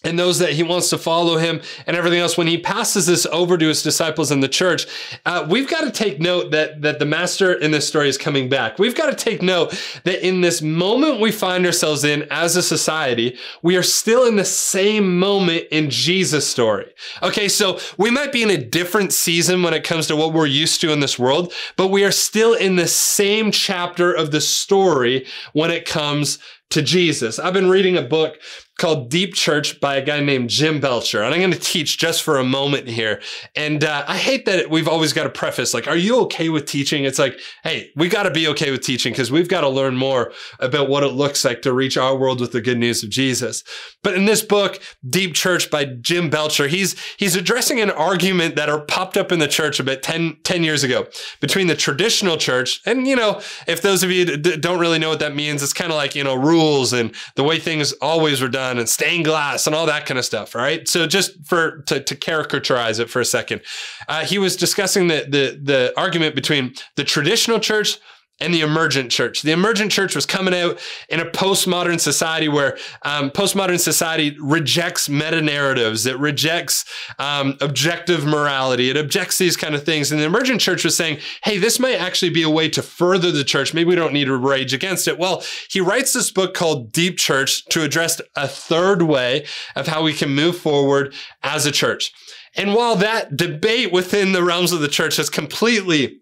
and 0.08 0.18
those 0.18 0.40
that 0.40 0.54
he 0.54 0.64
wants 0.64 0.90
to 0.90 0.98
follow 0.98 1.38
him 1.38 1.62
and 1.86 1.98
everything 1.98 2.20
else. 2.20 2.38
When 2.38 2.48
he 2.48 2.58
passes 2.58 3.06
this 3.06 3.26
over 3.28 3.58
to 3.58 3.68
his 3.68 3.84
disciples 3.84 4.32
in 4.32 4.40
the 4.40 4.48
church 4.48 4.88
uh, 5.26 5.46
we've 5.50 5.70
got 5.70 5.82
to 5.82 5.92
take 5.92 6.20
note 6.20 6.52
that 6.52 6.82
that 6.82 7.00
the 7.00 7.06
master 7.06 7.54
in 7.54 7.72
this 7.72 7.88
story 7.88 8.08
is 8.08 8.18
coming 8.18 8.50
back. 8.50 8.80
We've 8.80 8.96
got 8.96 9.08
to 9.10 9.16
take 9.16 9.42
note 9.42 9.72
that 10.06 10.26
in 10.26 10.42
this 10.42 10.62
moment 10.62 11.20
we 11.20 11.32
find 11.32 11.66
ourselves 11.66 12.04
in 12.04 12.26
as 12.32 12.56
a 12.56 12.64
society 12.64 13.38
we 13.62 13.76
are 13.76 13.84
still 13.84 14.26
in 14.26 14.38
the 14.38 14.46
same 14.46 15.20
moment 15.20 15.66
in 15.72 15.90
jesus 15.90 16.48
story. 16.48 16.92
Okay 17.22 17.50
so 17.50 17.80
we 17.98 18.10
might 18.10 18.32
be 18.32 18.44
in 18.44 18.50
a 18.50 18.58
different 18.58 19.12
season 19.12 19.62
when 19.62 19.74
it 19.74 19.84
comes 19.84 20.08
to 20.08 20.16
what 20.16 20.34
we're 20.34 20.46
used 20.46 20.80
to 20.82 20.92
in 20.92 21.02
this 21.02 21.20
world 21.20 21.54
but 21.76 21.88
we 21.88 22.04
are 22.06 22.12
still 22.12 22.54
in 22.54 22.78
the 22.78 22.88
same 22.88 23.52
chapter 23.52 24.14
of 24.14 24.32
the 24.32 24.42
story 24.42 25.26
when 25.54 25.72
it 25.72 25.86
comes 25.86 26.40
to 26.70 26.82
Jesus. 26.82 27.40
I've 27.40 27.54
been 27.54 27.70
reading 27.70 27.98
a 27.98 28.02
book 28.02 28.40
called 28.78 29.10
Deep 29.10 29.34
Church 29.34 29.80
by 29.80 29.96
a 29.96 30.06
guy 30.06 30.20
named 30.20 30.50
Jim 30.50 30.80
Belcher. 30.80 31.24
And 31.24 31.34
I'm 31.34 31.40
going 31.40 31.52
to 31.52 31.60
teach 31.60 31.98
just 31.98 32.22
for 32.22 32.38
a 32.38 32.44
moment 32.44 32.88
here. 32.88 33.22
And 33.56 33.84
uh, 33.84 34.06
I 34.08 34.18
hate 34.18 34.46
that 34.46 34.70
we've 34.70 34.88
always 34.88 35.14
got 35.14 35.24
to 35.24 35.30
preface, 35.30 35.74
like, 35.74 35.88
are 35.88 35.96
you 35.96 36.22
okay 36.22 36.50
with 36.50 36.66
teaching? 36.66 37.04
It's 37.04 37.20
like, 37.20 37.40
hey, 37.64 37.90
we 37.96 38.08
got 38.08 38.24
to 38.24 38.32
be 38.32 38.48
okay 38.50 38.70
with 38.72 38.82
teaching 38.82 39.14
because 39.14 39.32
we've 39.32 39.50
got 39.50 39.62
to 39.62 39.70
learn 39.70 39.96
more 39.96 40.32
about 40.60 40.90
what 40.90 41.04
it 41.04 41.10
looks 41.10 41.44
like 41.44 41.64
to 41.64 41.74
reach 41.74 41.98
our 41.98 42.16
world 42.16 42.40
with 42.40 42.52
the 42.52 42.62
good 42.62 42.78
news 42.78 43.04
of 43.04 43.10
Jesus. 43.10 43.64
But 44.08 44.16
in 44.16 44.24
this 44.24 44.42
book, 44.42 44.82
Deep 45.10 45.34
Church 45.34 45.70
by 45.70 45.84
Jim 45.84 46.30
Belcher, 46.30 46.70
he's, 46.70 46.96
he's 47.18 47.36
addressing 47.36 47.82
an 47.82 47.92
argument 47.92 48.56
that 48.56 48.70
are 48.70 48.80
popped 48.80 49.18
up 49.18 49.34
in 49.34 49.40
the 49.40 49.50
church 49.50 49.82
about 49.82 50.02
10, 50.02 50.38
10 50.46 50.64
years 50.64 50.82
ago 50.82 51.08
between 51.42 51.68
the 51.68 51.76
traditional 51.76 52.38
church. 52.38 52.80
And, 52.86 53.06
you 53.06 53.18
know, 53.18 53.42
if 53.68 53.82
those 53.82 54.04
of 54.04 54.12
you 54.12 54.38
don't 54.38 54.80
really 54.80 54.98
know 54.98 55.10
what 55.10 55.20
that 55.20 55.36
means, 55.36 55.62
it's 55.62 55.74
kind 55.74 55.92
of 55.92 55.98
like, 55.98 56.16
you 56.16 56.24
know, 56.24 56.36
rules 56.36 56.94
and 56.94 57.14
the 57.36 57.44
way 57.44 57.60
things 57.60 57.92
always 58.02 58.42
were 58.42 58.48
done 58.48 58.78
and 58.78 58.88
stained 58.88 59.26
glass 59.26 59.68
and 59.68 59.76
all 59.76 59.86
that 59.88 60.06
kind 60.06 60.18
of 60.18 60.24
stuff. 60.24 60.56
all 60.56 60.62
right? 60.62 60.88
So 60.88 61.06
just 61.06 61.46
for 61.46 61.82
to, 61.88 62.00
to 62.00 62.16
caricaturize 62.16 63.02
it 63.02 63.10
for 63.10 63.20
a 63.20 63.26
second, 63.26 63.60
uh, 64.08 64.24
he 64.24 64.38
was 64.38 64.56
discussing 64.56 65.10
the 65.10 65.26
the 65.28 65.60
the 65.62 65.94
argument 65.98 66.34
between 66.34 66.76
the 66.96 67.04
traditional 67.04 67.60
church 67.60 68.00
and 68.40 68.54
the 68.54 68.62
emergent 68.62 69.12
church. 69.12 69.42
The 69.42 69.52
emergent 69.52 69.92
church 69.92 70.16
was 70.16 70.26
coming 70.26 70.54
out 70.54 70.80
in 71.10 71.20
a 71.20 71.26
postmodern 71.26 72.00
society 72.00 72.48
where 72.48 72.78
um, 73.02 73.32
postmodern 73.32 73.80
society 73.80 74.38
rejects 74.40 75.10
meta 75.10 75.42
narratives, 75.42 76.06
it 76.06 76.18
rejects 76.20 76.86
um, 77.20 77.58
objective 77.62 78.26
morality, 78.26 78.90
it 78.90 78.98
objects 78.98 79.38
these 79.38 79.58
kind 79.58 79.76
of 79.76 79.84
things. 79.84 80.12
And 80.12 80.22
the 80.22 80.26
emergent 80.26 80.62
church 80.62 80.84
was 80.84 80.96
saying, 80.96 81.20
hey, 81.44 81.58
this 81.58 81.80
might 81.80 81.96
actually 81.96 82.30
be 82.30 82.44
a 82.44 82.50
way 82.50 82.70
to 82.70 82.82
further 82.82 83.32
the 83.32 83.44
church. 83.44 83.74
Maybe 83.74 83.90
we 83.90 83.96
don't 83.96 84.14
need 84.14 84.26
to 84.26 84.38
rage 84.38 84.74
against 84.74 85.08
it. 85.08 85.18
Well, 85.18 85.44
he 85.70 85.82
writes 85.82 86.14
this 86.14 86.32
book 86.32 86.54
called 86.54 86.92
Deep 86.92 87.18
Church 87.18 87.66
to 87.66 87.84
address 87.84 88.22
a 88.36 88.48
third 88.48 89.02
way 89.02 89.46
of 89.76 89.88
how 89.88 90.04
we 90.04 90.14
can 90.14 90.30
move 90.30 90.58
forward 90.58 91.14
as 91.44 91.66
a 91.66 91.72
church. 91.72 92.12
And 92.56 92.74
while 92.74 92.96
that 92.96 93.38
debate 93.38 93.92
within 93.92 94.32
the 94.32 94.44
realms 94.44 94.72
of 94.72 94.80
the 94.80 94.88
church 94.88 95.18
has 95.18 95.30
completely 95.30 96.22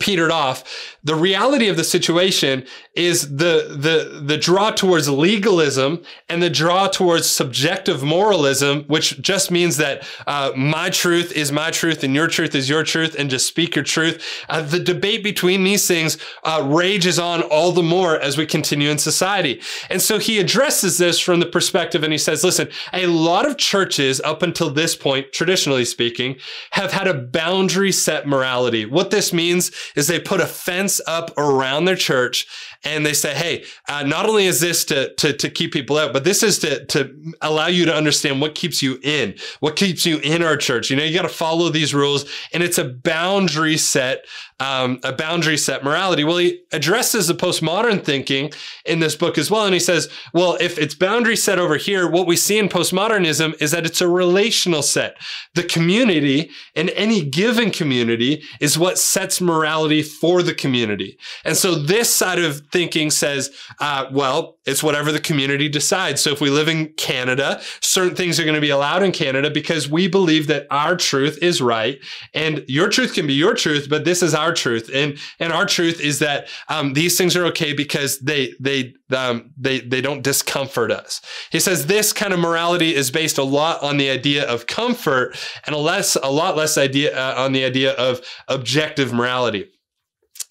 petered 0.00 0.30
off. 0.30 0.96
The 1.02 1.14
reality 1.14 1.68
of 1.68 1.76
the 1.76 1.84
situation 1.84 2.66
is 2.94 3.36
the 3.36 3.74
the 3.78 4.20
the 4.20 4.36
draw 4.36 4.70
towards 4.70 5.08
legalism 5.08 6.02
and 6.28 6.42
the 6.42 6.50
draw 6.50 6.88
towards 6.88 7.26
subjective 7.26 8.02
moralism, 8.02 8.84
which 8.88 9.20
just 9.22 9.50
means 9.50 9.78
that 9.78 10.06
uh, 10.26 10.52
my 10.56 10.90
truth 10.90 11.32
is 11.32 11.50
my 11.52 11.70
truth 11.70 12.04
and 12.04 12.14
your 12.14 12.26
truth 12.26 12.54
is 12.54 12.68
your 12.68 12.82
truth, 12.82 13.16
and 13.18 13.30
just 13.30 13.46
speak 13.46 13.74
your 13.76 13.84
truth. 13.84 14.22
Uh, 14.48 14.60
the 14.60 14.80
debate 14.80 15.22
between 15.22 15.64
these 15.64 15.86
things 15.86 16.18
uh, 16.44 16.62
rages 16.66 17.18
on 17.18 17.40
all 17.42 17.72
the 17.72 17.82
more 17.82 18.18
as 18.20 18.36
we 18.36 18.44
continue 18.44 18.90
in 18.90 18.98
society. 18.98 19.62
And 19.88 20.02
so 20.02 20.18
he 20.18 20.38
addresses 20.38 20.98
this 20.98 21.18
from 21.18 21.40
the 21.40 21.46
perspective, 21.46 22.02
and 22.02 22.12
he 22.12 22.18
says, 22.18 22.44
"Listen, 22.44 22.68
a 22.92 23.06
lot 23.06 23.46
of 23.46 23.56
churches 23.56 24.20
up 24.20 24.42
until 24.42 24.68
this 24.70 24.94
point, 24.94 25.32
traditionally 25.32 25.86
speaking, 25.86 26.36
have 26.72 26.92
had 26.92 27.08
a 27.08 27.14
boundary 27.14 27.92
set 27.92 28.26
morality. 28.26 28.84
What 28.84 29.10
this 29.10 29.32
means 29.32 29.70
is 29.94 30.06
they 30.06 30.20
put 30.20 30.40
a 30.40 30.46
fence 30.46 31.00
up 31.06 31.32
around 31.36 31.84
their 31.84 31.96
church 31.96 32.46
and 32.84 33.04
they 33.04 33.12
say, 33.12 33.34
hey, 33.34 33.64
uh, 33.88 34.04
not 34.04 34.26
only 34.26 34.46
is 34.46 34.60
this 34.60 34.84
to, 34.86 35.12
to, 35.14 35.32
to 35.32 35.50
keep 35.50 35.72
people 35.72 35.98
out, 35.98 36.12
but 36.12 36.24
this 36.24 36.42
is 36.42 36.58
to, 36.60 36.84
to 36.86 37.12
allow 37.40 37.66
you 37.66 37.84
to 37.84 37.94
understand 37.94 38.40
what 38.40 38.54
keeps 38.54 38.82
you 38.82 38.98
in, 39.02 39.34
what 39.60 39.74
keeps 39.74 40.06
you 40.06 40.18
in 40.18 40.42
our 40.42 40.56
church. 40.56 40.88
You 40.88 40.96
know, 40.96 41.02
you 41.02 41.14
got 41.14 41.22
to 41.22 41.28
follow 41.28 41.70
these 41.70 41.92
rules 41.92 42.24
and 42.52 42.62
it's 42.62 42.78
a 42.78 42.84
boundary 42.84 43.76
set, 43.76 44.24
um, 44.60 45.00
a 45.02 45.12
boundary 45.12 45.56
set 45.56 45.82
morality. 45.82 46.22
Well, 46.22 46.38
he 46.38 46.60
addresses 46.72 47.26
the 47.26 47.34
postmodern 47.34 48.04
thinking 48.04 48.52
in 48.84 49.00
this 49.00 49.16
book 49.16 49.38
as 49.38 49.50
well. 49.50 49.64
And 49.64 49.74
he 49.74 49.80
says, 49.80 50.08
well, 50.32 50.56
if 50.60 50.78
it's 50.78 50.94
boundary 50.94 51.36
set 51.36 51.58
over 51.58 51.76
here, 51.76 52.08
what 52.08 52.28
we 52.28 52.36
see 52.36 52.58
in 52.58 52.68
postmodernism 52.68 53.60
is 53.60 53.72
that 53.72 53.86
it's 53.86 54.00
a 54.00 54.08
relational 54.08 54.82
set. 54.82 55.16
The 55.54 55.64
community 55.64 56.50
in 56.74 56.90
any 56.90 57.24
given 57.24 57.72
community 57.72 58.44
is 58.60 58.78
what 58.78 58.98
sets 58.98 59.40
morality 59.40 60.02
for 60.02 60.42
the 60.42 60.54
community. 60.54 61.18
And 61.44 61.56
so 61.56 61.74
this 61.74 62.14
side 62.14 62.38
of 62.38 62.67
thinking 62.70 63.10
says, 63.10 63.50
uh, 63.80 64.06
well, 64.12 64.58
it's 64.66 64.82
whatever 64.82 65.10
the 65.12 65.20
community 65.20 65.68
decides. 65.68 66.20
So 66.20 66.30
if 66.30 66.40
we 66.40 66.50
live 66.50 66.68
in 66.68 66.92
Canada, 66.94 67.60
certain 67.80 68.14
things 68.14 68.38
are 68.38 68.44
going 68.44 68.54
to 68.54 68.60
be 68.60 68.70
allowed 68.70 69.02
in 69.02 69.12
Canada 69.12 69.50
because 69.50 69.88
we 69.88 70.08
believe 70.08 70.46
that 70.48 70.66
our 70.70 70.96
truth 70.96 71.38
is 71.42 71.62
right, 71.62 71.98
and 72.34 72.64
your 72.68 72.88
truth 72.88 73.14
can 73.14 73.26
be 73.26 73.34
your 73.34 73.54
truth, 73.54 73.88
but 73.88 74.04
this 74.04 74.22
is 74.22 74.34
our 74.34 74.52
truth, 74.52 74.90
and 74.92 75.18
and 75.38 75.52
our 75.52 75.66
truth 75.66 76.00
is 76.00 76.18
that 76.18 76.48
um, 76.68 76.92
these 76.92 77.16
things 77.16 77.36
are 77.36 77.46
okay 77.46 77.72
because 77.72 78.18
they 78.20 78.52
they 78.60 78.94
um, 79.14 79.50
they 79.56 79.80
they 79.80 80.00
don't 80.00 80.22
discomfort 80.22 80.90
us. 80.90 81.20
He 81.50 81.60
says 81.60 81.86
this 81.86 82.12
kind 82.12 82.32
of 82.32 82.38
morality 82.38 82.94
is 82.94 83.10
based 83.10 83.38
a 83.38 83.44
lot 83.44 83.82
on 83.82 83.96
the 83.96 84.10
idea 84.10 84.46
of 84.46 84.66
comfort 84.66 85.36
and 85.66 85.74
a 85.74 85.78
less 85.78 86.16
a 86.16 86.30
lot 86.30 86.56
less 86.56 86.76
idea 86.76 87.16
uh, 87.16 87.42
on 87.42 87.52
the 87.52 87.64
idea 87.64 87.92
of 87.92 88.20
objective 88.48 89.12
morality. 89.12 89.70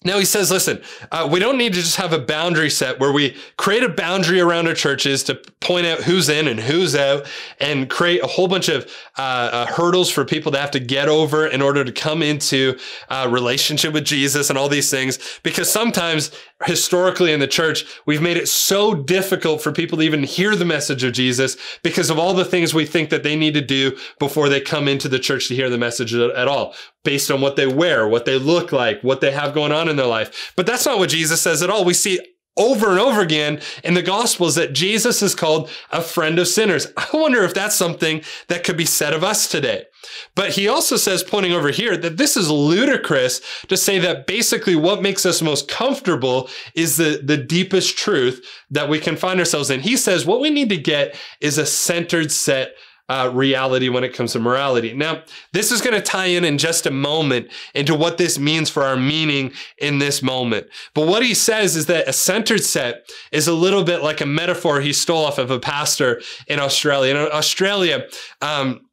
Now 0.04 0.20
he 0.20 0.24
says, 0.24 0.52
listen, 0.52 0.80
uh, 1.10 1.28
we 1.28 1.40
don't 1.40 1.58
need 1.58 1.72
to 1.72 1.80
just 1.80 1.96
have 1.96 2.12
a 2.12 2.20
boundary 2.20 2.70
set 2.70 3.00
where 3.00 3.10
we 3.10 3.36
create 3.56 3.82
a 3.82 3.88
boundary 3.88 4.40
around 4.40 4.68
our 4.68 4.74
churches 4.74 5.24
to 5.24 5.34
point 5.60 5.86
out 5.86 6.04
who's 6.04 6.28
in 6.28 6.46
and 6.46 6.60
who's 6.60 6.94
out 6.94 7.26
and 7.58 7.90
create 7.90 8.22
a 8.22 8.28
whole 8.28 8.46
bunch 8.46 8.68
of 8.68 8.84
uh, 9.18 9.20
uh, 9.20 9.66
hurdles 9.66 10.08
for 10.08 10.24
people 10.24 10.52
to 10.52 10.58
have 10.58 10.70
to 10.70 10.78
get 10.78 11.08
over 11.08 11.48
in 11.48 11.60
order 11.60 11.82
to 11.82 11.90
come 11.90 12.22
into 12.22 12.78
a 13.08 13.28
relationship 13.28 13.92
with 13.92 14.04
Jesus 14.04 14.50
and 14.50 14.58
all 14.58 14.68
these 14.68 14.88
things. 14.88 15.18
Because 15.42 15.68
sometimes 15.68 16.30
historically 16.64 17.32
in 17.32 17.40
the 17.40 17.48
church, 17.48 17.84
we've 18.06 18.22
made 18.22 18.36
it 18.36 18.48
so 18.48 18.94
difficult 18.94 19.60
for 19.60 19.72
people 19.72 19.98
to 19.98 20.04
even 20.04 20.22
hear 20.22 20.54
the 20.54 20.64
message 20.64 21.02
of 21.02 21.12
Jesus 21.12 21.56
because 21.82 22.08
of 22.08 22.20
all 22.20 22.34
the 22.34 22.44
things 22.44 22.72
we 22.72 22.86
think 22.86 23.10
that 23.10 23.24
they 23.24 23.34
need 23.34 23.54
to 23.54 23.60
do 23.60 23.96
before 24.20 24.48
they 24.48 24.60
come 24.60 24.86
into 24.86 25.08
the 25.08 25.18
church 25.18 25.48
to 25.48 25.56
hear 25.56 25.68
the 25.68 25.76
message 25.76 26.14
at 26.14 26.46
all, 26.46 26.74
based 27.08 27.30
on 27.30 27.40
what 27.40 27.56
they 27.56 27.66
wear, 27.66 28.06
what 28.06 28.26
they 28.26 28.38
look 28.38 28.70
like, 28.70 29.02
what 29.02 29.22
they 29.22 29.30
have 29.30 29.54
going 29.54 29.72
on 29.72 29.88
in 29.88 29.96
their 29.96 30.04
life. 30.04 30.52
But 30.56 30.66
that's 30.66 30.84
not 30.84 30.98
what 30.98 31.08
Jesus 31.08 31.40
says 31.40 31.62
at 31.62 31.70
all. 31.70 31.82
We 31.82 31.94
see 31.94 32.20
over 32.58 32.90
and 32.90 32.98
over 32.98 33.22
again 33.22 33.62
in 33.82 33.94
the 33.94 34.02
gospels 34.02 34.56
that 34.56 34.74
Jesus 34.74 35.22
is 35.22 35.34
called 35.34 35.70
a 35.90 36.02
friend 36.02 36.38
of 36.38 36.48
sinners. 36.48 36.86
I 36.98 37.08
wonder 37.14 37.42
if 37.44 37.54
that's 37.54 37.76
something 37.76 38.20
that 38.48 38.62
could 38.62 38.76
be 38.76 38.84
said 38.84 39.14
of 39.14 39.24
us 39.24 39.48
today. 39.48 39.86
But 40.34 40.50
he 40.50 40.68
also 40.68 40.96
says, 40.96 41.22
pointing 41.22 41.54
over 41.54 41.70
here, 41.70 41.96
that 41.96 42.18
this 42.18 42.36
is 42.36 42.50
ludicrous 42.50 43.40
to 43.68 43.76
say 43.78 43.98
that 44.00 44.26
basically 44.26 44.76
what 44.76 45.00
makes 45.00 45.24
us 45.24 45.40
most 45.40 45.66
comfortable 45.66 46.50
is 46.74 46.98
the, 46.98 47.22
the 47.24 47.38
deepest 47.38 47.96
truth 47.96 48.44
that 48.70 48.90
we 48.90 48.98
can 48.98 49.16
find 49.16 49.40
ourselves 49.40 49.70
in. 49.70 49.80
He 49.80 49.96
says 49.96 50.26
what 50.26 50.42
we 50.42 50.50
need 50.50 50.68
to 50.68 50.76
get 50.76 51.16
is 51.40 51.56
a 51.56 51.64
centered 51.64 52.30
set 52.30 52.74
uh, 53.08 53.30
reality 53.32 53.88
when 53.88 54.04
it 54.04 54.12
comes 54.14 54.32
to 54.32 54.38
morality. 54.38 54.92
Now, 54.92 55.22
this 55.52 55.72
is 55.72 55.80
going 55.80 55.94
to 55.94 56.02
tie 56.02 56.26
in 56.26 56.44
in 56.44 56.58
just 56.58 56.86
a 56.86 56.90
moment 56.90 57.48
into 57.74 57.94
what 57.94 58.18
this 58.18 58.38
means 58.38 58.68
for 58.68 58.82
our 58.82 58.96
meaning 58.96 59.52
in 59.78 59.98
this 59.98 60.22
moment. 60.22 60.68
But 60.94 61.06
what 61.06 61.22
he 61.22 61.34
says 61.34 61.76
is 61.76 61.86
that 61.86 62.08
a 62.08 62.12
centered 62.12 62.64
set 62.64 63.10
is 63.32 63.48
a 63.48 63.54
little 63.54 63.84
bit 63.84 64.02
like 64.02 64.20
a 64.20 64.26
metaphor 64.26 64.80
he 64.80 64.92
stole 64.92 65.24
off 65.24 65.38
of 65.38 65.50
a 65.50 65.58
pastor 65.58 66.20
in 66.46 66.60
Australia. 66.60 67.14
In 67.14 67.32
Australia, 67.32 68.06
um, 68.42 68.87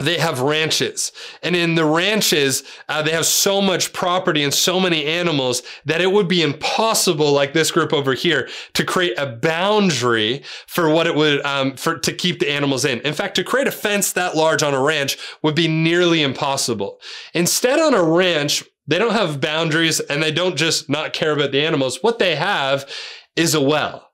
they 0.00 0.18
have 0.18 0.40
ranches. 0.40 1.12
And 1.42 1.54
in 1.54 1.74
the 1.74 1.84
ranches 1.84 2.62
uh, 2.88 3.02
they 3.02 3.12
have 3.12 3.26
so 3.26 3.60
much 3.60 3.92
property 3.92 4.42
and 4.42 4.52
so 4.52 4.80
many 4.80 5.04
animals 5.04 5.62
that 5.84 6.00
it 6.00 6.10
would 6.10 6.28
be 6.28 6.42
impossible 6.42 7.32
like 7.32 7.52
this 7.52 7.70
group 7.70 7.92
over 7.92 8.14
here 8.14 8.48
to 8.74 8.84
create 8.84 9.18
a 9.18 9.26
boundary 9.26 10.42
for 10.66 10.88
what 10.88 11.06
it 11.06 11.14
would 11.14 11.44
um, 11.44 11.76
for 11.76 11.98
to 11.98 12.12
keep 12.12 12.40
the 12.40 12.50
animals 12.50 12.84
in. 12.84 13.00
In 13.00 13.14
fact 13.14 13.36
to 13.36 13.44
create 13.44 13.68
a 13.68 13.72
fence 13.72 14.12
that 14.12 14.36
large 14.36 14.62
on 14.62 14.74
a 14.74 14.82
ranch 14.82 15.18
would 15.42 15.54
be 15.54 15.68
nearly 15.68 16.22
impossible. 16.22 16.98
Instead 17.34 17.78
on 17.78 17.94
a 17.94 18.02
ranch 18.02 18.64
they 18.86 18.98
don't 18.98 19.12
have 19.12 19.40
boundaries 19.40 20.00
and 20.00 20.22
they 20.22 20.32
don't 20.32 20.56
just 20.56 20.88
not 20.88 21.12
care 21.12 21.32
about 21.32 21.52
the 21.52 21.64
animals. 21.64 21.98
What 22.02 22.18
they 22.18 22.34
have 22.34 22.90
is 23.36 23.54
a 23.54 23.60
well 23.60 24.09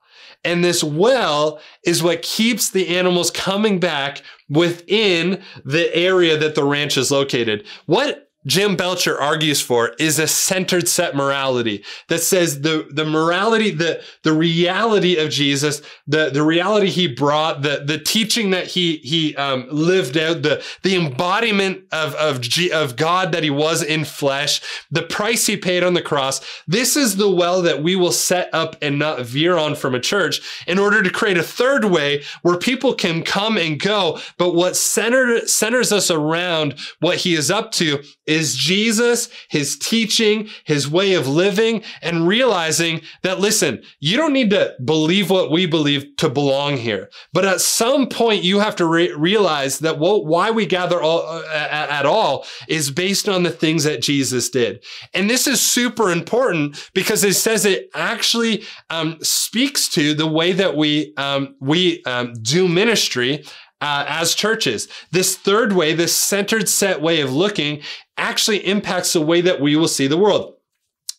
and 0.47 0.63
this 0.63 0.83
well 0.83 1.59
is 1.83 2.01
what 2.01 2.21
keeps 2.21 2.69
the 2.69 2.95
animals 2.95 3.29
coming 3.29 3.79
back 3.79 4.21
within 4.49 5.43
the 5.65 5.93
area 5.93 6.37
that 6.37 6.55
the 6.55 6.63
ranch 6.63 6.97
is 6.97 7.11
located. 7.11 7.67
What 7.85 8.26
Jim 8.47 8.77
Belcher 8.77 9.19
argues 9.19 9.61
for 9.61 9.89
is 9.99 10.17
a 10.17 10.27
centered 10.27 10.87
set 10.87 11.15
morality 11.15 11.83
that 12.07 12.19
says 12.19 12.61
the, 12.61 12.87
the 12.89 13.05
morality, 13.05 13.71
the, 13.71 14.01
the 14.23 14.31
reality 14.31 15.17
of 15.17 15.29
Jesus, 15.29 15.81
the, 16.07 16.29
the 16.29 16.41
reality 16.41 16.87
he 16.87 17.07
brought, 17.07 17.61
the, 17.61 17.83
the 17.85 17.99
teaching 17.99 18.51
that 18.51 18.67
he, 18.67 18.97
he 18.97 19.35
um, 19.35 19.67
lived 19.69 20.17
out, 20.17 20.43
the, 20.43 20.63
the 20.83 20.95
embodiment 20.95 21.83
of, 21.91 22.15
of, 22.15 22.39
G, 22.39 22.71
of 22.71 22.95
God 22.95 23.33
that 23.33 23.43
he 23.43 23.49
was 23.49 23.83
in 23.83 24.05
flesh, 24.05 24.61
the 24.89 25.03
price 25.03 25.45
he 25.45 25.57
paid 25.57 25.83
on 25.83 25.93
the 25.93 26.01
cross. 26.01 26.39
This 26.65 26.95
is 26.95 27.17
the 27.17 27.29
well 27.29 27.61
that 27.63 27.83
we 27.83 27.97
will 27.97 28.13
set 28.13 28.49
up 28.53 28.77
and 28.81 28.97
not 28.97 29.25
veer 29.25 29.57
on 29.57 29.75
from 29.75 29.93
a 29.93 29.99
church 29.99 30.39
in 30.65 30.79
order 30.79 31.03
to 31.03 31.09
create 31.09 31.37
a 31.37 31.43
third 31.43 31.85
way 31.85 32.23
where 32.43 32.57
people 32.57 32.93
can 32.93 33.23
come 33.23 33.57
and 33.57 33.77
go. 33.77 34.19
But 34.37 34.55
what 34.55 34.77
centered, 34.77 35.49
centers 35.49 35.91
us 35.91 36.09
around 36.09 36.79
what 37.01 37.17
he 37.17 37.33
is 37.33 37.51
up 37.51 37.73
to 37.73 38.01
is 38.25 38.36
Jesus, 38.55 39.29
his 39.49 39.77
teaching, 39.77 40.49
his 40.65 40.89
way 40.89 41.13
of 41.13 41.27
living, 41.27 41.83
and 42.01 42.27
realizing 42.27 43.01
that, 43.23 43.39
listen, 43.39 43.81
you 43.99 44.17
don't 44.17 44.33
need 44.33 44.49
to 44.51 44.75
believe 44.83 45.29
what 45.29 45.51
we 45.51 45.65
believe 45.65 46.15
to 46.17 46.29
belong 46.29 46.77
here. 46.77 47.09
But 47.33 47.45
at 47.45 47.61
some 47.61 48.07
point, 48.07 48.43
you 48.43 48.59
have 48.59 48.75
to 48.77 48.85
re- 48.85 49.13
realize 49.13 49.79
that 49.79 49.99
what, 49.99 50.25
why 50.25 50.51
we 50.51 50.65
gather 50.65 51.01
all, 51.01 51.21
uh, 51.21 51.43
at, 51.51 51.89
at 51.89 52.05
all 52.05 52.45
is 52.67 52.91
based 52.91 53.27
on 53.27 53.43
the 53.43 53.51
things 53.51 53.83
that 53.83 54.01
Jesus 54.01 54.49
did. 54.49 54.83
And 55.13 55.29
this 55.29 55.47
is 55.47 55.61
super 55.61 56.11
important 56.11 56.89
because 56.93 57.23
it 57.23 57.35
says 57.35 57.65
it 57.65 57.89
actually 57.93 58.63
um, 58.89 59.17
speaks 59.21 59.87
to 59.89 60.13
the 60.13 60.27
way 60.27 60.51
that 60.53 60.75
we, 60.75 61.13
um, 61.17 61.55
we 61.59 62.03
um, 62.03 62.33
do 62.41 62.67
ministry 62.67 63.43
uh, 63.81 64.05
as 64.07 64.33
churches. 64.33 64.87
This 65.11 65.37
third 65.37 65.73
way, 65.73 65.93
this 65.93 66.15
centered 66.15 66.67
set 66.67 67.01
way 67.01 67.21
of 67.21 67.33
looking 67.33 67.81
actually 68.17 68.65
impacts 68.67 69.13
the 69.13 69.21
way 69.21 69.41
that 69.41 69.61
we 69.61 69.75
will 69.75 69.87
see 69.87 70.07
the 70.07 70.17
world. 70.17 70.56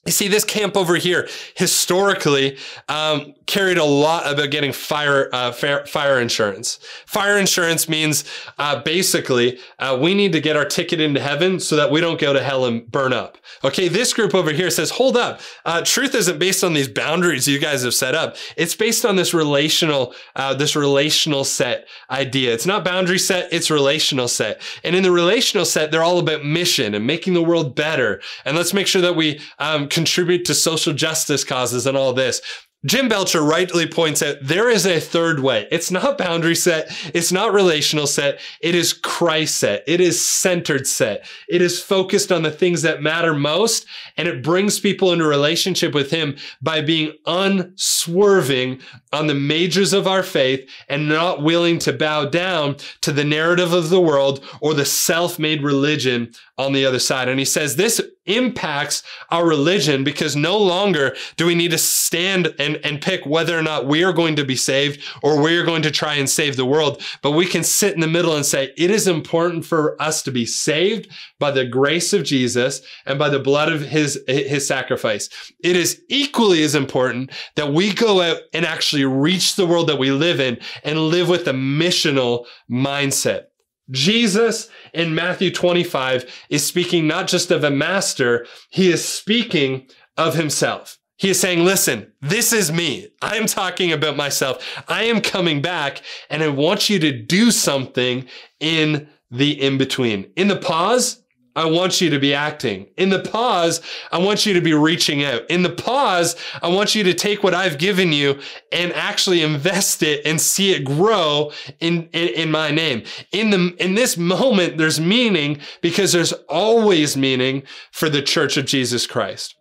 You 0.06 0.12
see, 0.12 0.28
this 0.28 0.44
camp 0.44 0.76
over 0.76 0.96
here 0.96 1.28
historically 1.54 2.56
um, 2.88 3.34
carried 3.46 3.78
a 3.78 3.84
lot 3.84 4.30
about 4.32 4.50
getting 4.50 4.72
fire 4.72 5.28
uh, 5.32 5.52
fire 5.52 6.20
insurance. 6.20 6.78
Fire 7.04 7.36
insurance 7.36 7.88
means 7.88 8.24
uh, 8.58 8.80
basically 8.82 9.58
uh, 9.78 9.98
we 10.00 10.14
need 10.14 10.32
to 10.32 10.40
get 10.40 10.56
our 10.56 10.64
ticket 10.64 11.00
into 11.00 11.20
heaven 11.20 11.58
so 11.58 11.76
that 11.76 11.90
we 11.90 12.00
don't 12.00 12.20
go 12.20 12.32
to 12.32 12.42
hell 12.42 12.64
and 12.64 12.90
burn 12.90 13.12
up. 13.12 13.38
Okay, 13.64 13.88
this 13.88 14.12
group 14.12 14.34
over 14.34 14.52
here 14.52 14.70
says, 14.70 14.90
hold 14.90 15.16
up, 15.16 15.40
uh, 15.64 15.82
truth 15.84 16.14
isn't 16.14 16.38
based 16.38 16.62
on 16.62 16.74
these 16.74 16.88
boundaries 16.88 17.48
you 17.48 17.58
guys 17.58 17.82
have 17.82 17.94
set 17.94 18.14
up. 18.14 18.36
It's 18.56 18.76
based 18.76 19.04
on 19.04 19.16
this 19.16 19.34
relational 19.34 20.14
uh, 20.36 20.54
this 20.54 20.76
relational 20.76 21.44
set 21.44 21.88
idea. 22.10 22.54
It's 22.54 22.66
not 22.66 22.84
boundary 22.84 23.18
set, 23.18 23.52
it's 23.52 23.70
relational 23.70 24.28
set. 24.28 24.62
And 24.84 24.94
in 24.94 25.02
the 25.02 25.10
relational 25.10 25.64
set, 25.64 25.90
they're 25.90 26.04
all 26.04 26.18
about 26.18 26.44
mission 26.44 26.94
and 26.94 27.06
making 27.06 27.34
the 27.34 27.42
world 27.42 27.74
better. 27.74 28.20
And 28.44 28.56
let's 28.56 28.72
make 28.72 28.86
sure 28.86 29.02
that 29.02 29.16
we 29.16 29.40
um, 29.58 29.87
contribute 29.90 30.44
to 30.46 30.54
social 30.54 30.92
justice 30.92 31.44
causes 31.44 31.86
and 31.86 31.96
all 31.96 32.12
this. 32.12 32.40
Jim 32.86 33.08
Belcher 33.08 33.42
rightly 33.42 33.88
points 33.88 34.22
out 34.22 34.36
there 34.40 34.70
is 34.70 34.86
a 34.86 35.00
third 35.00 35.40
way. 35.40 35.66
It's 35.72 35.90
not 35.90 36.16
boundary 36.16 36.54
set. 36.54 36.86
It's 37.12 37.32
not 37.32 37.52
relational 37.52 38.06
set. 38.06 38.38
It 38.60 38.76
is 38.76 38.92
Christ 38.92 39.56
set. 39.56 39.82
It 39.88 40.00
is 40.00 40.24
centered 40.24 40.86
set. 40.86 41.26
It 41.48 41.60
is 41.60 41.82
focused 41.82 42.30
on 42.30 42.42
the 42.42 42.52
things 42.52 42.82
that 42.82 43.02
matter 43.02 43.34
most. 43.34 43.84
And 44.16 44.28
it 44.28 44.44
brings 44.44 44.78
people 44.78 45.12
into 45.12 45.26
relationship 45.26 45.92
with 45.92 46.12
him 46.12 46.36
by 46.62 46.80
being 46.80 47.14
unswerving 47.26 48.80
on 49.12 49.26
the 49.26 49.34
majors 49.34 49.92
of 49.92 50.06
our 50.06 50.22
faith 50.22 50.70
and 50.88 51.08
not 51.08 51.42
willing 51.42 51.80
to 51.80 51.92
bow 51.92 52.26
down 52.26 52.76
to 53.00 53.10
the 53.10 53.24
narrative 53.24 53.72
of 53.72 53.90
the 53.90 54.00
world 54.00 54.44
or 54.60 54.72
the 54.72 54.84
self-made 54.84 55.64
religion 55.64 56.30
on 56.56 56.72
the 56.72 56.86
other 56.86 57.00
side. 57.00 57.28
And 57.28 57.40
he 57.40 57.44
says 57.44 57.74
this 57.74 58.00
impacts 58.26 59.02
our 59.30 59.46
religion 59.46 60.04
because 60.04 60.36
no 60.36 60.58
longer 60.58 61.16
do 61.36 61.46
we 61.46 61.54
need 61.54 61.70
to 61.70 61.78
stand 61.78 62.54
and, 62.58 62.67
and 62.76 63.00
pick 63.00 63.26
whether 63.26 63.58
or 63.58 63.62
not 63.62 63.86
we 63.86 64.04
are 64.04 64.12
going 64.12 64.36
to 64.36 64.44
be 64.44 64.56
saved 64.56 65.00
or 65.22 65.40
we 65.40 65.56
are 65.56 65.64
going 65.64 65.82
to 65.82 65.90
try 65.90 66.14
and 66.14 66.28
save 66.28 66.56
the 66.56 66.64
world. 66.64 67.02
But 67.22 67.32
we 67.32 67.46
can 67.46 67.64
sit 67.64 67.94
in 67.94 68.00
the 68.00 68.06
middle 68.06 68.34
and 68.34 68.46
say, 68.46 68.72
it 68.76 68.90
is 68.90 69.06
important 69.06 69.64
for 69.64 70.00
us 70.00 70.22
to 70.22 70.30
be 70.30 70.46
saved 70.46 71.08
by 71.38 71.50
the 71.50 71.64
grace 71.64 72.12
of 72.12 72.24
Jesus 72.24 72.80
and 73.06 73.18
by 73.18 73.28
the 73.28 73.38
blood 73.38 73.72
of 73.72 73.82
his, 73.82 74.22
his 74.26 74.66
sacrifice. 74.66 75.28
It 75.60 75.76
is 75.76 76.02
equally 76.08 76.62
as 76.62 76.74
important 76.74 77.30
that 77.56 77.72
we 77.72 77.92
go 77.92 78.20
out 78.20 78.38
and 78.52 78.64
actually 78.64 79.04
reach 79.04 79.56
the 79.56 79.66
world 79.66 79.88
that 79.88 79.98
we 79.98 80.10
live 80.10 80.40
in 80.40 80.58
and 80.84 81.08
live 81.08 81.28
with 81.28 81.46
a 81.48 81.52
missional 81.52 82.46
mindset. 82.70 83.46
Jesus 83.90 84.68
in 84.92 85.14
Matthew 85.14 85.50
25 85.50 86.46
is 86.50 86.66
speaking 86.66 87.06
not 87.06 87.26
just 87.26 87.50
of 87.50 87.64
a 87.64 87.70
master, 87.70 88.46
he 88.70 88.90
is 88.90 89.04
speaking 89.04 89.88
of 90.16 90.34
himself. 90.34 90.97
He 91.18 91.30
is 91.30 91.40
saying, 91.40 91.64
listen, 91.64 92.12
this 92.20 92.52
is 92.52 92.70
me. 92.70 93.08
I'm 93.20 93.46
talking 93.46 93.92
about 93.92 94.16
myself. 94.16 94.64
I 94.86 95.04
am 95.04 95.20
coming 95.20 95.60
back 95.60 96.02
and 96.30 96.42
I 96.42 96.48
want 96.48 96.88
you 96.88 97.00
to 97.00 97.12
do 97.12 97.50
something 97.50 98.26
in 98.60 99.08
the 99.30 99.60
in 99.60 99.78
between. 99.78 100.30
In 100.36 100.46
the 100.46 100.56
pause, 100.56 101.22
I 101.56 101.64
want 101.64 102.00
you 102.00 102.08
to 102.10 102.20
be 102.20 102.34
acting. 102.34 102.86
In 102.96 103.08
the 103.08 103.18
pause, 103.18 103.80
I 104.12 104.18
want 104.18 104.46
you 104.46 104.54
to 104.54 104.60
be 104.60 104.74
reaching 104.74 105.24
out. 105.24 105.42
In 105.50 105.64
the 105.64 105.70
pause, 105.70 106.36
I 106.62 106.68
want 106.68 106.94
you 106.94 107.02
to 107.02 107.14
take 107.14 107.42
what 107.42 107.52
I've 107.52 107.78
given 107.78 108.12
you 108.12 108.38
and 108.70 108.92
actually 108.92 109.42
invest 109.42 110.04
it 110.04 110.24
and 110.24 110.40
see 110.40 110.72
it 110.72 110.84
grow 110.84 111.50
in, 111.80 112.08
in, 112.12 112.28
in, 112.28 112.50
my 112.52 112.70
name. 112.70 113.02
In 113.32 113.50
the, 113.50 113.74
in 113.80 113.96
this 113.96 114.16
moment, 114.16 114.78
there's 114.78 115.00
meaning 115.00 115.58
because 115.80 116.12
there's 116.12 116.32
always 116.48 117.16
meaning 117.16 117.64
for 117.90 118.08
the 118.08 118.22
church 118.22 118.56
of 118.56 118.64
Jesus 118.64 119.04
Christ. 119.04 119.57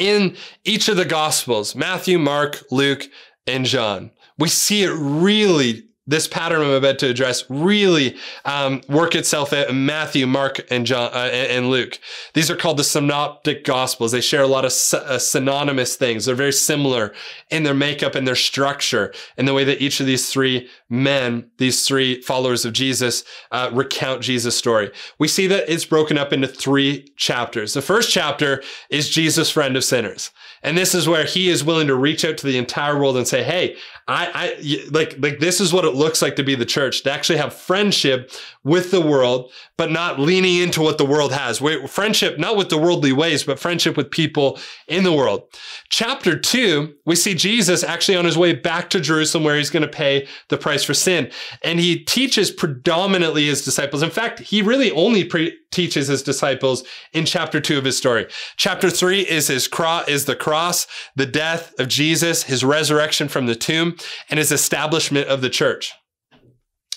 In 0.00 0.34
each 0.64 0.88
of 0.88 0.96
the 0.96 1.04
gospels, 1.04 1.74
Matthew, 1.74 2.18
Mark, 2.18 2.64
Luke, 2.70 3.04
and 3.46 3.66
John, 3.66 4.12
we 4.38 4.48
see 4.48 4.82
it 4.82 4.94
really 4.94 5.89
this 6.10 6.26
pattern 6.26 6.60
I'm 6.60 6.72
about 6.72 6.98
to 6.98 7.08
address 7.08 7.44
really 7.48 8.16
um, 8.44 8.82
work 8.88 9.14
itself 9.14 9.52
out 9.52 9.68
in 9.68 9.86
Matthew, 9.86 10.26
Mark, 10.26 10.60
and 10.68 10.84
John 10.84 11.10
uh, 11.14 11.30
and 11.30 11.70
Luke. 11.70 12.00
These 12.34 12.50
are 12.50 12.56
called 12.56 12.78
the 12.78 12.84
Synoptic 12.84 13.64
Gospels. 13.64 14.10
They 14.10 14.20
share 14.20 14.42
a 14.42 14.48
lot 14.48 14.64
of 14.64 14.72
uh, 14.72 15.18
synonymous 15.18 15.94
things. 15.94 16.24
They're 16.24 16.34
very 16.34 16.52
similar 16.52 17.14
in 17.48 17.62
their 17.62 17.74
makeup 17.74 18.16
and 18.16 18.26
their 18.26 18.34
structure, 18.34 19.14
and 19.36 19.46
the 19.46 19.54
way 19.54 19.62
that 19.62 19.80
each 19.80 20.00
of 20.00 20.06
these 20.06 20.30
three 20.30 20.68
men, 20.88 21.48
these 21.58 21.86
three 21.86 22.20
followers 22.22 22.64
of 22.64 22.72
Jesus, 22.72 23.22
uh, 23.52 23.70
recount 23.72 24.22
Jesus' 24.22 24.56
story. 24.56 24.90
We 25.18 25.28
see 25.28 25.46
that 25.46 25.72
it's 25.72 25.84
broken 25.84 26.18
up 26.18 26.32
into 26.32 26.48
three 26.48 27.08
chapters. 27.16 27.72
The 27.72 27.82
first 27.82 28.10
chapter 28.10 28.64
is 28.90 29.08
Jesus, 29.08 29.48
friend 29.48 29.76
of 29.76 29.84
sinners. 29.84 30.32
And 30.62 30.76
this 30.76 30.94
is 30.94 31.08
where 31.08 31.24
he 31.24 31.48
is 31.48 31.64
willing 31.64 31.86
to 31.86 31.94
reach 31.94 32.24
out 32.24 32.36
to 32.38 32.46
the 32.46 32.58
entire 32.58 32.98
world 32.98 33.16
and 33.16 33.26
say, 33.26 33.42
Hey, 33.42 33.76
I, 34.10 34.30
I 34.34 34.88
like, 34.90 35.16
like 35.18 35.38
this 35.38 35.60
is 35.60 35.72
what 35.72 35.84
it 35.84 35.94
looks 35.94 36.20
like 36.20 36.36
to 36.36 36.42
be 36.42 36.54
the 36.54 36.64
church, 36.64 37.02
to 37.02 37.12
actually 37.12 37.38
have 37.38 37.54
friendship 37.54 38.30
with 38.64 38.90
the 38.90 39.00
world, 39.00 39.50
but 39.78 39.90
not 39.90 40.18
leaning 40.18 40.56
into 40.56 40.82
what 40.82 40.98
the 40.98 41.04
world 41.04 41.32
has. 41.32 41.62
Friendship, 41.88 42.38
not 42.38 42.56
with 42.56 42.68
the 42.68 42.78
worldly 42.78 43.12
ways, 43.12 43.44
but 43.44 43.58
friendship 43.58 43.96
with 43.96 44.10
people 44.10 44.58
in 44.88 45.04
the 45.04 45.12
world. 45.12 45.44
Chapter 45.88 46.38
two, 46.38 46.94
we 47.06 47.16
see 47.16 47.34
Jesus 47.34 47.82
actually 47.82 48.16
on 48.16 48.24
his 48.24 48.36
way 48.36 48.52
back 48.52 48.90
to 48.90 49.00
Jerusalem 49.00 49.44
where 49.44 49.56
he's 49.56 49.70
going 49.70 49.82
to 49.82 49.88
pay 49.88 50.26
the 50.48 50.58
price 50.58 50.84
for 50.84 50.92
sin. 50.94 51.30
And 51.62 51.80
he 51.80 52.04
teaches 52.04 52.50
predominantly 52.50 53.46
his 53.46 53.64
disciples. 53.64 54.02
In 54.02 54.10
fact, 54.10 54.40
he 54.40 54.60
really 54.60 54.90
only 54.90 55.24
pre- 55.24 55.56
teaches 55.70 56.08
his 56.08 56.22
disciples 56.22 56.82
in 57.12 57.24
chapter 57.24 57.60
two 57.60 57.78
of 57.78 57.84
his 57.84 57.96
story. 57.96 58.26
Chapter 58.56 58.90
three 58.90 59.20
is 59.20 59.46
his 59.46 59.68
cross, 59.68 60.08
is 60.08 60.24
the 60.24 60.36
cross, 60.36 60.86
the 61.14 61.26
death 61.26 61.72
of 61.78 61.88
Jesus, 61.88 62.42
his 62.42 62.64
resurrection 62.64 63.28
from 63.28 63.46
the 63.46 63.54
tomb, 63.54 63.96
and 64.28 64.38
his 64.38 64.52
establishment 64.52 65.28
of 65.28 65.40
the 65.40 65.50
church. 65.50 65.92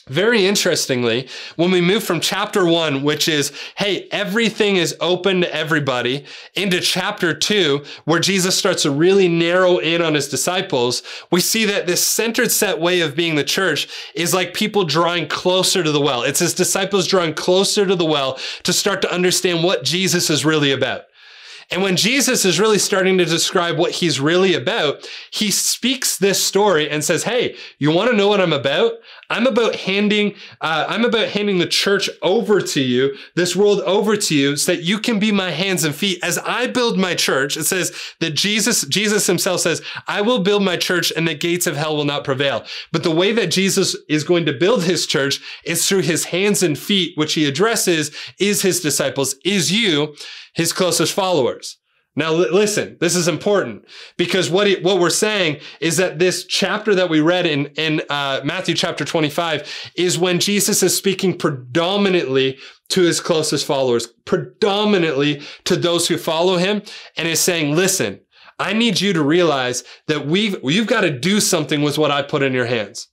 Very 0.09 0.45
interestingly, 0.45 1.29
when 1.55 1.71
we 1.71 1.79
move 1.79 2.03
from 2.03 2.19
chapter 2.19 2.65
one, 2.65 3.03
which 3.03 3.29
is, 3.29 3.53
hey, 3.77 4.09
everything 4.11 4.75
is 4.75 4.97
open 4.99 5.39
to 5.39 5.55
everybody, 5.55 6.25
into 6.55 6.81
chapter 6.81 7.33
two, 7.33 7.85
where 8.03 8.19
Jesus 8.19 8.57
starts 8.57 8.81
to 8.83 8.91
really 8.91 9.29
narrow 9.29 9.77
in 9.77 10.01
on 10.01 10.13
his 10.13 10.27
disciples, 10.27 11.03
we 11.31 11.39
see 11.39 11.63
that 11.63 11.87
this 11.87 12.05
centered 12.05 12.51
set 12.51 12.81
way 12.81 12.99
of 12.99 13.15
being 13.15 13.35
the 13.35 13.45
church 13.45 13.87
is 14.13 14.33
like 14.33 14.53
people 14.53 14.83
drawing 14.83 15.25
closer 15.25 15.81
to 15.81 15.91
the 15.91 16.01
well. 16.01 16.23
It's 16.23 16.39
his 16.39 16.53
disciples 16.53 17.07
drawing 17.07 17.33
closer 17.33 17.85
to 17.85 17.95
the 17.95 18.03
well 18.03 18.37
to 18.63 18.73
start 18.73 19.01
to 19.03 19.13
understand 19.13 19.63
what 19.63 19.85
Jesus 19.85 20.29
is 20.29 20.43
really 20.43 20.73
about. 20.73 21.03
And 21.73 21.81
when 21.81 21.95
Jesus 21.95 22.45
is 22.45 22.59
really 22.59 22.77
starting 22.77 23.17
to 23.17 23.25
describe 23.25 23.79
what 23.79 23.93
he's 23.93 24.19
really 24.19 24.53
about, 24.53 25.09
he 25.31 25.49
speaks 25.49 26.17
this 26.17 26.41
story 26.41 26.87
and 26.87 27.03
says, 27.03 27.23
Hey, 27.23 27.55
you 27.79 27.89
want 27.89 28.11
to 28.11 28.15
know 28.15 28.27
what 28.27 28.39
I'm 28.39 28.53
about? 28.53 28.93
I'm 29.31 29.47
about 29.47 29.77
handing, 29.77 30.35
uh, 30.61 30.85
I'm 30.87 31.03
about 31.03 31.29
handing 31.29 31.57
the 31.57 31.65
church 31.65 32.11
over 32.21 32.61
to 32.61 32.79
you, 32.79 33.17
this 33.33 33.55
world 33.55 33.81
over 33.81 34.15
to 34.15 34.35
you, 34.35 34.55
so 34.55 34.71
that 34.71 34.83
you 34.83 34.99
can 34.99 35.17
be 35.17 35.31
my 35.31 35.49
hands 35.49 35.83
and 35.83 35.95
feet. 35.95 36.19
As 36.21 36.37
I 36.37 36.67
build 36.67 36.99
my 36.99 37.15
church, 37.15 37.57
it 37.57 37.63
says 37.63 37.91
that 38.19 38.35
Jesus, 38.35 38.85
Jesus 38.85 39.25
himself 39.25 39.61
says, 39.61 39.81
I 40.07 40.21
will 40.21 40.43
build 40.43 40.61
my 40.61 40.77
church 40.77 41.11
and 41.15 41.27
the 41.27 41.33
gates 41.33 41.65
of 41.65 41.75
hell 41.75 41.97
will 41.97 42.05
not 42.05 42.23
prevail. 42.23 42.65
But 42.91 43.01
the 43.01 43.15
way 43.15 43.31
that 43.31 43.47
Jesus 43.47 43.95
is 44.07 44.23
going 44.23 44.45
to 44.45 44.53
build 44.53 44.83
his 44.83 45.07
church 45.07 45.39
is 45.65 45.89
through 45.89 46.01
his 46.01 46.25
hands 46.25 46.61
and 46.61 46.77
feet, 46.77 47.17
which 47.17 47.33
he 47.33 47.47
addresses 47.47 48.15
is 48.37 48.61
his 48.61 48.79
disciples, 48.79 49.33
is 49.43 49.71
you 49.71 50.13
his 50.53 50.71
closest 50.71 51.13
followers. 51.13 51.62
Now, 52.15 52.31
listen, 52.31 52.97
this 52.99 53.15
is 53.15 53.27
important 53.27 53.85
because 54.17 54.49
what, 54.49 54.67
he, 54.67 54.75
what 54.75 54.99
we're 54.99 55.09
saying 55.09 55.59
is 55.79 55.97
that 55.97 56.19
this 56.19 56.45
chapter 56.45 56.93
that 56.93 57.09
we 57.09 57.21
read 57.21 57.47
in, 57.47 57.67
in 57.75 58.03
uh, 58.07 58.41
Matthew 58.43 58.75
chapter 58.75 59.03
25 59.03 59.91
is 59.97 60.19
when 60.19 60.39
Jesus 60.39 60.83
is 60.83 60.95
speaking 60.95 61.35
predominantly 61.35 62.59
to 62.89 63.01
his 63.01 63.19
closest 63.19 63.65
followers, 63.65 64.07
predominantly 64.25 65.41
to 65.63 65.75
those 65.75 66.07
who 66.07 66.17
follow 66.17 66.57
him, 66.57 66.83
and 67.17 67.27
is 67.27 67.39
saying, 67.39 67.75
listen, 67.75 68.19
I 68.59 68.73
need 68.73 69.01
you 69.01 69.13
to 69.13 69.23
realize 69.23 69.83
that 70.07 70.27
we've, 70.27 70.55
you've 70.63 70.87
got 70.87 71.01
to 71.01 71.19
do 71.19 71.39
something 71.39 71.81
with 71.81 71.97
what 71.97 72.11
I 72.11 72.21
put 72.21 72.43
in 72.43 72.53
your 72.53 72.67
hands. 72.67 73.07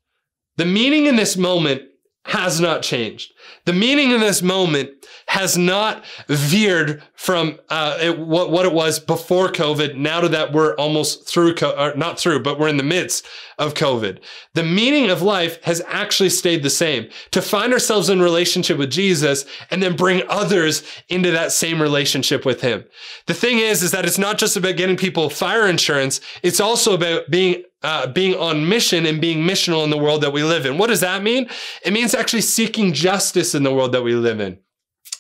The 0.59 0.66
meaning 0.66 1.07
in 1.07 1.16
this 1.16 1.38
moment 1.38 1.82
has 2.26 2.61
not 2.61 2.82
changed. 2.82 3.32
The 3.64 3.72
meaning 3.72 4.11
in 4.11 4.20
this 4.20 4.42
moment 4.42 4.90
has 5.30 5.57
not 5.57 6.05
veered 6.26 7.03
from 7.14 7.57
uh, 7.68 7.96
it, 8.01 8.18
what, 8.18 8.51
what 8.51 8.66
it 8.66 8.72
was 8.72 8.98
before 8.98 9.48
COVID 9.48 9.94
now 9.94 10.20
to 10.20 10.28
that 10.28 10.53
we're 10.53 10.74
almost 10.74 11.28
through, 11.28 11.55
or 11.62 11.94
not 11.94 12.18
through, 12.18 12.42
but 12.42 12.59
we're 12.59 12.66
in 12.66 12.78
the 12.78 12.82
midst 12.82 13.24
of 13.57 13.74
COVID. 13.74 14.18
The 14.55 14.64
meaning 14.64 15.09
of 15.09 15.22
life 15.22 15.62
has 15.62 15.82
actually 15.86 16.30
stayed 16.30 16.64
the 16.64 16.70
same 16.70 17.09
to 17.30 17.40
find 17.40 17.72
ourselves 17.72 18.09
in 18.09 18.20
relationship 18.20 18.76
with 18.76 18.90
Jesus 18.90 19.44
and 19.70 19.80
then 19.80 19.94
bring 19.94 20.22
others 20.28 20.82
into 21.09 21.30
that 21.30 21.53
same 21.53 21.80
relationship 21.80 22.44
with 22.44 22.62
him. 22.62 22.84
The 23.26 23.34
thing 23.34 23.59
is, 23.59 23.84
is 23.84 23.92
that 23.92 24.07
it's 24.07 24.18
not 24.18 24.36
just 24.36 24.57
about 24.57 24.76
getting 24.76 24.96
people 24.96 25.30
fire 25.30 25.68
insurance. 25.68 26.20
It's 26.42 26.59
also 26.59 26.92
about 26.92 27.30
being 27.30 27.62
uh, 27.82 28.07
being 28.07 28.34
on 28.34 28.68
mission 28.68 29.07
and 29.07 29.22
being 29.22 29.38
missional 29.38 29.84
in 29.84 29.90
the 29.90 29.96
world 29.96 30.20
that 30.20 30.34
we 30.34 30.42
live 30.42 30.66
in. 30.66 30.76
What 30.76 30.88
does 30.88 31.01
that 31.01 31.22
mean? 31.22 31.48
It 31.82 31.94
means 31.94 32.14
actually 32.14 32.42
seeking 32.42 32.92
justice 32.92 33.39
in 33.55 33.62
the 33.62 33.72
world 33.72 33.93
that 33.93 34.03
we 34.03 34.14
live 34.14 34.41
in 34.41 34.59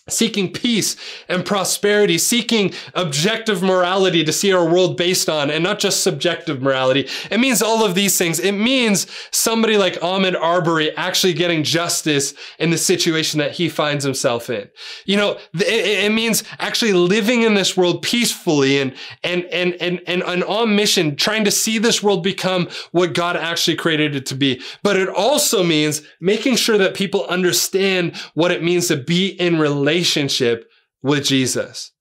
seeking 0.08 0.52
peace 0.52 0.96
and 1.28 1.44
prosperity, 1.44 2.18
seeking 2.18 2.72
objective 2.94 3.62
morality 3.62 4.24
to 4.24 4.32
see 4.32 4.52
our 4.52 4.64
world 4.64 4.96
based 4.96 5.28
on 5.28 5.50
and 5.50 5.62
not 5.62 5.78
just 5.78 6.02
subjective 6.02 6.60
morality. 6.62 7.08
It 7.30 7.38
means 7.38 7.62
all 7.62 7.84
of 7.84 7.94
these 7.94 8.16
things. 8.18 8.38
It 8.38 8.52
means 8.52 9.06
somebody 9.30 9.76
like 9.76 9.94
Ahmaud 9.94 10.40
Arbery 10.40 10.96
actually 10.96 11.34
getting 11.34 11.62
justice 11.62 12.34
in 12.58 12.70
the 12.70 12.78
situation 12.78 13.38
that 13.38 13.52
he 13.52 13.68
finds 13.68 14.04
himself 14.04 14.50
in. 14.50 14.68
You 15.04 15.16
know, 15.16 15.38
it, 15.54 16.04
it 16.04 16.12
means 16.12 16.42
actually 16.58 16.92
living 16.92 17.42
in 17.42 17.54
this 17.54 17.76
world 17.76 18.02
peacefully 18.02 18.80
and, 18.80 18.94
and, 19.22 19.44
and, 19.46 19.74
and, 19.74 20.00
and, 20.06 20.22
and 20.22 20.44
on 20.44 20.74
mission, 20.74 21.16
trying 21.16 21.44
to 21.44 21.50
see 21.50 21.78
this 21.78 22.02
world 22.02 22.22
become 22.22 22.68
what 22.92 23.14
God 23.14 23.36
actually 23.36 23.76
created 23.76 24.16
it 24.16 24.26
to 24.26 24.34
be. 24.34 24.60
But 24.82 24.96
it 24.96 25.08
also 25.08 25.62
means 25.62 26.02
making 26.20 26.56
sure 26.56 26.78
that 26.78 26.94
people 26.94 27.26
understand 27.26 28.16
what 28.34 28.50
it 28.50 28.62
means 28.62 28.88
to 28.88 28.96
be 28.96 29.28
in 29.28 29.58
relationship 29.58 29.99
relationship 30.00 30.70
with 31.02 31.24
Jesus. 31.24 31.92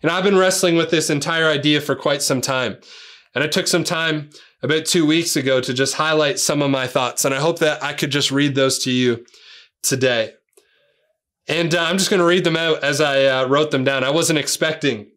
And 0.00 0.12
I've 0.12 0.22
been 0.22 0.38
wrestling 0.38 0.76
with 0.76 0.90
this 0.90 1.10
entire 1.10 1.46
idea 1.46 1.80
for 1.80 1.96
quite 1.96 2.22
some 2.22 2.40
time. 2.40 2.76
And 3.34 3.42
I 3.42 3.48
took 3.48 3.66
some 3.66 3.82
time 3.82 4.30
about 4.62 4.84
two 4.84 5.04
weeks 5.04 5.34
ago 5.34 5.60
to 5.60 5.74
just 5.74 5.94
highlight 5.94 6.38
some 6.38 6.62
of 6.62 6.70
my 6.70 6.86
thoughts. 6.86 7.24
And 7.24 7.34
I 7.34 7.40
hope 7.40 7.58
that 7.58 7.82
I 7.82 7.94
could 7.94 8.10
just 8.10 8.30
read 8.30 8.54
those 8.54 8.78
to 8.84 8.92
you 8.92 9.26
today. 9.82 10.34
And 11.48 11.74
uh, 11.74 11.82
I'm 11.82 11.98
just 11.98 12.10
going 12.10 12.20
to 12.20 12.26
read 12.26 12.44
them 12.44 12.56
out 12.56 12.84
as 12.84 13.00
I 13.00 13.24
uh, 13.24 13.48
wrote 13.48 13.72
them 13.72 13.82
down. 13.82 14.04
I 14.04 14.10
wasn't 14.10 14.38
expecting 14.38 15.10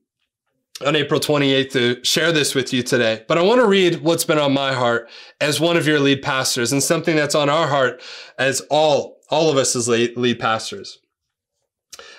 on 0.85 0.95
April 0.95 1.19
28th 1.19 1.71
to 1.71 2.03
share 2.03 2.31
this 2.31 2.55
with 2.55 2.73
you 2.73 2.81
today, 2.81 3.23
but 3.27 3.37
I 3.37 3.43
want 3.43 3.61
to 3.61 3.67
read 3.67 4.01
what's 4.01 4.25
been 4.25 4.39
on 4.39 4.53
my 4.53 4.73
heart 4.73 5.09
as 5.39 5.59
one 5.59 5.77
of 5.77 5.85
your 5.85 5.99
lead 5.99 6.23
pastors 6.23 6.71
and 6.71 6.81
something 6.81 7.15
that's 7.15 7.35
on 7.35 7.49
our 7.49 7.67
heart 7.67 8.01
as 8.39 8.61
all, 8.71 9.19
all 9.29 9.51
of 9.51 9.57
us 9.57 9.75
as 9.75 9.87
lead 9.87 10.39
pastors. 10.39 11.00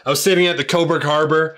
I 0.05 0.11
was 0.11 0.22
sitting 0.22 0.46
at 0.46 0.57
the 0.57 0.64
Cobourg 0.64 1.03
Harbor 1.03 1.57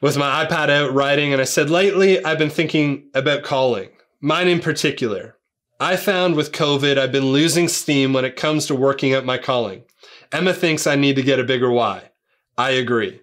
with 0.00 0.16
my 0.16 0.44
iPad 0.44 0.70
out 0.70 0.92
writing, 0.92 1.32
and 1.32 1.42
I 1.42 1.44
said, 1.44 1.70
lately 1.70 2.24
I've 2.24 2.38
been 2.38 2.50
thinking 2.50 3.10
about 3.14 3.42
calling, 3.42 3.88
mine 4.20 4.48
in 4.48 4.60
particular. 4.60 5.36
I 5.80 5.96
found 5.96 6.34
with 6.34 6.52
COVID, 6.52 6.98
I've 6.98 7.12
been 7.12 7.32
losing 7.32 7.68
steam 7.68 8.12
when 8.12 8.24
it 8.24 8.36
comes 8.36 8.66
to 8.66 8.74
working 8.74 9.12
at 9.12 9.24
my 9.24 9.38
calling. 9.38 9.82
Emma 10.30 10.52
thinks 10.52 10.86
I 10.86 10.96
need 10.96 11.16
to 11.16 11.22
get 11.22 11.40
a 11.40 11.44
bigger 11.44 11.70
why. 11.70 12.10
I 12.56 12.70
agree. 12.70 13.20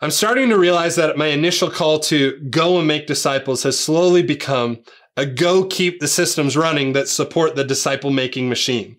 I'm 0.00 0.10
starting 0.10 0.48
to 0.50 0.58
realize 0.58 0.96
that 0.96 1.16
my 1.16 1.28
initial 1.28 1.70
call 1.70 1.98
to 2.00 2.38
go 2.50 2.78
and 2.78 2.86
make 2.86 3.06
disciples 3.06 3.62
has 3.62 3.78
slowly 3.78 4.22
become 4.22 4.82
a 5.16 5.24
go 5.24 5.64
keep 5.64 6.00
the 6.00 6.08
systems 6.08 6.56
running 6.56 6.92
that 6.92 7.08
support 7.08 7.54
the 7.54 7.64
disciple 7.64 8.10
making 8.10 8.48
machine. 8.48 8.96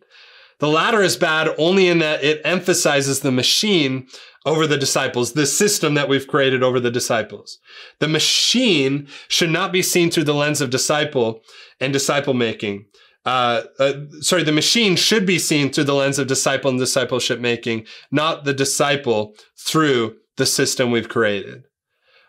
The 0.59 0.67
latter 0.67 1.01
is 1.01 1.17
bad 1.17 1.53
only 1.57 1.87
in 1.87 1.99
that 1.99 2.23
it 2.23 2.41
emphasizes 2.45 3.19
the 3.19 3.31
machine 3.31 4.07
over 4.45 4.67
the 4.67 4.77
disciples, 4.77 5.33
the 5.33 5.45
system 5.45 5.95
that 5.95 6.07
we've 6.07 6.27
created 6.27 6.63
over 6.63 6.79
the 6.79 6.91
disciples. 6.91 7.59
The 7.99 8.07
machine 8.07 9.07
should 9.27 9.49
not 9.49 9.71
be 9.71 9.81
seen 9.81 10.11
through 10.11 10.25
the 10.25 10.35
lens 10.35 10.61
of 10.61 10.69
disciple 10.69 11.41
and 11.79 11.91
disciple 11.91 12.33
making. 12.33 12.85
Uh, 13.25 13.63
uh, 13.79 13.93
sorry, 14.21 14.43
the 14.43 14.51
machine 14.51 14.95
should 14.95 15.25
be 15.25 15.39
seen 15.39 15.71
through 15.71 15.85
the 15.85 15.95
lens 15.95 16.19
of 16.19 16.27
disciple 16.27 16.69
and 16.69 16.79
discipleship 16.79 17.39
making, 17.39 17.85
not 18.11 18.45
the 18.45 18.53
disciple 18.53 19.33
through 19.57 20.15
the 20.37 20.45
system 20.45 20.91
we've 20.91 21.09
created. 21.09 21.63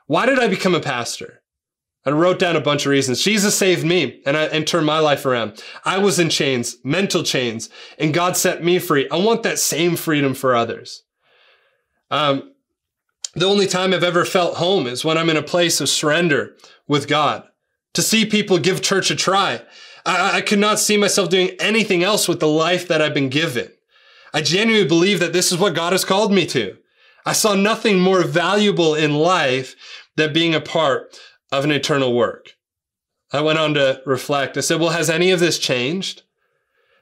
Why 0.07 0.25
did 0.25 0.39
I 0.39 0.49
become 0.49 0.75
a 0.75 0.81
pastor? 0.81 1.36
I 2.07 2.11
wrote 2.11 2.39
down 2.39 2.55
a 2.55 2.61
bunch 2.61 2.87
of 2.87 2.91
reasons. 2.91 3.23
Jesus 3.23 3.57
saved 3.57 3.85
me 3.85 4.23
and, 4.25 4.37
I, 4.37 4.45
and 4.45 4.65
turned 4.65 4.87
my 4.87 5.01
life 5.01 5.27
around. 5.27 5.61
I 5.85 5.99
was 5.99 6.21
in 6.21 6.31
chains, 6.31 6.77
mental 6.85 7.25
chains, 7.25 7.69
and 7.99 8.15
God 8.15 8.37
set 8.37 8.63
me 8.63 8.79
free. 8.79 9.09
I 9.11 9.17
want 9.17 9.43
that 9.43 9.59
same 9.59 9.97
freedom 9.97 10.33
for 10.33 10.55
others. 10.55 11.03
Um, 12.09 12.53
the 13.35 13.47
only 13.47 13.67
time 13.67 13.93
I've 13.93 14.05
ever 14.05 14.25
felt 14.25 14.57
home 14.57 14.87
is 14.87 15.05
when 15.05 15.19
I'm 15.19 15.29
in 15.29 15.37
a 15.37 15.43
place 15.43 15.81
of 15.81 15.89
surrender 15.89 16.57
with 16.87 17.09
God. 17.09 17.43
To 17.95 18.03
see 18.03 18.25
people 18.25 18.59
give 18.59 18.83
church 18.83 19.11
a 19.11 19.17
try, 19.17 19.63
I, 20.05 20.37
I 20.37 20.41
could 20.43 20.61
not 20.61 20.79
see 20.79 20.97
myself 20.97 21.29
doing 21.29 21.51
anything 21.59 22.05
else 22.05 22.29
with 22.29 22.39
the 22.39 22.49
life 22.49 22.87
that 22.87 23.03
I've 23.03 23.15
been 23.15 23.31
given. 23.31 23.73
I 24.33 24.43
genuinely 24.43 24.87
believe 24.87 25.19
that 25.19 25.33
this 25.33 25.51
is 25.51 25.59
what 25.59 25.75
God 25.75 25.93
has 25.93 26.05
called 26.05 26.33
me 26.33 26.47
to. 26.47 26.77
I 27.25 27.33
saw 27.33 27.55
nothing 27.55 27.99
more 27.99 28.23
valuable 28.23 28.95
in 28.95 29.15
life 29.15 29.75
than 30.15 30.33
being 30.33 30.55
a 30.55 30.61
part 30.61 31.19
of 31.53 31.65
an 31.65 31.71
eternal 31.71 32.15
work. 32.15 32.55
I 33.33 33.41
went 33.41 33.59
on 33.59 33.75
to 33.75 34.03
reflect. 34.07 34.57
I 34.57 34.61
said, 34.61 34.81
well, 34.81 34.91
has 34.91 35.11
any 35.11 35.31
of 35.31 35.41
this 35.41 35.59
changed? 35.59 36.23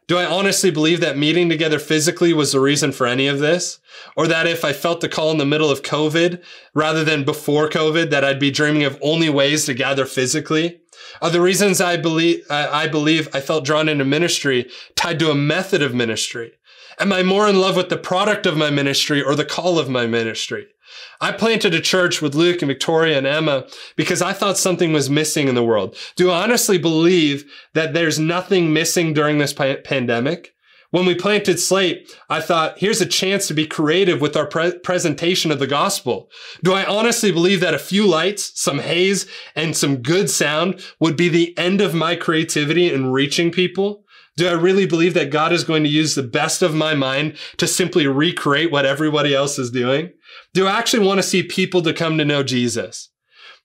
Do 0.07 0.19
I 0.19 0.27
honestly 0.27 0.71
believe 0.71 1.01
that 1.01 1.17
meeting 1.17 1.49
together 1.49 1.79
physically 1.79 2.35
was 2.35 2.53
the 2.53 2.61
reason 2.61 2.93
for 2.93 3.07
any 3.07 3.27
of 3.27 3.39
this? 3.39 3.81
Or 4.17 4.27
that 4.27 4.47
if 4.47 4.65
I 4.65 4.75
felt 4.75 5.01
the 5.01 5.09
call 5.09 5.31
in 5.31 5.39
the 5.39 5.47
middle 5.47 5.71
of 5.71 5.83
COVID 5.83 6.43
rather 6.75 7.05
than 7.05 7.25
before 7.25 7.71
COVID, 7.71 8.11
that 8.11 8.25
I'd 8.25 8.39
be 8.39 8.51
dreaming 8.51 8.85
of 8.85 8.99
only 9.01 9.31
ways 9.31 9.65
to 9.65 9.75
gather 9.75 10.05
physically? 10.05 10.81
Are 11.23 11.31
the 11.31 11.41
reasons 11.41 11.81
I 11.81 11.97
believe, 11.97 12.45
I 12.51 12.87
believe 12.87 13.29
I 13.35 13.41
felt 13.41 13.65
drawn 13.65 13.89
into 13.89 14.05
ministry 14.05 14.69
tied 14.95 15.19
to 15.21 15.31
a 15.31 15.35
method 15.35 15.81
of 15.81 15.95
ministry? 15.95 16.53
Am 16.99 17.13
I 17.13 17.23
more 17.23 17.49
in 17.49 17.61
love 17.61 17.77
with 17.77 17.89
the 17.89 17.97
product 17.97 18.47
of 18.47 18.57
my 18.57 18.71
ministry 18.71 19.23
or 19.23 19.35
the 19.35 19.45
call 19.45 19.79
of 19.79 19.89
my 19.89 20.07
ministry? 20.07 20.67
I 21.21 21.33
planted 21.33 21.75
a 21.75 21.81
church 21.81 22.21
with 22.21 22.35
Luke 22.35 22.63
and 22.63 22.69
Victoria 22.69 23.19
and 23.19 23.27
Emma 23.27 23.67
because 23.97 24.23
I 24.23 24.33
thought 24.33 24.59
something 24.59 24.93
was 24.93 25.11
missing 25.11 25.49
in 25.49 25.55
the 25.55 25.65
world. 25.65 25.97
Do 26.17 26.31
I 26.31 26.43
honestly 26.43 26.79
believe 26.79 27.51
that 27.73 27.95
there's 27.95 28.19
nothing 28.19 28.73
missing 28.73 29.15
during 29.15 29.39
this 29.39 29.53
pa- 29.53 29.77
pandemic? 29.85 30.55
When 30.95 31.07
we 31.07 31.17
planted 31.17 31.59
Slate, 31.59 32.09
I 32.31 32.41
thought, 32.41 32.79
here's 32.79 33.01
a 33.01 33.07
chance 33.07 33.49
to 33.49 33.55
be 33.55 33.67
creative 33.67 34.21
with 34.21 34.37
our 34.37 34.47
pre- 34.47 34.79
presentation 34.79 35.51
of 35.51 35.59
the 35.59 35.67
gospel. 35.67 36.31
Do 36.63 36.73
I 36.73 36.85
honestly 36.85 37.33
believe 37.33 37.59
that 37.63 37.75
a 37.75 37.81
few 37.81 38.07
lights, 38.07 38.53
some 38.55 38.79
haze, 38.79 39.27
and 39.57 39.77
some 39.77 40.03
good 40.03 40.31
sound 40.31 40.81
would 41.01 41.17
be 41.17 41.29
the 41.29 41.53
end 41.59 41.81
of 41.81 41.95
my 41.95 42.15
creativity 42.15 42.93
in 42.93 43.11
reaching 43.11 43.51
people? 43.51 44.05
Do 44.37 44.47
I 44.47 44.53
really 44.53 44.87
believe 44.87 45.15
that 45.15 45.31
God 45.31 45.53
is 45.53 45.65
going 45.65 45.83
to 45.83 45.89
use 45.89 46.15
the 46.15 46.23
best 46.23 46.63
of 46.63 46.77
my 46.77 46.95
mind 46.95 47.37
to 47.57 47.67
simply 47.67 48.07
recreate 48.07 48.71
what 48.71 48.87
everybody 48.87 49.35
else 49.35 49.59
is 49.59 49.73
doing? 49.73 50.13
Do 50.53 50.67
I 50.67 50.79
actually 50.79 51.07
want 51.07 51.19
to 51.19 51.23
see 51.23 51.43
people 51.43 51.83
to 51.83 51.93
come 51.93 52.19
to 52.19 52.25
know 52.25 52.43
Jesus? 52.43 53.11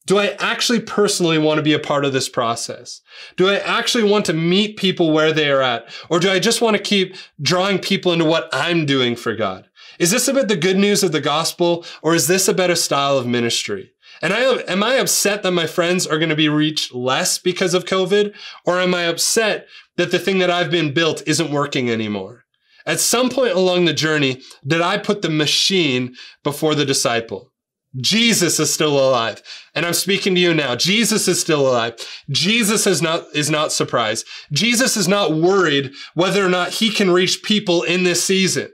Do 0.05 0.17
I 0.17 0.35
actually 0.39 0.79
personally 0.79 1.37
want 1.37 1.59
to 1.59 1.63
be 1.63 1.73
a 1.73 1.79
part 1.79 2.03
of 2.03 2.13
this 2.13 2.29
process? 2.29 3.01
Do 3.37 3.47
I 3.47 3.57
actually 3.57 4.09
want 4.09 4.25
to 4.25 4.33
meet 4.33 4.77
people 4.77 5.11
where 5.11 5.31
they 5.31 5.51
are 5.51 5.61
at? 5.61 5.87
Or 6.09 6.19
do 6.19 6.31
I 6.31 6.39
just 6.39 6.61
want 6.61 6.75
to 6.75 6.81
keep 6.81 7.15
drawing 7.41 7.77
people 7.77 8.11
into 8.11 8.25
what 8.25 8.49
I'm 8.51 8.87
doing 8.87 9.15
for 9.15 9.35
God? 9.35 9.69
Is 9.99 10.11
this 10.11 10.27
about 10.27 10.47
the 10.47 10.55
good 10.55 10.77
news 10.77 11.03
of 11.03 11.11
the 11.11 11.21
gospel 11.21 11.85
or 12.01 12.15
is 12.15 12.27
this 12.27 12.47
about 12.47 12.71
a 12.71 12.75
style 12.75 13.17
of 13.17 13.27
ministry? 13.27 13.91
And 14.21 14.33
I 14.33 14.41
am 14.67 14.81
I 14.81 14.95
upset 14.95 15.43
that 15.43 15.51
my 15.51 15.67
friends 15.67 16.07
are 16.07 16.17
going 16.17 16.29
to 16.29 16.35
be 16.35 16.49
reached 16.49 16.93
less 16.93 17.37
because 17.37 17.73
of 17.73 17.85
COVID? 17.85 18.33
Or 18.65 18.79
am 18.79 18.93
I 18.95 19.03
upset 19.03 19.67
that 19.97 20.11
the 20.11 20.19
thing 20.19 20.39
that 20.39 20.49
I've 20.49 20.71
been 20.71 20.93
built 20.93 21.21
isn't 21.27 21.51
working 21.51 21.89
anymore? 21.89 22.45
At 22.89 22.99
some 22.99 23.29
point 23.29 23.53
along 23.53 23.85
the 23.85 23.93
journey, 23.93 24.41
did 24.65 24.81
I 24.81 24.97
put 24.97 25.21
the 25.21 25.29
machine 25.29 26.15
before 26.43 26.73
the 26.73 26.85
disciple? 26.85 27.51
Jesus 27.97 28.59
is 28.59 28.73
still 28.73 28.97
alive. 28.97 29.43
And 29.75 29.85
I'm 29.85 29.93
speaking 29.93 30.33
to 30.33 30.41
you 30.41 30.55
now. 30.55 30.75
Jesus 30.75 31.27
is 31.27 31.39
still 31.39 31.69
alive. 31.69 31.93
Jesus 32.31 32.87
is 32.87 32.99
not, 32.99 33.27
is 33.35 33.47
not 33.47 33.71
surprised. 33.71 34.25
Jesus 34.51 34.97
is 34.97 35.07
not 35.07 35.33
worried 35.33 35.93
whether 36.15 36.43
or 36.43 36.49
not 36.49 36.71
he 36.71 36.89
can 36.89 37.11
reach 37.11 37.43
people 37.43 37.83
in 37.83 38.05
this 38.05 38.23
season. 38.23 38.69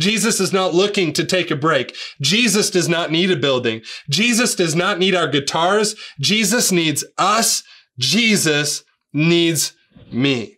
Jesus 0.00 0.40
is 0.40 0.52
not 0.52 0.74
looking 0.74 1.12
to 1.12 1.24
take 1.24 1.52
a 1.52 1.56
break. 1.56 1.94
Jesus 2.20 2.70
does 2.70 2.88
not 2.88 3.12
need 3.12 3.30
a 3.30 3.36
building. 3.36 3.82
Jesus 4.08 4.56
does 4.56 4.74
not 4.74 4.98
need 4.98 5.14
our 5.14 5.28
guitars. 5.28 5.94
Jesus 6.18 6.72
needs 6.72 7.04
us. 7.18 7.62
Jesus 8.00 8.82
needs 9.12 9.74
me. 10.10 10.56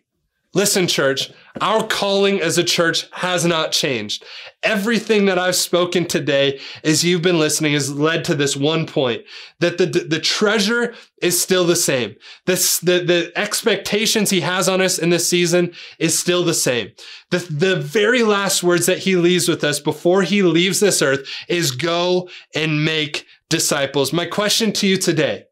Listen, 0.55 0.87
church, 0.87 1.31
our 1.61 1.85
calling 1.85 2.41
as 2.41 2.57
a 2.57 2.63
church 2.63 3.07
has 3.11 3.45
not 3.45 3.71
changed. 3.71 4.23
Everything 4.63 5.25
that 5.25 5.37
I've 5.37 5.55
spoken 5.55 6.05
today, 6.05 6.59
as 6.83 7.03
you've 7.03 7.21
been 7.21 7.37
listening, 7.37 7.73
has 7.73 7.93
led 7.93 8.25
to 8.25 8.35
this 8.35 8.55
one 8.55 8.87
point 8.87 9.23
that 9.59 9.77
the, 9.77 9.85
the 9.85 10.19
treasure 10.19 10.95
is 11.21 11.39
still 11.39 11.65
the 11.65 11.75
same. 11.75 12.15
This, 12.45 12.79
the, 12.79 13.03
the 13.03 13.31
expectations 13.35 14.29
he 14.29 14.41
has 14.41 14.67
on 14.67 14.81
us 14.81 14.97
in 14.97 15.09
this 15.09 15.29
season 15.29 15.73
is 15.99 16.17
still 16.17 16.43
the 16.43 16.53
same. 16.53 16.91
The, 17.29 17.39
the 17.39 17.75
very 17.75 18.23
last 18.23 18.63
words 18.63 18.87
that 18.87 18.99
he 18.99 19.15
leaves 19.15 19.47
with 19.47 19.63
us 19.63 19.79
before 19.79 20.23
he 20.23 20.41
leaves 20.41 20.79
this 20.79 21.01
earth 21.01 21.27
is 21.47 21.71
go 21.71 22.29
and 22.55 22.83
make 22.83 23.25
disciples. 23.49 24.11
My 24.11 24.25
question 24.25 24.71
to 24.73 24.87
you 24.87 24.97
today 24.97 25.45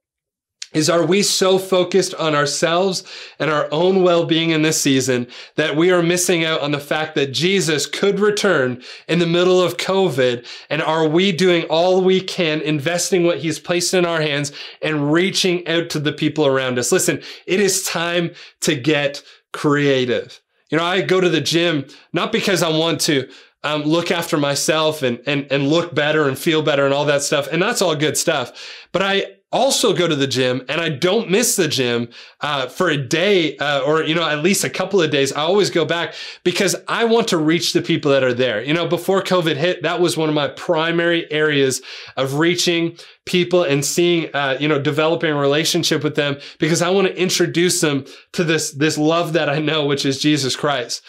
is 0.73 0.89
are 0.89 1.05
we 1.05 1.21
so 1.21 1.57
focused 1.57 2.13
on 2.15 2.35
ourselves 2.35 3.03
and 3.39 3.49
our 3.49 3.67
own 3.71 4.03
well-being 4.03 4.51
in 4.51 4.61
this 4.61 4.79
season 4.79 5.27
that 5.55 5.75
we 5.75 5.91
are 5.91 6.01
missing 6.01 6.45
out 6.45 6.61
on 6.61 6.71
the 6.71 6.79
fact 6.79 7.15
that 7.15 7.33
Jesus 7.33 7.85
could 7.85 8.19
return 8.19 8.81
in 9.07 9.19
the 9.19 9.25
middle 9.25 9.61
of 9.61 9.77
COVID? 9.77 10.45
And 10.69 10.81
are 10.81 11.07
we 11.07 11.31
doing 11.31 11.63
all 11.65 12.01
we 12.01 12.21
can, 12.21 12.61
investing 12.61 13.23
what 13.23 13.39
he's 13.39 13.59
placed 13.59 13.93
in 13.93 14.05
our 14.05 14.21
hands 14.21 14.51
and 14.81 15.11
reaching 15.11 15.67
out 15.67 15.89
to 15.91 15.99
the 15.99 16.13
people 16.13 16.45
around 16.45 16.79
us? 16.79 16.91
Listen, 16.91 17.21
it 17.45 17.59
is 17.59 17.83
time 17.83 18.31
to 18.61 18.75
get 18.75 19.21
creative. 19.51 20.41
You 20.69 20.77
know, 20.77 20.85
I 20.85 21.01
go 21.01 21.19
to 21.19 21.29
the 21.29 21.41
gym 21.41 21.85
not 22.13 22.31
because 22.31 22.63
I 22.63 22.69
want 22.69 23.01
to 23.01 23.29
um, 23.63 23.83
look 23.83 24.09
after 24.09 24.37
myself 24.37 25.03
and, 25.03 25.19
and, 25.27 25.45
and 25.51 25.67
look 25.67 25.93
better 25.93 26.27
and 26.27 26.37
feel 26.37 26.61
better 26.61 26.85
and 26.85 26.93
all 26.93 27.05
that 27.05 27.21
stuff. 27.21 27.47
And 27.51 27.61
that's 27.61 27.81
all 27.81 27.95
good 27.95 28.17
stuff. 28.17 28.53
But 28.91 29.01
I, 29.01 29.25
also 29.51 29.93
go 29.93 30.07
to 30.07 30.15
the 30.15 30.27
gym 30.27 30.63
and 30.69 30.79
I 30.79 30.89
don't 30.89 31.29
miss 31.29 31.55
the 31.55 31.67
gym 31.67 32.09
uh, 32.39 32.67
for 32.67 32.89
a 32.89 32.97
day 32.97 33.57
uh, 33.57 33.81
or, 33.81 34.03
you 34.03 34.15
know, 34.15 34.27
at 34.27 34.43
least 34.43 34.63
a 34.63 34.69
couple 34.69 35.01
of 35.01 35.11
days. 35.11 35.33
I 35.33 35.41
always 35.41 35.69
go 35.69 35.83
back 35.83 36.13
because 36.43 36.75
I 36.87 37.05
want 37.05 37.27
to 37.29 37.37
reach 37.37 37.73
the 37.73 37.81
people 37.81 38.11
that 38.11 38.23
are 38.23 38.33
there. 38.33 38.63
You 38.63 38.73
know, 38.73 38.87
before 38.87 39.21
COVID 39.21 39.57
hit, 39.57 39.83
that 39.83 39.99
was 39.99 40.15
one 40.15 40.29
of 40.29 40.35
my 40.35 40.47
primary 40.47 41.29
areas 41.31 41.81
of 42.15 42.35
reaching 42.35 42.97
people 43.25 43.63
and 43.63 43.83
seeing, 43.83 44.33
uh, 44.33 44.57
you 44.59 44.67
know, 44.67 44.81
developing 44.81 45.31
a 45.31 45.37
relationship 45.37 46.03
with 46.03 46.15
them 46.15 46.37
because 46.57 46.81
I 46.81 46.89
want 46.89 47.07
to 47.07 47.21
introduce 47.21 47.81
them 47.81 48.05
to 48.33 48.43
this, 48.43 48.71
this 48.71 48.97
love 48.97 49.33
that 49.33 49.49
I 49.49 49.59
know, 49.59 49.85
which 49.85 50.05
is 50.05 50.19
Jesus 50.19 50.55
Christ. 50.55 51.03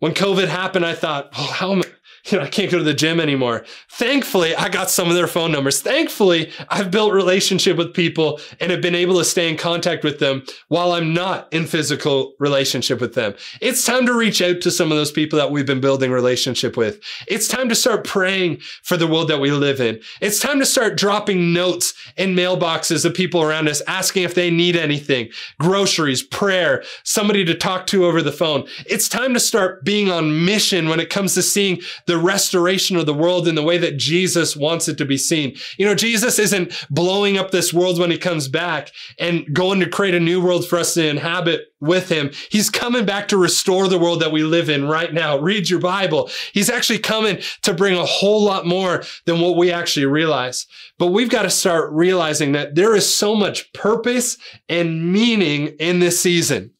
When 0.00 0.12
COVID 0.12 0.48
happened, 0.48 0.84
I 0.84 0.94
thought, 0.94 1.30
oh, 1.36 1.52
how 1.52 1.72
am 1.72 1.80
I? 1.80 1.93
you 2.30 2.38
know, 2.38 2.44
I 2.44 2.48
can't 2.48 2.70
go 2.70 2.78
to 2.78 2.84
the 2.84 2.94
gym 2.94 3.20
anymore. 3.20 3.64
Thankfully, 3.90 4.54
I 4.54 4.68
got 4.68 4.90
some 4.90 5.08
of 5.08 5.14
their 5.14 5.26
phone 5.26 5.52
numbers. 5.52 5.82
Thankfully, 5.82 6.50
I've 6.68 6.90
built 6.90 7.12
relationship 7.12 7.76
with 7.76 7.92
people 7.92 8.40
and 8.60 8.70
have 8.70 8.80
been 8.80 8.94
able 8.94 9.18
to 9.18 9.24
stay 9.24 9.48
in 9.48 9.56
contact 9.56 10.04
with 10.04 10.20
them 10.20 10.44
while 10.68 10.92
I'm 10.92 11.12
not 11.12 11.52
in 11.52 11.66
physical 11.66 12.34
relationship 12.38 13.00
with 13.00 13.14
them. 13.14 13.34
It's 13.60 13.84
time 13.84 14.06
to 14.06 14.14
reach 14.14 14.40
out 14.40 14.62
to 14.62 14.70
some 14.70 14.90
of 14.90 14.96
those 14.96 15.10
people 15.10 15.38
that 15.38 15.50
we've 15.50 15.66
been 15.66 15.80
building 15.80 16.10
relationship 16.10 16.76
with. 16.76 17.00
It's 17.28 17.48
time 17.48 17.68
to 17.68 17.74
start 17.74 18.04
praying 18.04 18.60
for 18.82 18.96
the 18.96 19.06
world 19.06 19.28
that 19.28 19.40
we 19.40 19.50
live 19.50 19.80
in. 19.80 20.00
It's 20.20 20.40
time 20.40 20.58
to 20.60 20.66
start 20.66 20.96
dropping 20.96 21.52
notes 21.52 21.92
in 22.16 22.34
mailboxes 22.34 23.04
of 23.04 23.12
people 23.12 23.42
around 23.42 23.68
us 23.68 23.82
asking 23.86 24.22
if 24.22 24.34
they 24.34 24.50
need 24.50 24.76
anything, 24.76 25.28
groceries, 25.60 26.22
prayer, 26.22 26.82
somebody 27.02 27.44
to 27.44 27.54
talk 27.54 27.86
to 27.88 28.06
over 28.06 28.22
the 28.22 28.32
phone. 28.32 28.66
It's 28.86 29.08
time 29.08 29.34
to 29.34 29.40
start 29.40 29.84
being 29.84 30.10
on 30.10 30.46
mission 30.46 30.88
when 30.88 31.00
it 31.00 31.10
comes 31.10 31.34
to 31.34 31.42
seeing 31.42 31.80
the 32.06 32.13
restoration 32.18 32.96
of 32.96 33.06
the 33.06 33.14
world 33.14 33.48
in 33.48 33.54
the 33.54 33.62
way 33.62 33.78
that 33.78 33.96
Jesus 33.96 34.56
wants 34.56 34.88
it 34.88 34.98
to 34.98 35.04
be 35.04 35.16
seen. 35.16 35.56
You 35.78 35.86
know, 35.86 35.94
Jesus 35.94 36.38
isn't 36.38 36.86
blowing 36.90 37.38
up 37.38 37.50
this 37.50 37.72
world 37.72 37.98
when 37.98 38.10
he 38.10 38.18
comes 38.18 38.48
back 38.48 38.90
and 39.18 39.52
going 39.54 39.80
to 39.80 39.88
create 39.88 40.14
a 40.14 40.20
new 40.20 40.40
world 40.42 40.66
for 40.66 40.78
us 40.78 40.94
to 40.94 41.06
inhabit 41.06 41.72
with 41.80 42.08
him. 42.08 42.30
He's 42.50 42.70
coming 42.70 43.04
back 43.04 43.28
to 43.28 43.36
restore 43.36 43.88
the 43.88 43.98
world 43.98 44.20
that 44.22 44.32
we 44.32 44.42
live 44.42 44.68
in 44.68 44.86
right 44.88 45.12
now. 45.12 45.38
Read 45.38 45.68
your 45.68 45.80
Bible. 45.80 46.30
He's 46.52 46.70
actually 46.70 46.98
coming 46.98 47.40
to 47.62 47.74
bring 47.74 47.96
a 47.96 48.06
whole 48.06 48.42
lot 48.42 48.66
more 48.66 49.02
than 49.26 49.40
what 49.40 49.56
we 49.56 49.70
actually 49.70 50.06
realize. 50.06 50.66
But 50.98 51.08
we've 51.08 51.30
got 51.30 51.42
to 51.42 51.50
start 51.50 51.92
realizing 51.92 52.52
that 52.52 52.74
there 52.74 52.94
is 52.94 53.12
so 53.12 53.34
much 53.34 53.72
purpose 53.72 54.38
and 54.68 55.12
meaning 55.12 55.68
in 55.78 55.98
this 55.98 56.20
season. 56.20 56.72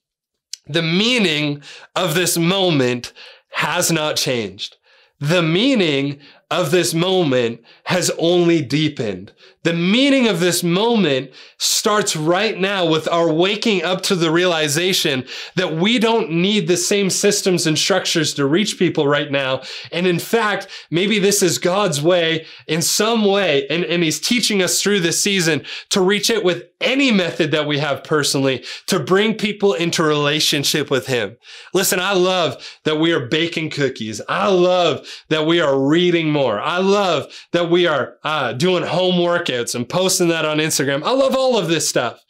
The 0.67 0.83
meaning 0.83 1.63
of 1.95 2.15
this 2.15 2.39
moment 2.39 3.13
has 3.51 3.93
not 3.93 4.17
changed. 4.17 4.77
The 5.25 5.43
meaning 5.43 6.21
of 6.51 6.71
this 6.71 6.93
moment 6.93 7.63
has 7.85 8.11
only 8.19 8.61
deepened. 8.61 9.33
The 9.63 9.73
meaning 9.73 10.29
of 10.29 10.39
this 10.39 10.63
moment 10.63 11.31
starts 11.57 12.15
right 12.15 12.59
now 12.59 12.85
with 12.85 13.09
our 13.09 13.33
waking 13.33 13.83
up 13.83 14.03
to 14.03 14.17
the 14.17 14.31
realization 14.31 15.25
that 15.57 15.75
we 15.77 15.99
don't 15.99 16.31
need 16.31 16.69
the 16.69 16.77
same 16.77 17.09
systems 17.09 17.67
and 17.67 17.79
structures 17.79 18.35
to 18.35 18.45
reach 18.45 18.79
people 18.79 19.09
right 19.09 19.31
now. 19.31 19.63
And 19.91 20.07
in 20.07 20.19
fact, 20.19 20.69
maybe 20.91 21.19
this 21.19 21.43
is 21.43 21.57
God's 21.57 22.03
way 22.03 22.45
in 22.67 22.83
some 22.83 23.25
way. 23.25 23.67
And, 23.69 23.83
and 23.87 24.03
he's 24.03 24.21
teaching 24.21 24.61
us 24.61 24.83
through 24.83 25.01
this 25.01 25.23
season 25.23 25.65
to 25.89 26.03
reach 26.03 26.29
it 26.29 26.45
with 26.45 26.65
any 26.85 27.11
method 27.11 27.51
that 27.51 27.67
we 27.67 27.79
have 27.79 28.05
personally 28.05 28.65
to 28.87 29.01
bring 29.01 29.35
people 29.35 29.73
into 29.73 30.03
relationship 30.03 30.91
with 30.91 31.07
him. 31.07 31.37
Listen, 31.73 31.99
I 31.99 32.13
love 32.13 32.79
that 32.85 33.01
we 33.01 33.13
are 33.13 33.27
baking 33.27 33.71
cookies. 33.71 34.21
I 34.29 34.49
love 34.49 35.09
that 35.29 35.47
we 35.47 35.61
are 35.61 35.79
reading 35.81 36.31
more. 36.31 36.61
I 36.61 36.79
love 36.79 37.33
that 37.53 37.71
we 37.71 37.87
are 37.87 38.19
uh, 38.23 38.53
doing 38.53 38.85
home 38.85 39.17
workouts 39.17 39.75
and 39.75 39.89
posting 39.89 40.29
that 40.29 40.45
on 40.45 40.59
Instagram. 40.59 41.03
I 41.03 41.13
love 41.13 41.35
all 41.35 41.59
of 41.59 41.69
this 41.69 41.89
stuff. 41.89 42.21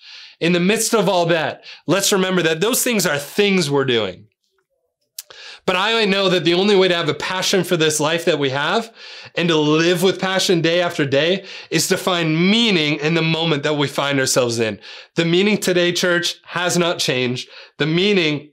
In 0.40 0.52
the 0.52 0.60
midst 0.60 0.94
of 0.94 1.08
all 1.08 1.26
that, 1.26 1.64
let's 1.86 2.12
remember 2.12 2.42
that 2.42 2.60
those 2.60 2.82
things 2.82 3.06
are 3.06 3.18
things 3.18 3.70
we're 3.70 3.84
doing. 3.84 4.26
But 5.66 5.76
I 5.76 6.04
know 6.04 6.28
that 6.28 6.44
the 6.44 6.54
only 6.54 6.76
way 6.76 6.88
to 6.88 6.94
have 6.94 7.08
a 7.08 7.14
passion 7.14 7.64
for 7.64 7.76
this 7.76 7.98
life 7.98 8.26
that 8.26 8.38
we 8.38 8.50
have 8.50 8.92
and 9.34 9.48
to 9.48 9.56
live 9.56 10.02
with 10.02 10.20
passion 10.20 10.60
day 10.60 10.82
after 10.82 11.06
day 11.06 11.46
is 11.70 11.88
to 11.88 11.96
find 11.96 12.50
meaning 12.50 12.98
in 13.00 13.14
the 13.14 13.22
moment 13.22 13.62
that 13.62 13.78
we 13.78 13.88
find 13.88 14.20
ourselves 14.20 14.58
in. 14.58 14.78
The 15.14 15.24
meaning 15.24 15.58
today, 15.58 15.92
church, 15.92 16.36
has 16.44 16.76
not 16.76 16.98
changed. 16.98 17.48
The 17.78 17.86
meaning 17.86 18.50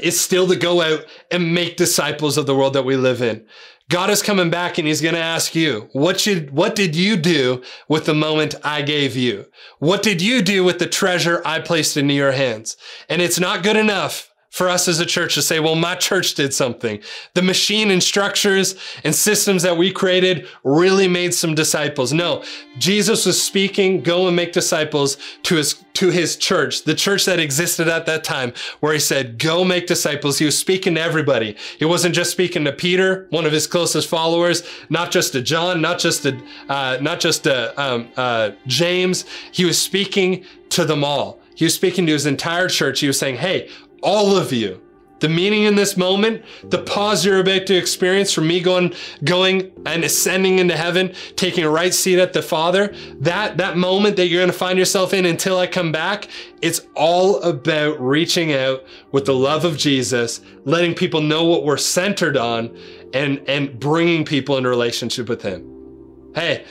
is 0.00 0.20
still 0.20 0.46
to 0.48 0.56
go 0.56 0.80
out 0.80 1.04
and 1.30 1.52
make 1.54 1.76
disciples 1.76 2.38
of 2.38 2.46
the 2.46 2.54
world 2.54 2.74
that 2.74 2.84
we 2.84 2.96
live 2.96 3.22
in. 3.22 3.44
God 3.88 4.08
is 4.08 4.22
coming 4.22 4.50
back 4.50 4.78
and 4.78 4.86
he's 4.86 5.00
going 5.00 5.16
to 5.16 5.20
ask 5.20 5.56
you, 5.56 5.88
what 5.92 6.20
should, 6.20 6.52
what 6.52 6.76
did 6.76 6.94
you 6.94 7.16
do 7.16 7.60
with 7.88 8.06
the 8.06 8.14
moment 8.14 8.54
I 8.62 8.82
gave 8.82 9.16
you? 9.16 9.46
What 9.80 10.04
did 10.04 10.22
you 10.22 10.42
do 10.42 10.62
with 10.62 10.78
the 10.78 10.86
treasure 10.86 11.42
I 11.44 11.58
placed 11.58 11.96
into 11.96 12.14
your 12.14 12.30
hands? 12.30 12.76
And 13.08 13.20
it's 13.20 13.40
not 13.40 13.64
good 13.64 13.76
enough 13.76 14.29
for 14.50 14.68
us 14.68 14.88
as 14.88 14.98
a 14.98 15.06
church 15.06 15.34
to 15.34 15.42
say, 15.42 15.60
well, 15.60 15.76
my 15.76 15.94
church 15.94 16.34
did 16.34 16.52
something. 16.52 17.00
The 17.34 17.42
machine 17.42 17.90
and 17.90 18.02
structures 18.02 18.74
and 19.04 19.14
systems 19.14 19.62
that 19.62 19.76
we 19.76 19.92
created 19.92 20.48
really 20.64 21.06
made 21.06 21.32
some 21.32 21.54
disciples. 21.54 22.12
No, 22.12 22.42
Jesus 22.76 23.26
was 23.26 23.40
speaking, 23.40 24.02
go 24.02 24.26
and 24.26 24.34
make 24.34 24.52
disciples 24.52 25.16
to 25.44 25.54
his, 25.54 25.82
to 25.94 26.10
his 26.10 26.36
church, 26.36 26.82
the 26.82 26.96
church 26.96 27.26
that 27.26 27.38
existed 27.38 27.86
at 27.86 28.06
that 28.06 28.24
time, 28.24 28.52
where 28.80 28.92
he 28.92 28.98
said, 28.98 29.38
go 29.38 29.64
make 29.64 29.86
disciples. 29.86 30.38
He 30.38 30.44
was 30.44 30.58
speaking 30.58 30.96
to 30.96 31.00
everybody. 31.00 31.56
He 31.78 31.84
wasn't 31.84 32.16
just 32.16 32.32
speaking 32.32 32.64
to 32.64 32.72
Peter, 32.72 33.28
one 33.30 33.46
of 33.46 33.52
his 33.52 33.68
closest 33.68 34.08
followers, 34.08 34.64
not 34.88 35.12
just 35.12 35.32
to 35.32 35.42
John, 35.42 35.80
not 35.80 36.00
just 36.00 36.24
to, 36.24 36.40
uh, 36.68 36.98
not 37.00 37.20
just 37.20 37.44
to 37.44 37.80
um, 37.80 38.08
uh, 38.16 38.50
James. 38.66 39.26
He 39.52 39.64
was 39.64 39.80
speaking 39.80 40.44
to 40.70 40.84
them 40.84 41.04
all. 41.04 41.38
He 41.54 41.64
was 41.64 41.74
speaking 41.74 42.06
to 42.06 42.12
his 42.12 42.26
entire 42.26 42.68
church. 42.68 43.00
He 43.00 43.06
was 43.06 43.18
saying, 43.18 43.36
hey, 43.36 43.68
all 44.02 44.36
of 44.36 44.52
you. 44.52 44.80
The 45.20 45.28
meaning 45.28 45.64
in 45.64 45.74
this 45.74 45.98
moment, 45.98 46.42
the 46.64 46.78
pause 46.78 47.26
you're 47.26 47.40
about 47.40 47.66
to 47.66 47.76
experience 47.76 48.32
from 48.32 48.48
me 48.48 48.60
going, 48.60 48.94
going 49.22 49.70
and 49.84 50.02
ascending 50.02 50.58
into 50.58 50.74
heaven, 50.74 51.12
taking 51.36 51.62
a 51.62 51.70
right 51.70 51.92
seat 51.92 52.18
at 52.18 52.32
the 52.32 52.40
Father, 52.40 52.94
that, 53.20 53.58
that 53.58 53.76
moment 53.76 54.16
that 54.16 54.28
you're 54.28 54.40
going 54.40 54.50
to 54.50 54.56
find 54.56 54.78
yourself 54.78 55.12
in 55.12 55.26
until 55.26 55.58
I 55.58 55.66
come 55.66 55.92
back, 55.92 56.26
it's 56.62 56.80
all 56.96 57.42
about 57.42 58.00
reaching 58.00 58.54
out 58.54 58.82
with 59.12 59.26
the 59.26 59.34
love 59.34 59.66
of 59.66 59.76
Jesus, 59.76 60.40
letting 60.64 60.94
people 60.94 61.20
know 61.20 61.44
what 61.44 61.64
we're 61.64 61.76
centered 61.76 62.38
on 62.38 62.74
and, 63.12 63.42
and 63.46 63.78
bringing 63.78 64.24
people 64.24 64.56
into 64.56 64.70
relationship 64.70 65.28
with 65.28 65.42
Him. 65.42 66.30
Hey, 66.34 66.64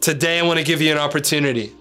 today 0.00 0.38
I 0.38 0.42
want 0.42 0.58
to 0.58 0.64
give 0.64 0.80
you 0.80 0.90
an 0.92 0.98
opportunity. 0.98 1.72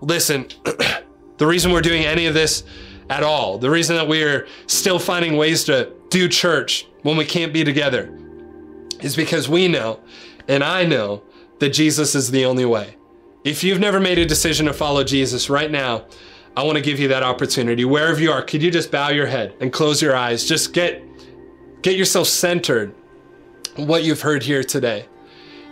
Listen, 0.00 0.48
the 1.36 1.46
reason 1.46 1.70
we're 1.70 1.80
doing 1.80 2.04
any 2.04 2.26
of 2.26 2.34
this 2.34 2.64
at 3.10 3.22
all. 3.22 3.58
The 3.58 3.70
reason 3.70 3.96
that 3.96 4.08
we 4.08 4.22
are 4.22 4.46
still 4.66 4.98
finding 4.98 5.36
ways 5.36 5.64
to 5.64 5.92
do 6.10 6.28
church 6.28 6.86
when 7.02 7.16
we 7.16 7.24
can't 7.24 7.52
be 7.52 7.64
together 7.64 8.12
is 9.00 9.16
because 9.16 9.48
we 9.48 9.68
know, 9.68 10.00
and 10.48 10.64
I 10.64 10.84
know, 10.84 11.22
that 11.58 11.70
Jesus 11.70 12.14
is 12.14 12.30
the 12.30 12.44
only 12.44 12.64
way. 12.64 12.96
If 13.44 13.62
you've 13.62 13.80
never 13.80 14.00
made 14.00 14.18
a 14.18 14.26
decision 14.26 14.66
to 14.66 14.72
follow 14.72 15.04
Jesus 15.04 15.48
right 15.48 15.70
now, 15.70 16.04
I 16.56 16.62
want 16.62 16.76
to 16.76 16.82
give 16.82 16.98
you 16.98 17.08
that 17.08 17.22
opportunity. 17.22 17.84
Wherever 17.84 18.20
you 18.20 18.32
are, 18.32 18.42
could 18.42 18.62
you 18.62 18.70
just 18.70 18.90
bow 18.90 19.10
your 19.10 19.26
head 19.26 19.54
and 19.60 19.72
close 19.72 20.02
your 20.02 20.16
eyes? 20.16 20.44
Just 20.44 20.72
get 20.72 21.02
get 21.82 21.96
yourself 21.96 22.26
centered 22.26 22.94
what 23.76 24.02
you've 24.02 24.22
heard 24.22 24.42
here 24.42 24.64
today. 24.64 25.06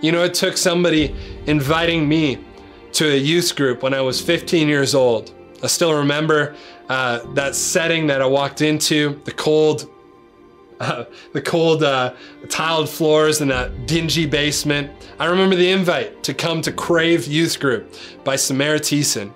You 0.00 0.12
know, 0.12 0.22
it 0.22 0.34
took 0.34 0.56
somebody 0.56 1.14
inviting 1.46 2.08
me 2.08 2.44
to 2.92 3.10
a 3.10 3.16
youth 3.16 3.56
group 3.56 3.82
when 3.82 3.94
I 3.94 4.02
was 4.02 4.20
15 4.20 4.68
years 4.68 4.94
old. 4.94 5.34
I 5.62 5.66
still 5.66 5.94
remember 5.94 6.54
uh, 6.88 7.20
that 7.34 7.54
setting 7.54 8.06
that 8.08 8.20
I 8.20 8.26
walked 8.26 8.60
into, 8.60 9.20
the 9.24 9.32
cold, 9.32 9.90
uh, 10.80 11.04
the 11.32 11.40
cold 11.42 11.82
uh, 11.82 12.14
tiled 12.48 12.88
floors 12.88 13.40
in 13.40 13.48
that 13.48 13.86
dingy 13.86 14.26
basement. 14.26 14.90
I 15.18 15.26
remember 15.26 15.56
the 15.56 15.70
invite 15.70 16.22
to 16.24 16.34
come 16.34 16.60
to 16.62 16.72
Crave 16.72 17.26
Youth 17.26 17.60
Group 17.60 17.94
by 18.24 18.36
Samara 18.36 18.80
Thiessen. 18.80 19.32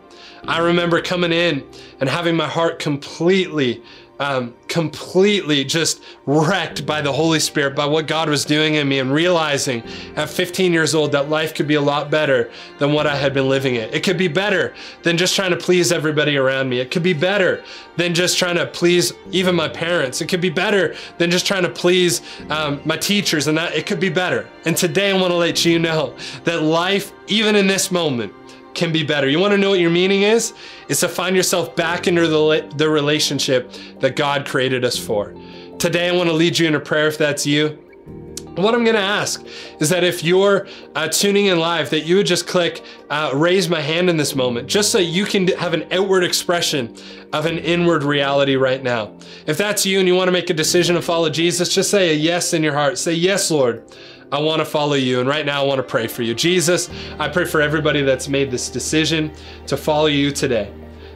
I 0.47 0.61
remember 0.61 1.01
coming 1.03 1.33
in 1.33 1.67
and 2.01 2.09
having 2.09 2.37
my 2.37 2.47
heart 2.47 2.79
completely 2.79 3.83
um, 4.19 4.55
completely 4.67 5.65
just 5.65 6.03
wrecked 6.27 6.85
by 6.85 7.01
the 7.01 7.13
Holy 7.13 7.41
Spirit, 7.41 7.77
by 7.77 7.87
what 7.87 8.07
God 8.07 8.29
was 8.29 8.45
doing 8.45 8.75
in 8.75 8.89
me, 8.89 8.99
and 8.99 9.13
realizing 9.13 9.83
at 10.17 10.29
15 10.29 10.73
years 10.73 10.95
old 10.95 11.13
that 11.13 11.29
life 11.29 11.55
could 11.55 11.69
be 11.69 11.75
a 11.75 11.81
lot 11.81 12.11
better 12.11 12.51
than 12.79 12.93
what 12.93 13.07
I 13.07 13.17
had 13.17 13.33
been 13.33 13.49
living 13.49 13.77
it. 13.77 13.95
It 13.95 14.03
could 14.03 14.19
be 14.19 14.29
better 14.29 14.75
than 15.03 15.17
just 15.17 15.37
trying 15.37 15.51
to 15.51 15.57
please 15.57 15.93
everybody 15.93 16.37
around 16.37 16.69
me. 16.69 16.81
It 16.81 16.91
could 16.91 17.03
be 17.03 17.13
better 17.13 17.63
than 17.97 18.15
just 18.15 18.39
trying 18.39 18.57
to 18.57 18.67
please 18.67 19.13
even 19.31 19.55
my 19.55 19.69
parents. 19.69 20.21
It 20.21 20.29
could 20.29 20.41
be 20.41 20.51
better 20.51 20.95
than 21.19 21.31
just 21.31 21.47
trying 21.47 21.63
to 21.63 21.71
please 21.71 22.23
um, 22.51 22.81
my 22.85 22.97
teachers, 22.97 23.47
and 23.47 23.57
that 23.59 23.75
it 23.75 23.87
could 23.87 24.01
be 24.01 24.11
better. 24.11 24.49
And 24.65 24.77
today 24.77 25.11
I 25.11 25.15
want 25.15 25.31
to 25.31 25.37
let 25.37 25.65
you 25.65 25.79
know 25.79 26.15
that 26.45 26.63
life, 26.63 27.13
even 27.29 27.57
in 27.57 27.67
this 27.67 27.91
moment, 27.91 28.33
can 28.79 28.93
be 28.93 29.03
better. 29.03 29.29
You 29.29 29.41
want 29.41 29.53
to 29.53 29.59
know 29.59 29.71
what 29.71 29.81
your 29.81 29.91
meaning 29.91 30.23
is? 30.23 30.55
It's 30.89 31.01
to 31.01 31.09
find 31.09 31.37
yourself 31.37 31.75
back 31.77 32.07
into 32.07 32.29
the, 32.29 32.73
the 32.77 32.89
relationship 32.89 33.73
that 34.01 34.17
God 34.17 34.47
created 34.47 34.85
us 34.85 34.97
for. 34.97 35.35
Today, 35.79 36.09
I 36.09 36.13
want 36.13 36.31
to 36.31 36.35
lead 36.35 36.59
you 36.59 36.67
in 36.67 36.75
a 36.75 36.81
prayer 36.81 37.09
if 37.09 37.19
that's 37.19 37.45
you. 37.45 37.85
What 38.55 38.75
I'm 38.75 38.83
going 38.83 38.97
to 38.97 39.01
ask 39.01 39.45
is 39.79 39.89
that 39.91 40.03
if 40.03 40.25
you're 40.25 40.67
uh, 40.97 41.07
tuning 41.09 41.47
in 41.47 41.61
live, 41.61 41.91
that 41.91 42.01
you 42.01 42.17
would 42.17 42.27
just 42.27 42.49
click 42.49 42.83
uh, 43.11 43.31
raise 43.33 43.69
my 43.69 43.81
hand 43.81 44.11
in 44.11 44.17
this 44.17 44.35
moment, 44.35 44.69
just 44.69 44.91
so 44.91 44.99
you 44.99 45.25
can 45.25 45.47
have 45.49 45.75
an 45.75 45.87
outward 45.93 46.25
expression 46.25 46.97
of 47.33 47.47
an 47.47 47.59
inward 47.59 48.03
reality 48.03 48.57
right 48.57 48.83
now. 48.83 49.17
If 49.47 49.59
that's 49.59 49.87
you 49.87 50.01
and 50.01 50.09
you 50.09 50.17
want 50.17 50.27
to 50.29 50.33
make 50.33 50.51
a 50.51 50.55
decision 50.55 50.97
to 50.97 51.03
follow 51.03 51.31
Jesus, 51.31 51.73
just 51.73 51.91
say 51.91 52.11
a 52.11 52.15
yes 52.15 52.53
in 52.53 52.65
your 52.65 52.75
heart. 52.75 52.99
Say, 52.99 53.15
Yes, 53.15 53.51
Lord. 53.51 53.85
I 54.31 54.39
want 54.41 54.61
to 54.61 54.65
follow 54.65 54.95
you. 54.95 55.21
And 55.21 55.29
right 55.29 55.47
now, 55.47 55.63
I 55.63 55.67
want 55.67 55.79
to 55.79 55.83
pray 55.83 56.07
for 56.07 56.23
you. 56.23 56.35
Jesus, 56.35 56.91
I 57.19 57.29
pray 57.29 57.45
for 57.45 57.61
everybody 57.63 58.03
that's 58.03 58.29
made 58.29 58.51
this 58.51 58.69
decision 58.69 59.33
to 59.67 59.77
follow 59.77 60.07
you 60.07 60.31
today. 60.31 60.73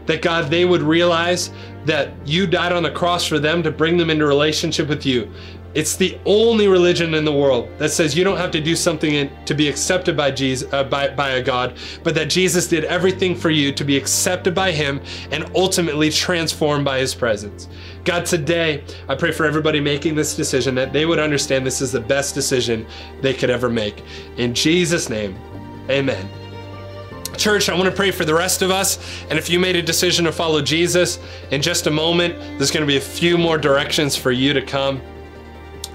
That 0.07 0.23
God, 0.23 0.51
they 0.51 0.65
would 0.65 0.83
realize 0.83 1.51
that 1.85 2.11
you 2.27 2.47
died 2.47 2.73
on 2.73 2.83
the 2.83 2.91
cross 2.91 3.27
for 3.27 3.39
them 3.39 3.63
to 3.63 3.71
bring 3.71 3.97
them 3.97 4.11
into 4.11 4.27
relationship 4.27 4.89
with 4.89 5.05
you. 5.05 5.31
It's 5.75 5.97
the 5.97 6.19
only 6.27 6.69
religion 6.69 7.15
in 7.15 7.25
the 7.25 7.33
world 7.33 7.71
that 7.79 7.91
says 7.91 8.17
you 8.17 8.25
don't 8.25 8.37
have 8.37 8.51
to 8.51 8.61
do 8.61 8.77
something 8.77 9.15
in, 9.15 9.45
to 9.47 9.55
be 9.55 9.69
accepted 9.69 10.17
by 10.17 10.31
Jesus, 10.31 10.71
uh, 10.73 10.85
by, 10.85 11.09
by 11.09 11.31
a 11.31 11.43
God, 11.43 11.79
but 12.03 12.15
that 12.15 12.29
Jesus 12.29 12.69
did 12.69 12.85
everything 12.85 13.35
for 13.35 13.49
you 13.49 13.73
to 13.73 13.85
be 13.85 13.97
accepted 13.97 14.55
by 14.55 14.71
Him 14.71 15.01
and 15.31 15.51
ultimately 15.55 16.11
transformed 16.11 16.85
by 16.85 16.99
His 16.99 17.15
presence. 17.15 17.69
God, 18.05 18.27
today 18.27 18.85
I 19.09 19.15
pray 19.15 19.33
for 19.33 19.47
everybody 19.47 19.81
making 19.81 20.15
this 20.15 20.37
decision 20.37 20.75
that 20.75 20.93
they 20.93 21.07
would 21.07 21.19
understand 21.19 21.65
this 21.65 21.81
is 21.81 21.93
the 21.93 22.01
best 22.01 22.35
decision 22.35 22.87
they 23.23 23.33
could 23.33 23.51
ever 23.51 23.71
make. 23.71 24.03
In 24.37 24.55
Jesus' 24.55 25.09
name, 25.09 25.37
amen. 25.89 26.29
Church, 27.37 27.71
I 27.71 27.75
want 27.75 27.87
to 27.87 27.97
pray 27.97 28.11
for 28.11 28.27
the 28.27 28.35
rest 28.35 28.61
of 28.61 28.71
us. 28.71 28.99
And 29.31 29.39
if 29.39 29.49
you 29.49 29.59
made 29.59 29.75
a 29.75 29.83
decision 29.83 30.27
to 30.27 30.33
follow 30.33 30.61
Jesus, 30.61 31.19
in 31.51 31.63
just 31.63 31.87
a 31.87 31.91
moment, 31.91 32.39
there's 32.59 32.71
going 32.71 32.83
to 32.83 32.87
be 32.87 32.99
a 32.99 33.01
few 33.01 33.39
more 33.39 33.57
directions 33.57 34.15
for 34.15 34.33
you 34.33 34.53
to 34.53 34.61
come. 34.61 35.01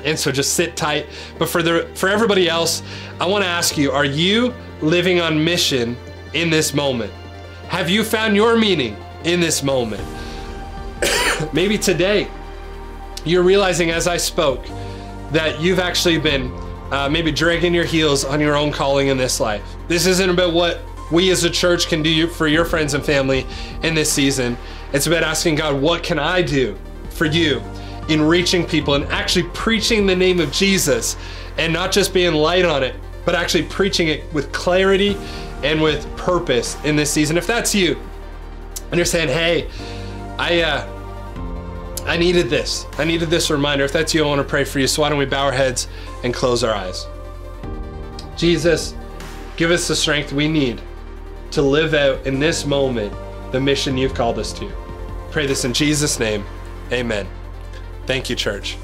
And 0.07 0.17
so 0.17 0.31
just 0.31 0.53
sit 0.53 0.77
tight. 0.77 1.05
But 1.37 1.49
for 1.49 1.61
the 1.61 1.89
for 1.95 2.07
everybody 2.07 2.49
else, 2.49 2.81
I 3.19 3.27
want 3.27 3.43
to 3.43 3.49
ask 3.49 3.77
you, 3.77 3.91
are 3.91 4.05
you 4.05 4.53
living 4.81 5.19
on 5.19 5.43
mission 5.43 5.97
in 6.33 6.49
this 6.49 6.73
moment? 6.73 7.11
Have 7.67 7.89
you 7.89 8.05
found 8.05 8.35
your 8.35 8.57
meaning 8.57 8.95
in 9.25 9.41
this 9.41 9.61
moment? 9.61 10.01
Maybe 11.53 11.77
today 11.77 12.29
you're 13.25 13.43
realizing 13.43 13.91
as 13.91 14.07
I 14.07 14.15
spoke 14.15 14.65
that 15.31 15.59
you've 15.59 15.79
actually 15.79 16.17
been 16.17 16.53
uh, 16.91 17.09
maybe 17.11 17.33
dragging 17.33 17.73
your 17.73 17.83
heels 17.83 18.23
on 18.23 18.39
your 18.39 18.55
own 18.55 18.71
calling 18.71 19.09
in 19.09 19.17
this 19.17 19.41
life. 19.41 19.61
This 19.89 20.05
isn't 20.05 20.29
about 20.29 20.53
what 20.53 20.79
we 21.11 21.29
as 21.31 21.43
a 21.43 21.49
church 21.49 21.89
can 21.89 22.01
do 22.01 22.27
for 22.27 22.47
your 22.47 22.63
friends 22.63 22.93
and 22.93 23.03
family 23.03 23.45
in 23.83 23.93
this 23.93 24.09
season. 24.09 24.57
It's 24.93 25.05
about 25.05 25.23
asking 25.23 25.55
God, 25.55 25.81
what 25.81 26.01
can 26.01 26.17
I 26.17 26.41
do 26.41 26.77
for 27.09 27.25
you 27.25 27.61
in 28.09 28.21
reaching 28.21 28.65
people 28.65 28.93
and 28.93 29.05
actually 29.05 29.49
preaching 29.53 30.05
the 30.05 30.15
name 30.15 30.39
of 30.39 30.51
Jesus 30.51 31.17
and 31.57 31.73
not 31.73 31.91
just 31.91 32.13
being 32.13 32.33
light 32.33 32.65
on 32.65 32.83
it, 32.83 32.95
but 33.25 33.35
actually 33.35 33.63
preaching 33.63 34.07
it 34.07 34.31
with 34.33 34.51
clarity 34.51 35.17
and 35.63 35.81
with 35.81 36.05
purpose 36.15 36.77
in 36.83 36.95
this 36.95 37.11
season. 37.11 37.37
If 37.37 37.47
that's 37.47 37.75
you, 37.75 37.97
and 38.89 38.95
you're 38.95 39.05
saying, 39.05 39.27
hey, 39.27 39.69
I, 40.39 40.61
uh, 40.61 42.03
I 42.05 42.15
needed 42.15 42.49
this. 42.49 42.85
I 42.97 43.03
needed 43.03 43.29
this 43.29 43.49
reminder. 43.49 43.83
If 43.83 43.91
that's 43.91 44.13
you, 44.13 44.23
I 44.23 44.27
want 44.27 44.39
to 44.39 44.47
pray 44.47 44.63
for 44.63 44.79
you. 44.79 44.87
So 44.87 45.01
why 45.01 45.09
don't 45.09 45.17
we 45.17 45.25
bow 45.25 45.45
our 45.45 45.51
heads 45.51 45.87
and 46.23 46.33
close 46.33 46.63
our 46.63 46.73
eyes? 46.73 47.05
Jesus, 48.37 48.95
give 49.57 49.71
us 49.71 49.87
the 49.87 49.95
strength 49.95 50.31
we 50.31 50.47
need 50.47 50.81
to 51.51 51.61
live 51.61 51.93
out 51.93 52.25
in 52.25 52.39
this 52.39 52.65
moment 52.65 53.13
the 53.51 53.59
mission 53.59 53.97
you've 53.97 54.13
called 54.13 54.39
us 54.39 54.53
to. 54.53 54.71
Pray 55.31 55.47
this 55.47 55.65
in 55.65 55.73
Jesus' 55.73 56.19
name. 56.19 56.45
Amen. 56.91 57.27
Thank 58.07 58.29
you, 58.29 58.35
church. 58.35 58.75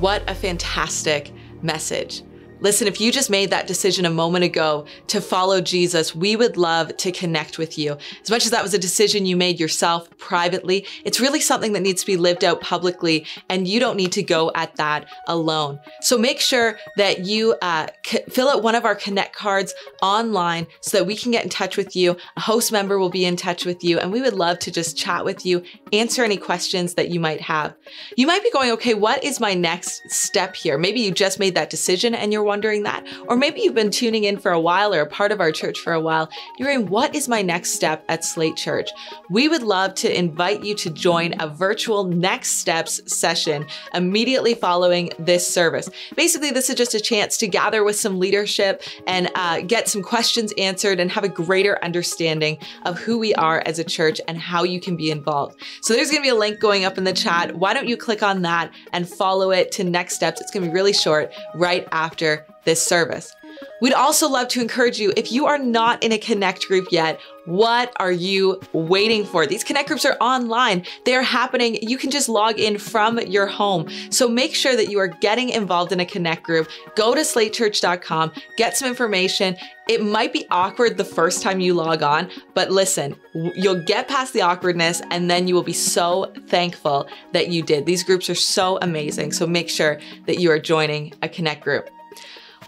What 0.00 0.28
a 0.28 0.34
fantastic 0.34 1.30
message. 1.60 2.22
Listen, 2.62 2.86
if 2.86 3.00
you 3.00 3.10
just 3.10 3.28
made 3.28 3.50
that 3.50 3.66
decision 3.66 4.06
a 4.06 4.10
moment 4.10 4.44
ago 4.44 4.86
to 5.08 5.20
follow 5.20 5.60
Jesus, 5.60 6.14
we 6.14 6.36
would 6.36 6.56
love 6.56 6.96
to 6.98 7.10
connect 7.10 7.58
with 7.58 7.76
you. 7.76 7.96
As 8.22 8.30
much 8.30 8.44
as 8.44 8.52
that 8.52 8.62
was 8.62 8.72
a 8.72 8.78
decision 8.78 9.26
you 9.26 9.36
made 9.36 9.58
yourself 9.58 10.08
privately, 10.16 10.86
it's 11.04 11.18
really 11.18 11.40
something 11.40 11.72
that 11.72 11.80
needs 11.80 12.02
to 12.02 12.06
be 12.06 12.16
lived 12.16 12.44
out 12.44 12.60
publicly, 12.60 13.26
and 13.48 13.66
you 13.66 13.80
don't 13.80 13.96
need 13.96 14.12
to 14.12 14.22
go 14.22 14.52
at 14.54 14.76
that 14.76 15.06
alone. 15.26 15.80
So 16.02 16.16
make 16.16 16.38
sure 16.38 16.78
that 16.98 17.26
you 17.26 17.56
uh, 17.62 17.88
c- 18.06 18.22
fill 18.30 18.48
out 18.48 18.62
one 18.62 18.76
of 18.76 18.84
our 18.84 18.94
Connect 18.94 19.34
cards 19.34 19.74
online 20.00 20.68
so 20.82 20.98
that 20.98 21.04
we 21.04 21.16
can 21.16 21.32
get 21.32 21.42
in 21.42 21.50
touch 21.50 21.76
with 21.76 21.96
you. 21.96 22.16
A 22.36 22.40
host 22.40 22.70
member 22.70 22.96
will 22.96 23.10
be 23.10 23.24
in 23.24 23.34
touch 23.34 23.66
with 23.66 23.82
you, 23.82 23.98
and 23.98 24.12
we 24.12 24.22
would 24.22 24.34
love 24.34 24.60
to 24.60 24.70
just 24.70 24.96
chat 24.96 25.24
with 25.24 25.44
you, 25.44 25.64
answer 25.92 26.22
any 26.22 26.36
questions 26.36 26.94
that 26.94 27.08
you 27.08 27.18
might 27.18 27.40
have. 27.40 27.74
You 28.16 28.28
might 28.28 28.44
be 28.44 28.52
going, 28.52 28.70
okay, 28.70 28.94
what 28.94 29.24
is 29.24 29.40
my 29.40 29.52
next 29.52 30.08
step 30.12 30.54
here? 30.54 30.78
Maybe 30.78 31.00
you 31.00 31.10
just 31.10 31.40
made 31.40 31.56
that 31.56 31.68
decision 31.68 32.14
and 32.14 32.32
you're 32.32 32.51
wondering 32.52 32.82
that. 32.82 33.06
Or 33.28 33.36
maybe 33.36 33.62
you've 33.62 33.74
been 33.74 33.90
tuning 33.90 34.24
in 34.24 34.38
for 34.38 34.52
a 34.52 34.60
while 34.60 34.92
or 34.94 35.00
a 35.00 35.06
part 35.06 35.32
of 35.32 35.40
our 35.40 35.50
church 35.52 35.78
for 35.78 35.94
a 35.94 36.00
while. 36.00 36.28
You're 36.58 36.70
in, 36.70 36.86
what 36.90 37.14
is 37.14 37.26
my 37.28 37.40
next 37.40 37.70
step 37.70 38.04
at 38.10 38.26
Slate 38.26 38.56
Church? 38.56 38.90
We 39.30 39.48
would 39.48 39.62
love 39.62 39.94
to 39.94 40.14
invite 40.14 40.62
you 40.62 40.74
to 40.74 40.90
join 40.90 41.34
a 41.40 41.48
virtual 41.48 42.04
next 42.04 42.58
steps 42.58 43.00
session 43.10 43.64
immediately 43.94 44.52
following 44.52 45.12
this 45.18 45.46
service. 45.46 45.88
Basically, 46.14 46.50
this 46.50 46.68
is 46.68 46.74
just 46.74 46.92
a 46.92 47.00
chance 47.00 47.38
to 47.38 47.46
gather 47.46 47.84
with 47.84 47.96
some 47.96 48.18
leadership 48.18 48.82
and 49.06 49.30
uh, 49.34 49.62
get 49.62 49.88
some 49.88 50.02
questions 50.02 50.52
answered 50.58 51.00
and 51.00 51.10
have 51.10 51.24
a 51.24 51.30
greater 51.30 51.82
understanding 51.82 52.58
of 52.84 52.98
who 52.98 53.18
we 53.18 53.32
are 53.36 53.62
as 53.64 53.78
a 53.78 53.84
church 53.84 54.20
and 54.28 54.36
how 54.36 54.62
you 54.62 54.78
can 54.78 54.94
be 54.94 55.10
involved. 55.10 55.58
So 55.80 55.94
there's 55.94 56.10
going 56.10 56.22
to 56.22 56.26
be 56.26 56.28
a 56.28 56.34
link 56.34 56.60
going 56.60 56.84
up 56.84 56.98
in 56.98 57.04
the 57.04 57.14
chat. 57.14 57.56
Why 57.56 57.72
don't 57.72 57.88
you 57.88 57.96
click 57.96 58.22
on 58.22 58.42
that 58.42 58.70
and 58.92 59.08
follow 59.08 59.52
it 59.52 59.72
to 59.72 59.84
next 59.84 60.16
steps? 60.16 60.42
It's 60.42 60.50
going 60.50 60.64
to 60.64 60.68
be 60.68 60.74
really 60.74 60.92
short 60.92 61.32
right 61.54 61.88
after 61.92 62.41
this 62.64 62.82
service. 62.82 63.32
We'd 63.80 63.92
also 63.92 64.28
love 64.28 64.48
to 64.48 64.60
encourage 64.60 64.98
you 64.98 65.12
if 65.16 65.32
you 65.32 65.46
are 65.46 65.58
not 65.58 66.02
in 66.02 66.12
a 66.12 66.18
Connect 66.18 66.66
group 66.68 66.88
yet, 66.90 67.20
what 67.44 67.92
are 67.96 68.12
you 68.12 68.60
waiting 68.72 69.24
for? 69.24 69.46
These 69.46 69.64
Connect 69.64 69.88
groups 69.88 70.04
are 70.04 70.16
online. 70.20 70.84
They 71.04 71.14
are 71.14 71.22
happening. 71.22 71.76
You 71.82 71.98
can 71.98 72.10
just 72.10 72.28
log 72.28 72.60
in 72.60 72.78
from 72.78 73.18
your 73.18 73.46
home. 73.46 73.88
So 74.10 74.28
make 74.28 74.54
sure 74.54 74.76
that 74.76 74.88
you 74.88 74.98
are 75.00 75.08
getting 75.08 75.48
involved 75.48 75.90
in 75.90 75.98
a 75.98 76.06
Connect 76.06 76.44
group. 76.44 76.68
Go 76.94 77.14
to 77.14 77.22
slatechurch.com, 77.22 78.32
get 78.56 78.76
some 78.76 78.88
information. 78.88 79.56
It 79.88 80.04
might 80.04 80.32
be 80.32 80.46
awkward 80.52 80.96
the 80.96 81.04
first 81.04 81.42
time 81.42 81.58
you 81.58 81.74
log 81.74 82.04
on, 82.04 82.30
but 82.54 82.70
listen, 82.70 83.16
you'll 83.34 83.82
get 83.82 84.06
past 84.06 84.32
the 84.32 84.42
awkwardness 84.42 85.02
and 85.10 85.28
then 85.28 85.48
you 85.48 85.56
will 85.56 85.64
be 85.64 85.72
so 85.72 86.32
thankful 86.46 87.08
that 87.32 87.48
you 87.48 87.62
did. 87.62 87.86
These 87.86 88.04
groups 88.04 88.30
are 88.30 88.36
so 88.36 88.78
amazing. 88.80 89.32
So 89.32 89.44
make 89.44 89.68
sure 89.68 89.98
that 90.26 90.38
you 90.38 90.52
are 90.52 90.60
joining 90.60 91.14
a 91.20 91.28
Connect 91.28 91.62
group. 91.64 91.90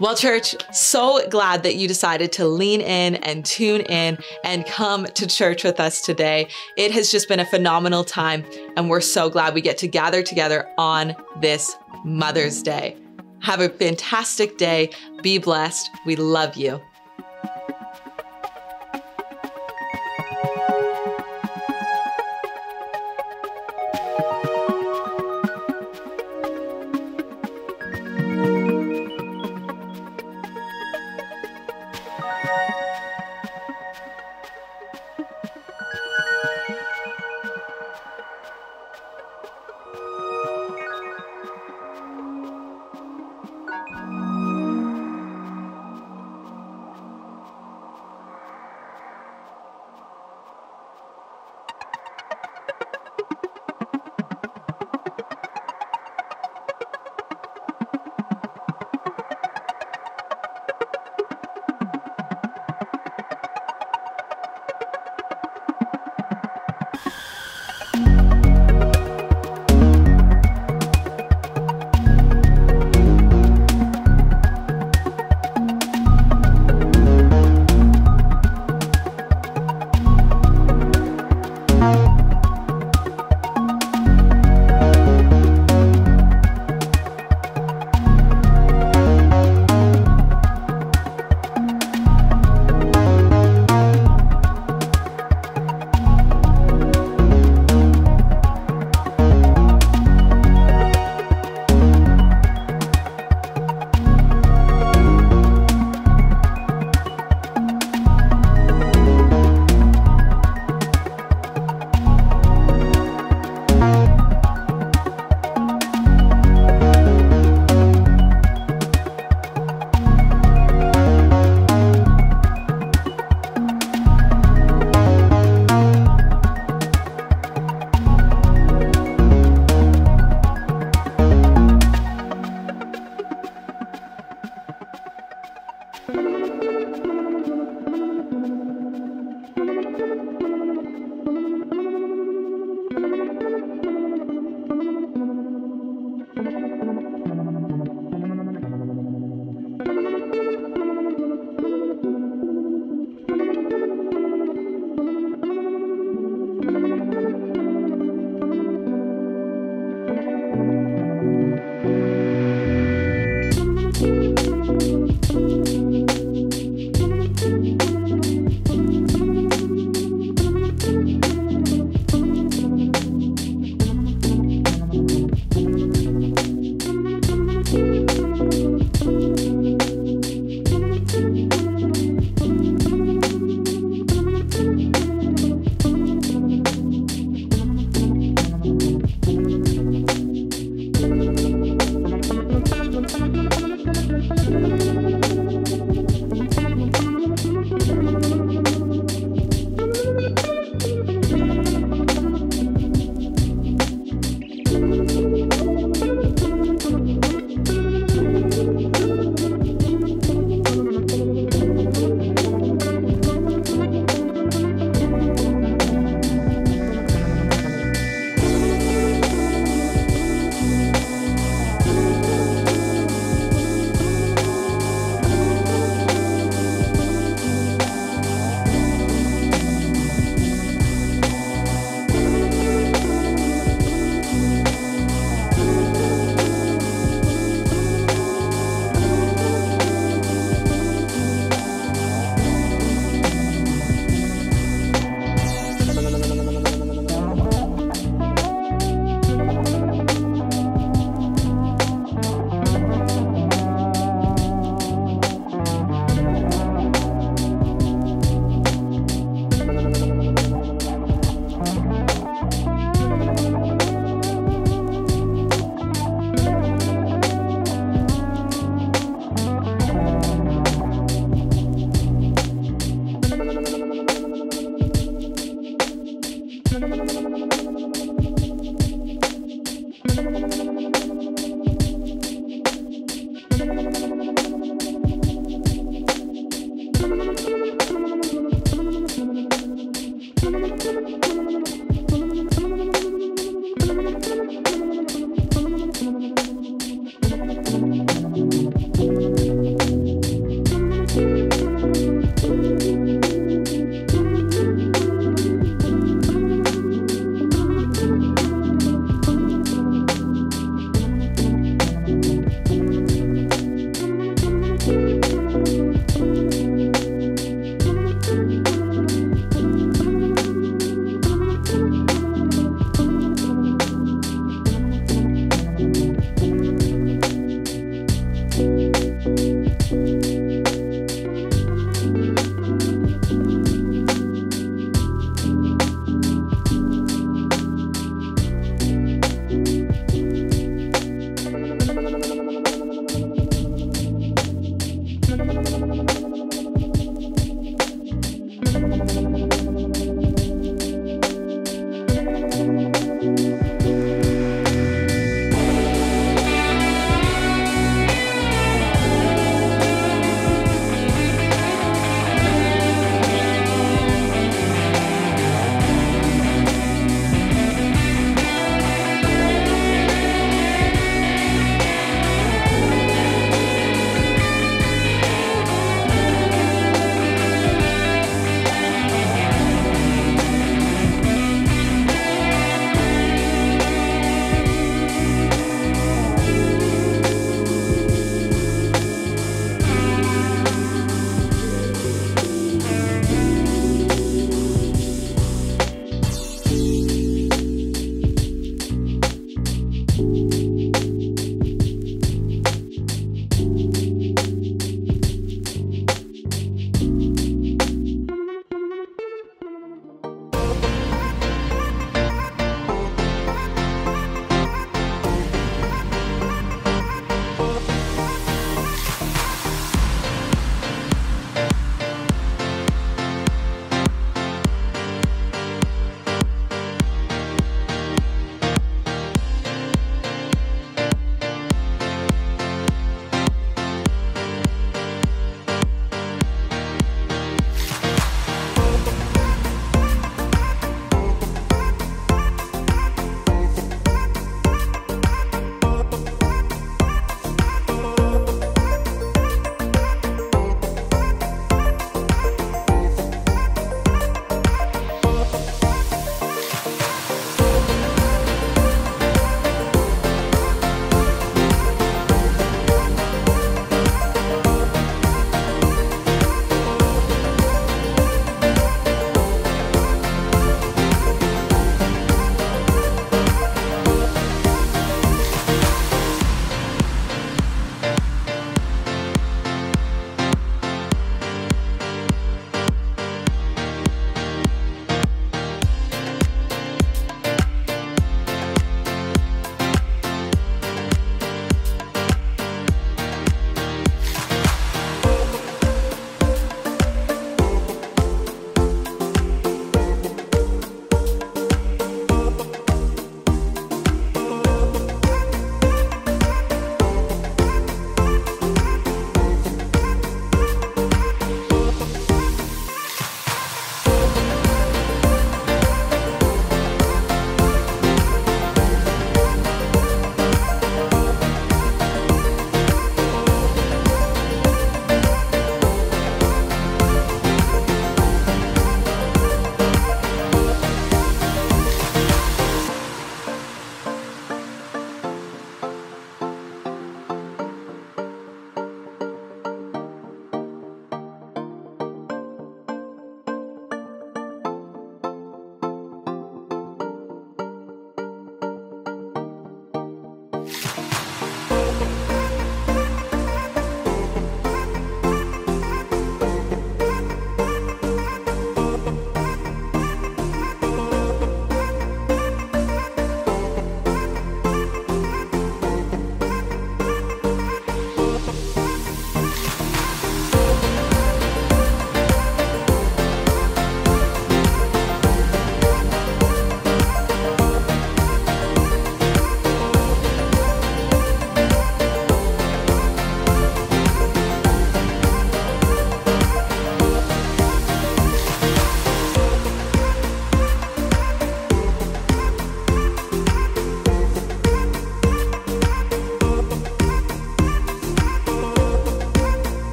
Well, 0.00 0.16
church, 0.16 0.56
so 0.72 1.20
glad 1.28 1.62
that 1.62 1.76
you 1.76 1.86
decided 1.86 2.32
to 2.32 2.46
lean 2.46 2.80
in 2.80 3.14
and 3.16 3.44
tune 3.44 3.82
in 3.82 4.18
and 4.42 4.66
come 4.66 5.04
to 5.06 5.26
church 5.26 5.62
with 5.62 5.78
us 5.78 6.02
today. 6.02 6.48
It 6.76 6.90
has 6.90 7.12
just 7.12 7.28
been 7.28 7.38
a 7.38 7.46
phenomenal 7.46 8.02
time, 8.02 8.44
and 8.76 8.90
we're 8.90 9.00
so 9.00 9.30
glad 9.30 9.54
we 9.54 9.60
get 9.60 9.78
to 9.78 9.88
gather 9.88 10.20
together 10.20 10.68
on 10.78 11.14
this 11.40 11.76
Mother's 12.04 12.60
Day. 12.60 12.96
Have 13.40 13.60
a 13.60 13.68
fantastic 13.68 14.58
day. 14.58 14.90
Be 15.22 15.38
blessed. 15.38 15.88
We 16.04 16.16
love 16.16 16.56
you. 16.56 16.80